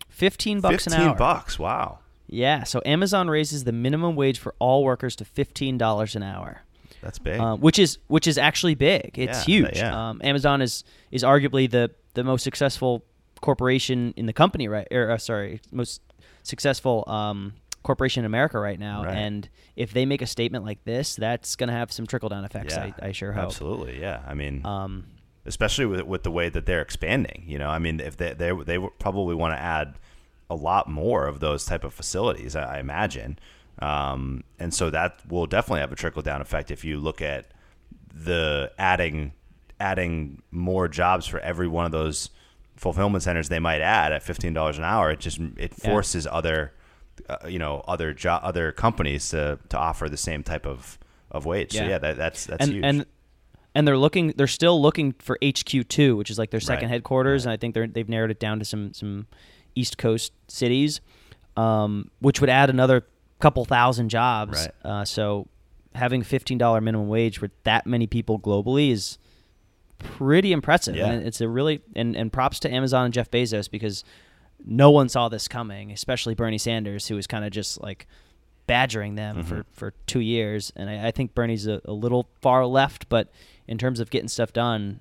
Fifteen 0.08 0.60
bucks 0.60 0.84
Fifteen 0.84 0.92
an 0.92 1.00
hour. 1.00 1.08
Fifteen 1.14 1.18
bucks. 1.18 1.58
Wow. 1.58 1.98
Yeah. 2.26 2.64
So 2.64 2.80
Amazon 2.86 3.28
raises 3.28 3.64
the 3.64 3.72
minimum 3.72 4.16
wage 4.16 4.38
for 4.38 4.54
all 4.58 4.84
workers 4.84 5.14
to 5.16 5.24
fifteen 5.24 5.78
dollars 5.78 6.16
an 6.16 6.22
hour. 6.22 6.62
That's 7.02 7.18
big. 7.18 7.38
um, 7.38 7.60
which 7.60 7.78
is 7.78 7.98
which 8.06 8.26
is 8.26 8.38
actually 8.38 8.74
big. 8.74 9.18
It's 9.18 9.40
Yeah, 9.40 9.44
huge. 9.44 9.76
yeah. 9.78 10.08
Um, 10.10 10.20
Amazon 10.24 10.62
is 10.62 10.84
is 11.10 11.22
arguably 11.22 11.70
the 11.70 11.90
the 12.14 12.24
most 12.24 12.42
successful 12.44 13.04
corporation 13.40 14.14
in 14.16 14.26
the 14.26 14.32
company, 14.32 14.68
right? 14.68 14.88
Or 14.90 15.10
uh, 15.10 15.18
sorry, 15.18 15.60
most 15.70 16.00
successful 16.42 17.04
um, 17.06 17.54
corporation 17.82 18.20
in 18.22 18.26
America 18.26 18.58
right 18.58 18.78
now. 18.78 19.04
Right. 19.04 19.16
And 19.16 19.48
if 19.76 19.92
they 19.92 20.06
make 20.06 20.22
a 20.22 20.26
statement 20.26 20.64
like 20.64 20.82
this, 20.84 21.16
that's 21.16 21.56
going 21.56 21.68
to 21.68 21.74
have 21.74 21.92
some 21.92 22.06
trickle 22.06 22.28
down 22.30 22.44
effects. 22.44 22.74
yeah, 22.74 22.92
I, 23.02 23.08
I 23.08 23.12
sure 23.12 23.32
hope. 23.32 23.44
Absolutely. 23.44 24.00
Yeah. 24.00 24.22
I 24.26 24.32
mean, 24.34 24.64
Um, 24.64 25.04
especially 25.44 25.84
with 25.86 26.02
with 26.02 26.22
the 26.22 26.30
way 26.30 26.48
that 26.48 26.64
they're 26.64 26.80
expanding. 26.82 27.44
You 27.46 27.58
know, 27.58 27.68
I 27.68 27.78
mean, 27.78 28.00
if 28.00 28.16
they 28.16 28.32
they 28.32 28.52
they 28.64 28.78
probably 28.98 29.34
want 29.34 29.52
to 29.54 29.60
add 29.60 29.94
a 30.50 30.54
lot 30.54 30.88
more 30.88 31.26
of 31.26 31.40
those 31.40 31.64
type 31.64 31.84
of 31.84 31.94
facilities. 31.94 32.54
I, 32.56 32.76
I 32.76 32.78
imagine. 32.80 33.38
Um, 33.80 34.44
and 34.58 34.72
so 34.72 34.90
that 34.90 35.18
will 35.28 35.46
definitely 35.46 35.80
have 35.80 35.90
a 35.92 35.96
trickle 35.96 36.22
down 36.22 36.40
effect 36.40 36.70
if 36.70 36.84
you 36.84 36.98
look 36.98 37.20
at 37.22 37.46
the 38.12 38.70
adding 38.78 39.32
adding 39.80 40.40
more 40.52 40.86
jobs 40.86 41.26
for 41.26 41.40
every 41.40 41.66
one 41.66 41.84
of 41.84 41.90
those 41.92 42.30
fulfillment 42.76 43.22
centers 43.24 43.48
they 43.48 43.58
might 43.58 43.80
add 43.80 44.12
at 44.12 44.22
fifteen 44.22 44.52
dollars 44.52 44.78
an 44.78 44.84
hour. 44.84 45.10
It 45.10 45.20
just 45.20 45.38
it 45.56 45.72
Yeah. 45.82 45.90
forces 45.90 46.26
other 46.30 46.72
uh, 47.28 47.38
you 47.48 47.58
know 47.58 47.82
other 47.88 48.14
jo- 48.14 48.40
other 48.42 48.70
companies 48.72 49.28
to 49.30 49.58
to 49.70 49.78
offer 49.78 50.08
the 50.08 50.16
same 50.16 50.42
type 50.44 50.66
of 50.66 50.98
of 51.30 51.44
wage. 51.46 51.72
So 51.72 51.78
Yeah. 51.82 51.88
yeah, 51.88 51.98
that, 51.98 52.16
that's 52.16 52.46
that's 52.46 52.62
and 52.64 52.72
huge. 52.72 52.84
and 52.84 53.06
and 53.74 53.88
they're 53.88 53.98
looking 53.98 54.28
they're 54.36 54.46
still 54.46 54.80
looking 54.80 55.12
for 55.18 55.36
HQ 55.44 55.88
two, 55.88 56.16
which 56.16 56.30
is 56.30 56.38
like 56.38 56.50
their 56.50 56.60
second 56.60 56.84
Right. 56.86 56.94
headquarters, 56.94 57.44
and 57.44 57.52
I 57.52 57.56
think 57.56 57.74
they're 57.74 57.88
they've 57.88 58.08
narrowed 58.08 58.30
it 58.30 58.38
down 58.38 58.60
to 58.60 58.64
some 58.64 58.92
some 58.94 59.26
East 59.74 59.98
Coast 59.98 60.32
cities, 60.48 61.00
um, 61.56 62.10
which 62.20 62.40
would 62.40 62.50
add 62.50 62.70
another 62.70 63.04
couple 63.40 63.64
thousand 63.64 64.08
jobs. 64.08 64.68
Right. 64.84 64.90
Uh, 64.90 65.04
so 65.04 65.48
having 65.94 66.22
fifteen 66.22 66.58
dollar 66.58 66.80
minimum 66.80 67.08
wage 67.08 67.38
for 67.38 67.50
that 67.64 67.86
many 67.86 68.06
people 68.06 68.38
globally 68.38 68.90
is 68.90 69.18
pretty 69.98 70.52
impressive. 70.52 70.96
Yeah. 70.96 71.10
And 71.10 71.26
it's 71.26 71.40
a 71.40 71.48
really 71.48 71.80
and, 71.94 72.16
and 72.16 72.32
props 72.32 72.58
to 72.60 72.70
Amazon 72.72 73.06
and 73.06 73.14
Jeff 73.14 73.30
Bezos 73.30 73.70
because 73.70 74.04
no 74.66 74.90
one 74.90 75.08
saw 75.08 75.28
this 75.28 75.46
coming, 75.48 75.92
especially 75.92 76.34
Bernie 76.34 76.58
Sanders, 76.58 77.06
who 77.08 77.16
was 77.16 77.26
kind 77.26 77.44
of 77.44 77.50
just 77.50 77.80
like 77.82 78.06
badgering 78.66 79.14
them 79.14 79.36
Mm-hmm. 79.36 79.46
for, 79.48 79.64
for 79.72 79.94
two 80.06 80.20
years. 80.20 80.72
And 80.74 80.88
I, 80.88 81.08
I 81.08 81.10
think 81.10 81.34
Bernie's 81.34 81.66
a, 81.66 81.80
a 81.84 81.92
little 81.92 82.28
far 82.40 82.64
left, 82.66 83.08
but 83.08 83.30
in 83.68 83.76
terms 83.78 84.00
of 84.00 84.08
getting 84.10 84.28
stuff 84.28 84.52
done, 84.54 85.00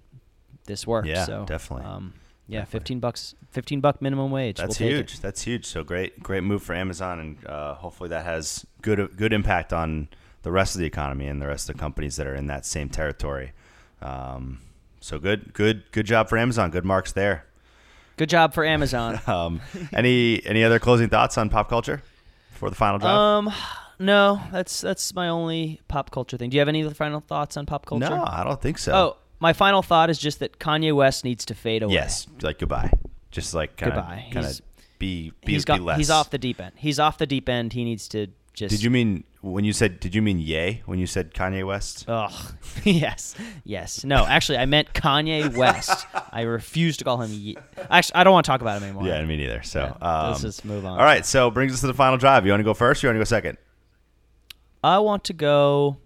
this 0.65 0.85
worked. 0.85 1.07
Yeah, 1.07 1.25
so 1.25 1.45
definitely. 1.47 1.85
Um, 1.85 2.13
yeah, 2.47 2.65
fifteen 2.65 2.99
bucks, 2.99 3.35
fifteen 3.51 3.81
buck 3.81 4.01
minimum 4.01 4.31
wage. 4.31 4.57
That's 4.57 4.79
we'll 4.79 4.89
huge. 4.89 5.19
That's 5.19 5.41
huge. 5.43 5.65
So 5.65 5.83
great, 5.83 6.21
great 6.21 6.43
move 6.43 6.61
for 6.63 6.73
Amazon, 6.73 7.19
and 7.19 7.47
uh, 7.47 7.75
hopefully 7.75 8.09
that 8.09 8.25
has 8.25 8.65
good 8.81 9.15
good 9.15 9.33
impact 9.33 9.71
on 9.73 10.09
the 10.43 10.51
rest 10.51 10.75
of 10.75 10.79
the 10.79 10.85
economy 10.85 11.27
and 11.27 11.41
the 11.41 11.47
rest 11.47 11.69
of 11.69 11.75
the 11.75 11.79
companies 11.79 12.17
that 12.17 12.27
are 12.27 12.35
in 12.35 12.47
that 12.47 12.65
same 12.65 12.89
territory. 12.89 13.53
Um, 14.01 14.59
so 14.99 15.19
good, 15.19 15.53
good, 15.53 15.83
good 15.91 16.05
job 16.05 16.29
for 16.29 16.37
Amazon. 16.37 16.69
Good 16.69 16.85
marks 16.85 17.13
there. 17.13 17.45
Good 18.17 18.29
job 18.29 18.53
for 18.53 18.63
Amazon. 18.63 19.19
Um, 19.27 19.61
any 19.93 20.45
any 20.45 20.63
other 20.63 20.79
closing 20.79 21.09
thoughts 21.09 21.37
on 21.37 21.49
pop 21.49 21.69
culture 21.69 22.03
for 22.51 22.69
the 22.69 22.75
final 22.75 22.99
drive? 22.99 23.17
um, 23.17 23.53
no, 23.99 24.41
that's 24.51 24.81
that's 24.81 25.15
my 25.15 25.29
only 25.29 25.81
pop 25.87 26.11
culture 26.11 26.37
thing. 26.37 26.49
Do 26.49 26.55
you 26.55 26.59
have 26.61 26.67
any 26.67 26.83
other 26.83 26.93
final 26.93 27.21
thoughts 27.21 27.57
on 27.57 27.65
pop 27.65 27.85
culture? 27.85 28.09
no, 28.09 28.23
I 28.25 28.43
don't 28.43 28.61
think 28.61 28.77
so. 28.77 28.93
Oh, 28.93 29.17
my 29.43 29.51
final 29.53 29.83
thought 29.83 30.09
is 30.09 30.17
just 30.17 30.39
that 30.39 30.57
Kanye 30.57 30.95
West 30.95 31.25
needs 31.25 31.43
to 31.45 31.53
fade 31.53 31.83
away. 31.83 31.93
yes, 31.93 32.25
like 32.41 32.57
goodbye. 32.59 32.89
Just 33.29 33.53
like 33.53 33.75
kinda, 33.75 33.95
Goodbye. 33.95 34.25
Kind 34.31 34.45
of 34.45 34.61
be 34.99 35.33
be, 35.45 35.51
he's 35.53 35.65
be 35.65 35.67
got 35.67 35.81
less. 35.81 35.97
he's 35.97 36.09
off 36.09 36.29
the 36.29 36.37
deep 36.37 36.61
end. 36.61 36.71
He's 36.77 36.97
off 36.97 37.17
the 37.17 37.25
deep 37.27 37.49
end. 37.49 37.73
He 37.73 37.83
needs 37.83 38.07
to 38.09 38.27
just. 38.53 38.71
Did 38.73 38.81
you 38.81 38.89
mean 38.89 39.25
when 39.41 39.65
you 39.65 39.73
said? 39.73 39.99
Did 39.99 40.15
you 40.15 40.21
mean 40.21 40.39
yay 40.39 40.81
when 40.85 40.97
you 40.97 41.05
said 41.07 41.33
Kanye 41.33 41.67
West? 41.67 42.05
Oh, 42.07 42.29
yes. 42.85 43.35
Yes. 43.65 44.05
No, 44.05 44.25
actually, 44.25 44.59
I 44.59 44.65
meant 44.65 44.93
Kanye 44.93 45.53
West. 45.57 46.07
I 46.31 46.41
refuse 46.43 46.95
to 46.97 47.03
call 47.03 47.21
him. 47.21 47.31
Ye- 47.33 47.57
actually, 47.89 48.15
I 48.15 48.23
don't 48.23 48.31
want 48.33 48.45
to 48.45 48.49
talk 48.49 48.61
about 48.61 48.77
him 48.77 48.83
anymore. 48.83 49.05
Yeah, 49.07 49.25
me 49.25 49.35
neither. 49.35 49.61
So 49.63 49.97
Yeah, 49.99 50.07
um, 50.07 50.29
let's 50.29 50.41
just 50.41 50.63
move 50.63 50.85
on. 50.85 50.97
All 50.97 51.05
right, 51.05 51.25
so 51.25 51.51
brings 51.51 51.73
us 51.73 51.81
to 51.81 51.87
the 51.87 51.93
final 51.93 52.17
drive. 52.17 52.45
You 52.45 52.53
want 52.53 52.61
to 52.61 52.65
go 52.65 52.73
first? 52.73 53.03
or 53.03 53.07
You 53.07 53.09
want 53.09 53.17
to 53.17 53.19
go 53.21 53.25
second? 53.25 53.57
I 54.83 54.99
want 54.99 55.25
to 55.25 55.33
go. 55.33 55.97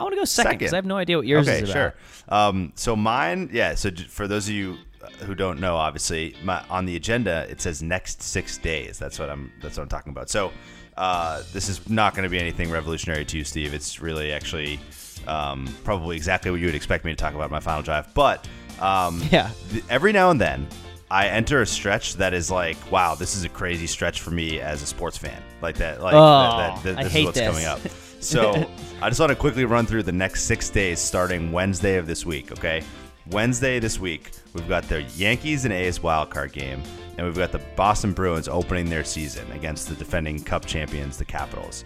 I 0.00 0.02
want 0.04 0.12
to 0.14 0.20
go 0.20 0.24
second 0.24 0.58
because 0.58 0.72
I 0.72 0.76
have 0.76 0.84
no 0.86 0.96
idea 0.96 1.16
what 1.16 1.26
yours 1.26 1.48
okay, 1.48 1.58
is 1.62 1.70
about. 1.70 1.72
sure. 1.72 1.94
Um, 2.28 2.72
so 2.74 2.96
mine, 2.96 3.50
yeah. 3.52 3.74
So 3.74 3.90
for 4.08 4.26
those 4.26 4.48
of 4.48 4.54
you 4.54 4.76
uh, 5.02 5.08
who 5.24 5.34
don't 5.34 5.60
know, 5.60 5.76
obviously, 5.76 6.34
my, 6.42 6.62
on 6.68 6.84
the 6.84 6.96
agenda 6.96 7.46
it 7.48 7.60
says 7.60 7.82
next 7.82 8.22
six 8.22 8.58
days. 8.58 8.98
That's 8.98 9.18
what 9.18 9.30
I'm. 9.30 9.52
That's 9.62 9.76
what 9.76 9.84
I'm 9.84 9.88
talking 9.88 10.10
about. 10.10 10.30
So 10.30 10.52
uh, 10.96 11.42
this 11.52 11.68
is 11.68 11.88
not 11.88 12.14
going 12.14 12.24
to 12.24 12.28
be 12.28 12.38
anything 12.38 12.70
revolutionary 12.70 13.24
to 13.26 13.38
you, 13.38 13.44
Steve. 13.44 13.72
It's 13.74 14.00
really 14.00 14.32
actually 14.32 14.80
um, 15.28 15.72
probably 15.84 16.16
exactly 16.16 16.50
what 16.50 16.60
you 16.60 16.66
would 16.66 16.74
expect 16.74 17.04
me 17.04 17.12
to 17.12 17.16
talk 17.16 17.34
about 17.34 17.44
in 17.46 17.50
my 17.52 17.60
final 17.60 17.82
drive. 17.82 18.12
But 18.14 18.46
um, 18.80 19.22
Yeah. 19.30 19.50
th- 19.70 19.84
every 19.88 20.12
now 20.12 20.30
and 20.30 20.40
then 20.40 20.66
I 21.10 21.28
enter 21.28 21.62
a 21.62 21.66
stretch 21.66 22.16
that 22.16 22.34
is 22.34 22.50
like, 22.50 22.76
wow, 22.90 23.14
this 23.14 23.36
is 23.36 23.44
a 23.44 23.48
crazy 23.48 23.86
stretch 23.86 24.20
for 24.20 24.30
me 24.30 24.60
as 24.60 24.82
a 24.82 24.86
sports 24.86 25.16
fan. 25.18 25.40
Like 25.62 25.76
that, 25.76 26.00
like 26.02 26.14
Oh, 26.14 26.18
that, 26.18 26.56
that, 26.58 26.82
that- 26.82 26.98
I 26.98 27.04
this 27.04 27.12
hate 27.12 27.20
is 27.20 27.26
what's 27.26 27.38
this. 27.38 27.48
coming 27.48 27.64
up. 27.66 27.80
So 28.24 28.68
I 29.02 29.08
just 29.08 29.20
want 29.20 29.30
to 29.30 29.36
quickly 29.36 29.64
run 29.64 29.86
through 29.86 30.04
the 30.04 30.12
next 30.12 30.44
six 30.44 30.70
days 30.70 30.98
starting 30.98 31.52
Wednesday 31.52 31.96
of 31.96 32.06
this 32.06 32.24
week, 32.24 32.52
okay? 32.52 32.82
Wednesday 33.30 33.78
this 33.78 33.98
week, 33.98 34.32
we've 34.52 34.68
got 34.68 34.84
the 34.84 35.02
Yankees 35.02 35.64
and 35.64 35.72
A's 35.72 35.98
wildcard 35.98 36.52
game, 36.52 36.82
and 37.16 37.26
we've 37.26 37.36
got 37.36 37.52
the 37.52 37.60
Boston 37.76 38.12
Bruins 38.12 38.48
opening 38.48 38.88
their 38.88 39.04
season 39.04 39.50
against 39.52 39.88
the 39.88 39.94
defending 39.94 40.42
Cup 40.42 40.64
champions, 40.66 41.16
the 41.16 41.24
Capitals. 41.24 41.84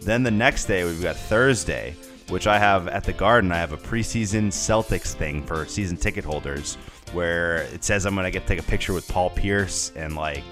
Then 0.00 0.22
the 0.22 0.30
next 0.30 0.66
day, 0.66 0.84
we've 0.84 1.02
got 1.02 1.16
Thursday, 1.16 1.96
which 2.28 2.46
I 2.46 2.58
have 2.58 2.88
at 2.88 3.04
the 3.04 3.12
Garden. 3.12 3.50
I 3.50 3.56
have 3.56 3.72
a 3.72 3.76
preseason 3.76 4.48
Celtics 4.48 5.14
thing 5.14 5.42
for 5.44 5.66
season 5.66 5.96
ticket 5.96 6.24
holders 6.24 6.76
where 7.12 7.62
it 7.72 7.84
says 7.84 8.06
I'm 8.06 8.14
going 8.14 8.24
to 8.24 8.30
get 8.30 8.42
to 8.42 8.48
take 8.48 8.60
a 8.60 8.68
picture 8.68 8.92
with 8.92 9.06
Paul 9.08 9.30
Pierce 9.30 9.92
and 9.96 10.16
like 10.16 10.44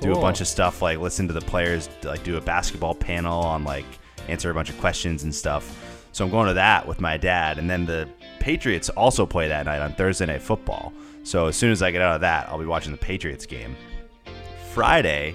do 0.00 0.12
a 0.12 0.20
bunch 0.20 0.40
of 0.40 0.48
stuff, 0.48 0.82
like 0.82 0.98
listen 0.98 1.26
to 1.28 1.32
the 1.32 1.40
players, 1.40 1.88
like 2.02 2.22
do 2.24 2.36
a 2.36 2.40
basketball 2.40 2.94
panel 2.94 3.40
on 3.40 3.64
like 3.64 3.86
answer 4.30 4.50
a 4.50 4.54
bunch 4.54 4.70
of 4.70 4.78
questions 4.80 5.24
and 5.24 5.34
stuff. 5.34 6.06
So 6.12 6.24
I'm 6.24 6.30
going 6.30 6.48
to 6.48 6.54
that 6.54 6.86
with 6.88 7.00
my 7.00 7.16
dad. 7.16 7.58
And 7.58 7.68
then 7.70 7.86
the 7.86 8.08
Patriots 8.40 8.88
also 8.90 9.26
play 9.26 9.48
that 9.48 9.66
night 9.66 9.80
on 9.80 9.92
Thursday 9.94 10.26
Night 10.26 10.42
Football. 10.42 10.92
So 11.22 11.46
as 11.46 11.56
soon 11.56 11.70
as 11.70 11.82
I 11.82 11.90
get 11.90 12.02
out 12.02 12.16
of 12.16 12.20
that, 12.22 12.48
I'll 12.48 12.58
be 12.58 12.64
watching 12.66 12.92
the 12.92 12.98
Patriots 12.98 13.46
game. 13.46 13.76
Friday, 14.72 15.34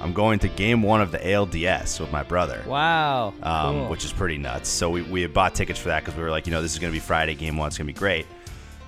I'm 0.00 0.12
going 0.12 0.38
to 0.40 0.48
game 0.48 0.82
one 0.82 1.00
of 1.00 1.12
the 1.12 1.18
ALDS 1.18 2.00
with 2.00 2.10
my 2.10 2.22
brother 2.22 2.62
Wow. 2.66 3.32
um, 3.42 3.74
cool. 3.74 3.88
which 3.88 4.04
is 4.04 4.12
pretty 4.12 4.38
nuts. 4.38 4.68
So 4.68 4.90
we, 4.90 5.02
we 5.02 5.22
had 5.22 5.32
bought 5.32 5.54
tickets 5.54 5.78
for 5.78 5.88
that 5.88 6.00
because 6.04 6.16
we 6.16 6.22
were 6.22 6.30
like, 6.30 6.46
you 6.46 6.52
know, 6.52 6.60
this 6.62 6.72
is 6.72 6.78
going 6.78 6.92
to 6.92 6.96
be 6.96 7.00
Friday, 7.00 7.34
game 7.34 7.56
one, 7.56 7.68
it's 7.68 7.78
going 7.78 7.86
to 7.86 7.92
be 7.92 7.98
great. 7.98 8.26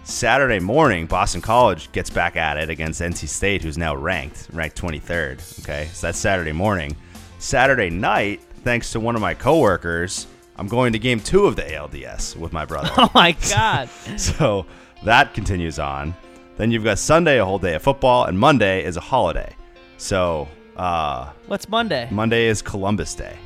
Saturday 0.03 0.59
morning, 0.59 1.07
Boston 1.07 1.41
College 1.41 1.91
gets 1.93 2.11
back 2.11 2.37
at 2.37 2.59
it 2.59 2.69
against 2.69 3.01
NC 3.01 3.27
State, 3.29 3.63
who's 3.63 3.79
now 3.79 3.97
ranked, 3.97 4.49
ranked 4.53 4.81
23rd. 4.81 5.61
Okay, 5.63 5.89
so 5.95 6.09
that's 6.09 6.19
Saturday 6.19 6.53
morning. 6.53 6.95
Saturday 7.39 7.89
night, 7.89 8.43
thanks 8.65 8.91
to 8.93 9.01
one 9.01 9.15
of 9.15 9.21
my 9.21 9.35
coworkers, 9.35 10.27
I'm 10.57 10.67
going 10.67 10.93
to 10.95 10.99
game 10.99 11.21
two 11.21 11.47
of 11.47 11.57
the 11.57 11.63
ALDS 11.63 12.37
with 12.37 12.53
my 12.53 12.65
brother. 12.65 12.91
Oh 12.99 13.11
my 13.15 13.33
God. 13.51 13.89
so 14.17 14.67
that 15.05 15.35
continues 15.35 15.79
on. 15.79 16.15
Then 16.57 16.71
you've 16.71 16.85
got 16.85 16.99
Sunday, 16.99 17.39
a 17.39 17.45
whole 17.45 17.59
day 17.59 17.75
of 17.75 17.83
football, 17.83 18.25
and 18.25 18.39
Monday 18.39 18.85
is 18.85 18.97
a 18.97 19.01
holiday. 19.01 19.55
So 19.97 20.49
uh, 20.77 21.31
What's 21.47 21.69
Monday? 21.69 22.09
Monday 22.11 22.47
is 22.47 22.63
Columbus 22.63 23.15
Day 23.15 23.37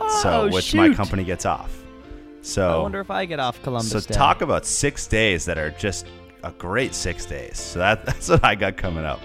oh, 0.00 0.20
so 0.22 0.48
which 0.48 0.74
my 0.74 0.92
company 0.94 1.24
gets 1.24 1.46
off. 1.46 1.72
So 2.42 2.78
I 2.80 2.82
wonder 2.82 3.00
if 3.00 3.10
I 3.10 3.24
get 3.24 3.40
off 3.40 3.60
Columbus 3.62 3.90
Day. 3.90 3.98
so 4.00 4.08
Day. 4.08 4.14
talk 4.14 4.40
about 4.42 4.64
six 4.66 5.06
days 5.06 5.44
that 5.46 5.58
are 5.58 5.70
just 5.70 6.06
a 6.44 6.52
great 6.52 6.94
six 6.94 7.24
days. 7.24 7.58
So 7.58 7.78
that, 7.80 8.04
that's 8.06 8.28
what 8.28 8.44
I 8.44 8.54
got 8.54 8.76
coming 8.76 9.04
up. 9.04 9.20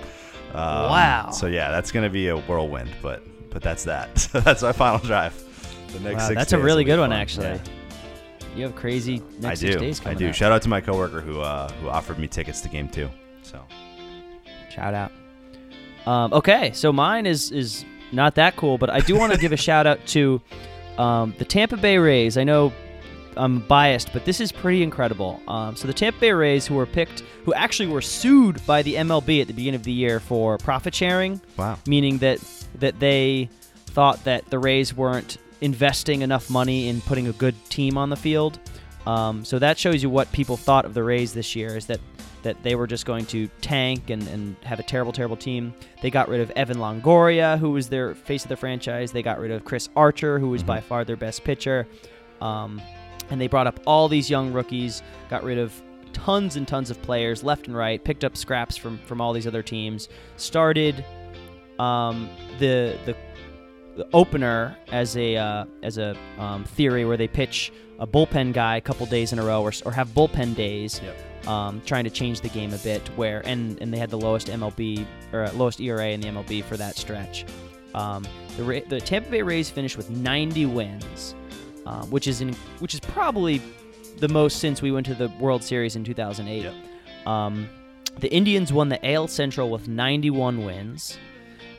Um, 0.53 0.89
Wow. 0.89 1.29
So 1.31 1.47
yeah, 1.47 1.71
that's 1.71 1.91
gonna 1.91 2.09
be 2.09 2.29
a 2.29 2.37
whirlwind, 2.37 2.89
but 3.01 3.23
but 3.51 3.61
that's 3.61 3.83
that. 3.83 4.17
So 4.17 4.39
that's 4.41 4.63
my 4.63 4.71
final 4.71 4.99
drive. 5.05 5.37
The 5.93 5.99
next 5.99 6.23
Wow, 6.23 6.27
six 6.29 6.39
that's 6.39 6.53
a 6.53 6.59
really 6.59 6.83
good 6.83 6.99
one, 6.99 7.11
actually. 7.11 7.47
Yeah. 7.47 7.59
You 8.55 8.63
have 8.63 8.75
crazy 8.75 9.21
I 9.39 9.41
next 9.41 9.59
do. 9.61 9.67
six 9.67 9.81
days 9.81 9.99
coming. 9.99 10.17
I 10.17 10.19
do. 10.19 10.29
up. 10.29 10.35
Shout 10.35 10.51
out 10.51 10.61
to 10.63 10.69
my 10.69 10.81
coworker 10.81 11.21
who 11.21 11.39
uh, 11.39 11.71
who 11.73 11.89
offered 11.89 12.17
me 12.19 12.27
tickets 12.27 12.61
to 12.61 12.69
game 12.69 12.89
two. 12.89 13.09
So 13.43 13.63
Shout 14.69 14.93
out. 14.93 15.11
Um, 16.05 16.33
okay, 16.33 16.71
so 16.73 16.91
mine 16.91 17.25
is 17.25 17.51
is 17.51 17.85
not 18.11 18.35
that 18.35 18.55
cool, 18.55 18.77
but 18.77 18.89
I 18.89 18.99
do 18.99 19.17
want 19.17 19.33
to 19.33 19.39
give 19.39 19.51
a 19.51 19.57
shout 19.69 19.85
out 19.85 20.05
to 20.07 20.41
um, 20.97 21.35
the 21.37 21.45
Tampa 21.45 21.77
Bay 21.77 21.97
Rays. 21.97 22.37
I 22.37 22.43
know 22.43 22.73
I'm 23.37 23.59
biased, 23.59 24.11
but 24.11 24.25
this 24.25 24.39
is 24.41 24.51
pretty 24.51 24.83
incredible. 24.83 25.41
Um, 25.47 25.75
so 25.75 25.87
the 25.87 25.93
Tampa 25.93 26.19
Bay 26.19 26.31
Rays, 26.31 26.67
who 26.67 26.75
were 26.75 26.85
picked, 26.85 27.21
who 27.45 27.53
actually 27.53 27.87
were 27.87 28.01
sued 28.01 28.65
by 28.65 28.81
the 28.81 28.95
MLB 28.95 29.41
at 29.41 29.47
the 29.47 29.53
beginning 29.53 29.75
of 29.75 29.83
the 29.83 29.91
year 29.91 30.19
for 30.19 30.57
profit 30.57 30.93
sharing, 30.93 31.39
wow. 31.57 31.77
meaning 31.85 32.17
that 32.19 32.39
that 32.75 32.99
they 32.99 33.49
thought 33.87 34.23
that 34.23 34.49
the 34.49 34.59
Rays 34.59 34.95
weren't 34.95 35.37
investing 35.61 36.21
enough 36.21 36.49
money 36.49 36.87
in 36.87 37.01
putting 37.01 37.27
a 37.27 37.33
good 37.33 37.55
team 37.69 37.97
on 37.97 38.09
the 38.09 38.15
field. 38.15 38.59
Um, 39.05 39.43
so 39.45 39.59
that 39.59 39.77
shows 39.77 40.03
you 40.03 40.09
what 40.09 40.31
people 40.31 40.57
thought 40.57 40.85
of 40.85 40.93
the 40.93 41.03
Rays 41.03 41.33
this 41.33 41.55
year 41.55 41.75
is 41.75 41.85
that 41.87 41.99
that 42.43 42.63
they 42.63 42.73
were 42.73 42.87
just 42.87 43.05
going 43.05 43.23
to 43.27 43.47
tank 43.61 44.09
and, 44.09 44.27
and 44.29 44.55
have 44.63 44.79
a 44.79 44.83
terrible, 44.83 45.11
terrible 45.11 45.37
team. 45.37 45.75
They 46.01 46.09
got 46.09 46.27
rid 46.27 46.41
of 46.41 46.49
Evan 46.51 46.77
Longoria, 46.77 47.59
who 47.59 47.69
was 47.69 47.87
their 47.87 48.15
face 48.15 48.43
of 48.43 48.49
the 48.49 48.55
franchise. 48.57 49.11
They 49.11 49.21
got 49.21 49.39
rid 49.39 49.51
of 49.51 49.63
Chris 49.63 49.89
Archer, 49.95 50.39
who 50.39 50.49
was 50.49 50.63
by 50.63 50.81
far 50.81 51.05
their 51.05 51.15
best 51.15 51.43
pitcher. 51.43 51.87
Um, 52.41 52.81
and 53.29 53.39
they 53.39 53.47
brought 53.47 53.67
up 53.67 53.79
all 53.85 54.07
these 54.07 54.27
young 54.27 54.51
rookies, 54.51 55.03
got 55.29 55.43
rid 55.43 55.59
of 55.59 55.79
tons 56.13 56.55
and 56.55 56.67
tons 56.67 56.89
of 56.89 57.01
players 57.03 57.43
left 57.43 57.67
and 57.67 57.75
right, 57.75 58.03
picked 58.03 58.23
up 58.23 58.35
scraps 58.35 58.75
from 58.75 58.97
from 58.99 59.21
all 59.21 59.33
these 59.33 59.47
other 59.47 59.63
teams, 59.63 60.09
started 60.35 61.05
um, 61.81 62.29
the 62.59 62.97
the 63.05 63.15
the 63.97 64.07
opener 64.13 64.77
as 64.91 65.17
a 65.17 65.35
uh, 65.35 65.65
as 65.83 65.97
a 65.97 66.15
um, 66.37 66.63
theory 66.63 67.05
where 67.05 67.17
they 67.17 67.27
pitch 67.27 67.73
a 67.99 68.07
bullpen 68.07 68.53
guy 68.53 68.77
a 68.77 68.81
couple 68.81 69.05
days 69.05 69.33
in 69.33 69.39
a 69.39 69.43
row 69.43 69.61
or, 69.61 69.71
or 69.85 69.91
have 69.91 70.09
bullpen 70.09 70.55
days, 70.55 71.01
um, 71.45 71.81
trying 71.85 72.03
to 72.03 72.09
change 72.09 72.41
the 72.41 72.49
game 72.49 72.73
a 72.73 72.77
bit. 72.77 73.05
Where 73.15 73.41
and 73.45 73.81
and 73.81 73.93
they 73.93 73.97
had 73.97 74.09
the 74.09 74.17
lowest 74.17 74.47
MLB 74.47 75.05
or 75.33 75.43
uh, 75.43 75.53
lowest 75.53 75.81
ERA 75.81 76.09
in 76.09 76.21
the 76.21 76.27
MLB 76.27 76.63
for 76.63 76.77
that 76.77 76.95
stretch. 76.95 77.45
Um, 77.95 78.25
the 78.57 78.83
the 78.87 79.01
Tampa 79.01 79.29
Bay 79.29 79.41
Rays 79.41 79.69
finished 79.69 79.97
with 79.97 80.09
90 80.09 80.67
wins, 80.67 81.35
um, 81.85 82.09
which 82.11 82.27
is 82.27 82.41
in, 82.41 82.53
which 82.79 82.93
is 82.93 82.99
probably 82.99 83.61
the 84.17 84.29
most 84.29 84.59
since 84.59 84.81
we 84.81 84.91
went 84.91 85.05
to 85.07 85.15
the 85.15 85.29
World 85.39 85.63
Series 85.63 85.95
in 85.95 86.03
2008. 86.03 86.63
Yep. 86.63 87.27
Um, 87.27 87.67
the 88.19 88.31
Indians 88.31 88.71
won 88.71 88.89
the 88.89 89.13
AL 89.13 89.27
Central 89.27 89.69
with 89.69 89.87
91 89.87 90.65
wins, 90.65 91.17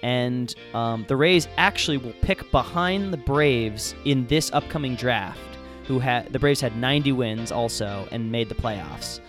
and 0.03 0.55
um, 0.74 1.05
the 1.09 1.16
Rays 1.16 1.48
actually 1.57 1.96
will 1.96 2.14
pick 2.22 2.50
behind 2.50 3.12
the 3.12 3.16
Braves 3.16 3.94
in 4.05 4.26
this 4.26 4.53
upcoming 4.53 4.96
draft. 4.96 5.38
Who 5.86 5.98
had 5.98 6.32
the 6.32 6.38
Braves 6.38 6.61
had 6.61 6.76
90 6.76 7.12
wins 7.12 7.50
also 7.50 8.07
and 8.12 8.30
made 8.30 8.48
the 8.48 8.55
playoffs, 8.55 9.20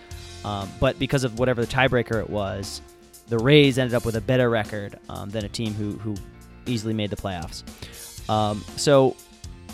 um, 0.44 0.70
but 0.78 0.98
because 0.98 1.24
of 1.24 1.38
whatever 1.38 1.60
the 1.60 1.66
tiebreaker 1.66 2.20
it 2.20 2.30
was, 2.30 2.80
the 3.28 3.38
Rays 3.38 3.76
ended 3.76 3.94
up 3.94 4.04
with 4.04 4.16
a 4.16 4.20
better 4.20 4.48
record 4.48 4.98
um, 5.08 5.30
than 5.30 5.44
a 5.44 5.48
team 5.48 5.74
who 5.74 5.92
who 5.98 6.14
easily 6.66 6.94
made 6.94 7.10
the 7.10 7.16
playoffs. 7.16 7.64
Um, 8.30 8.64
so 8.76 9.16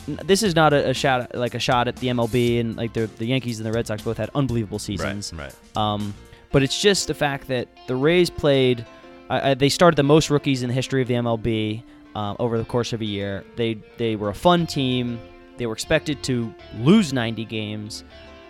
this 0.06 0.42
is 0.42 0.54
not 0.54 0.72
a, 0.72 0.90
a 0.90 0.94
shot 0.94 1.34
like 1.34 1.54
a 1.54 1.58
shot 1.58 1.88
at 1.88 1.96
the 1.96 2.08
MLB 2.08 2.60
and 2.60 2.76
like 2.76 2.92
the 2.92 3.06
the 3.18 3.26
Yankees 3.26 3.58
and 3.58 3.66
the 3.66 3.72
Red 3.72 3.86
Sox 3.86 4.02
both 4.02 4.16
had 4.16 4.30
unbelievable 4.34 4.78
seasons. 4.78 5.32
Right. 5.32 5.54
Um, 5.76 6.14
but 6.52 6.62
it's 6.62 6.80
just 6.80 7.06
the 7.06 7.14
fact 7.14 7.48
that 7.48 7.68
the 7.86 7.96
Rays 7.96 8.30
played. 8.30 8.86
I 9.30 9.50
I 9.50 9.54
they 9.54 9.68
started 9.70 9.96
the 9.96 10.02
most 10.02 10.28
rookies 10.30 10.62
in 10.62 10.68
the 10.68 10.74
history 10.74 11.00
of 11.02 11.08
the 11.08 11.14
MLB 11.14 11.82
um, 12.14 12.36
over 12.38 12.58
the 12.58 12.64
course 12.64 12.92
of 12.92 13.00
a 13.00 13.04
year. 13.06 13.44
They 13.56 13.78
they 13.96 14.16
were 14.16 14.28
a 14.30 14.34
fun 14.34 14.66
team. 14.66 15.18
They 15.56 15.66
were 15.66 15.72
expected 15.74 16.22
to 16.24 16.54
lose 16.78 17.12
90 17.12 17.44
games. 17.44 18.02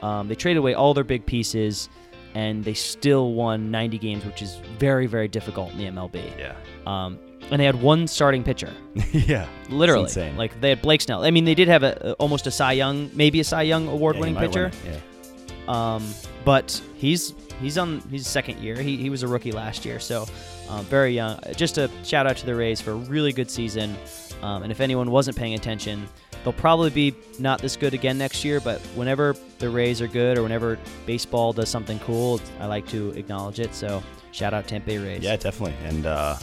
Um, 0.03 0.29
they 0.29 0.35
traded 0.37 0.59
away 0.59 0.75
all 0.75 0.95
their 0.95 1.05
big 1.05 1.27
pieces, 1.27 1.89
and 2.35 2.65
they 2.65 2.73
still 2.75 3.35
won 3.35 3.71
90 3.73 3.99
games, 3.99 4.25
which 4.25 4.43
is 4.43 4.57
very 4.79 5.07
very 5.07 5.29
difficult 5.29 5.73
in 5.73 5.79
the 5.79 5.85
MLB. 5.87 6.23
Yeah. 6.39 6.55
Um, 6.87 7.19
and 7.51 7.59
they 7.61 7.65
had 7.67 7.83
one 7.83 8.07
starting 8.07 8.45
pitcher, 8.45 8.73
yeah. 9.13 9.49
literally. 9.71 10.05
Insane. 10.05 10.37
Like 10.37 10.61
they 10.61 10.69
had 10.69 10.81
Blake 10.83 11.01
Snell. 11.01 11.25
I 11.25 11.31
mean, 11.33 11.45
they 11.45 11.55
did 11.57 11.67
have 11.69 11.83
a, 11.83 11.99
a- 12.01 12.13
almost 12.15 12.47
a 12.47 12.51
Cy 12.53 12.73
Young, 12.73 13.11
maybe 13.13 13.41
a 13.41 13.45
Cy 13.45 13.63
Young 13.63 13.89
award-winning 13.89 14.37
Yeah, 14.37 14.41
pitcher. 14.41 14.71
win 14.85 14.95
it, 14.95 15.69
Um, 15.69 16.15
but 16.45 16.81
he's 16.95 17.35
he's 17.61 17.77
on 17.77 18.01
his 18.03 18.27
second 18.29 18.61
year. 18.61 18.77
He, 18.77 18.97
he 18.97 19.11
was 19.11 19.23
a 19.25 19.29
rookie 19.29 19.51
last 19.53 19.85
year, 19.85 19.99
so 19.99 20.27
um, 20.71 20.85
very 20.87 21.13
young. 21.15 21.39
Just 21.57 21.79
a 21.79 21.91
shout 22.05 22.27
out 22.27 22.37
to 22.39 22.47
the 22.47 22.55
Rays 22.55 22.81
for 22.81 22.93
a 22.93 22.97
really 22.97 23.33
good 23.33 23.51
season. 23.51 23.97
Um, 24.43 24.63
and 24.63 24.73
if 24.73 24.81
anyone 24.81 25.11
wasn't 25.11 25.37
paying 25.37 25.55
attention, 25.55 26.09
they'll 26.45 26.53
probably 26.53 26.91
be 26.91 27.15
not 27.39 27.61
this 27.61 27.77
good 27.77 27.93
again 27.93 28.17
next 28.19 28.45
year. 28.45 28.61
But 28.61 28.81
whenever 28.95 29.35
the 29.59 29.69
Rays 29.69 30.01
are 30.01 30.07
good 30.07 30.39
or 30.39 30.43
whenever 30.43 30.79
baseball 31.07 31.53
does 31.53 31.69
something 31.69 31.99
cool, 32.01 32.41
I 32.61 32.67
like 32.67 32.87
to 32.89 33.11
acknowledge 33.13 33.61
it. 33.61 33.75
So 33.75 34.03
shout 34.33 34.55
out 34.55 34.67
Tampa 34.69 34.87
Bay 34.87 34.99
Rays. 34.99 35.23
Yeah, 35.23 35.37
definitely. 35.37 35.75
And 35.85 36.07
uh, 36.07 36.37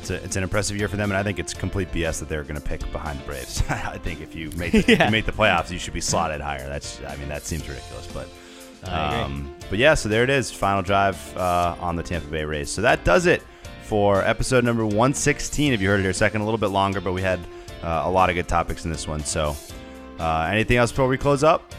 it's, 0.00 0.10
a, 0.10 0.14
it's 0.24 0.36
an 0.36 0.42
impressive 0.44 0.76
year 0.76 0.88
for 0.88 0.96
them, 0.96 1.10
and 1.10 1.18
I 1.18 1.22
think 1.22 1.38
it's 1.38 1.52
complete 1.52 1.92
BS 1.92 2.20
that 2.20 2.28
they're 2.28 2.44
going 2.44 2.54
to 2.60 2.66
pick 2.66 2.80
behind 2.92 3.18
the 3.20 3.24
Braves. 3.24 3.62
I 3.68 3.98
think 3.98 4.20
if 4.20 4.34
you 4.34 4.50
make 4.52 4.72
the, 4.72 4.84
Yeah. 4.88 5.06
you 5.06 5.10
make 5.10 5.26
the 5.26 5.32
playoffs, 5.32 5.70
you 5.70 5.78
should 5.78 5.94
be 5.94 6.00
slotted 6.00 6.40
higher. 6.40 6.68
That's 6.68 7.00
I 7.06 7.16
mean 7.16 7.28
that 7.28 7.42
seems 7.42 7.68
ridiculous, 7.68 8.06
but 8.12 8.28
um, 8.84 9.54
but 9.70 9.78
yeah. 9.78 9.94
So 9.94 10.08
there 10.08 10.24
it 10.24 10.30
is, 10.30 10.50
final 10.50 10.82
drive 10.82 11.36
uh, 11.36 11.76
on 11.80 11.96
the 11.96 12.02
Tampa 12.02 12.28
Bay 12.28 12.44
Rays. 12.44 12.70
So 12.70 12.82
that 12.82 13.04
does 13.04 13.26
it 13.26 13.42
for 13.82 14.22
episode 14.22 14.64
number 14.64 14.84
116. 14.84 15.72
If 15.72 15.80
you 15.80 15.88
heard 15.88 16.00
it 16.00 16.04
here 16.04 16.12
second, 16.12 16.40
a 16.40 16.44
little 16.44 16.58
bit 16.58 16.68
longer, 16.68 17.00
but 17.00 17.12
we 17.12 17.22
had 17.22 17.40
uh, 17.82 18.02
a 18.04 18.10
lot 18.10 18.30
of 18.30 18.36
good 18.36 18.48
topics 18.48 18.84
in 18.84 18.90
this 18.90 19.06
one. 19.06 19.24
So 19.24 19.56
uh, 20.18 20.48
anything 20.50 20.76
else 20.76 20.90
before 20.90 21.08
we 21.08 21.18
close 21.18 21.42
up? 21.44 21.74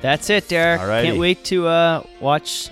That's 0.00 0.30
it, 0.30 0.48
Derek. 0.48 0.80
Alrighty. 0.80 1.02
Can't 1.04 1.18
wait 1.18 1.44
to 1.44 1.68
uh, 1.68 2.02
watch 2.20 2.70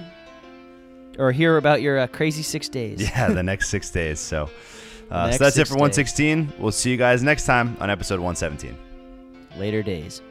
or 1.19 1.33
hear 1.33 1.57
about 1.57 1.81
your 1.83 1.99
uh, 1.99 2.07
crazy 2.09 2.43
six 2.43 2.69
days. 2.69 3.01
Yeah, 3.01 3.29
the 3.29 3.43
next 3.43 3.69
six 3.69 3.91
days. 3.91 4.19
So. 4.19 4.51
Uh, 5.11 5.33
so 5.33 5.39
that's 5.39 5.57
it 5.57 5.67
for 5.67 5.75
days. 5.75 5.81
116. 5.81 6.53
We'll 6.59 6.71
see 6.71 6.91
you 6.91 6.97
guys 6.97 7.23
next 7.23 7.45
time 7.45 7.77
on 7.81 7.91
episode 7.91 8.21
117. 8.21 8.77
Later 9.59 9.83
days. 9.83 10.23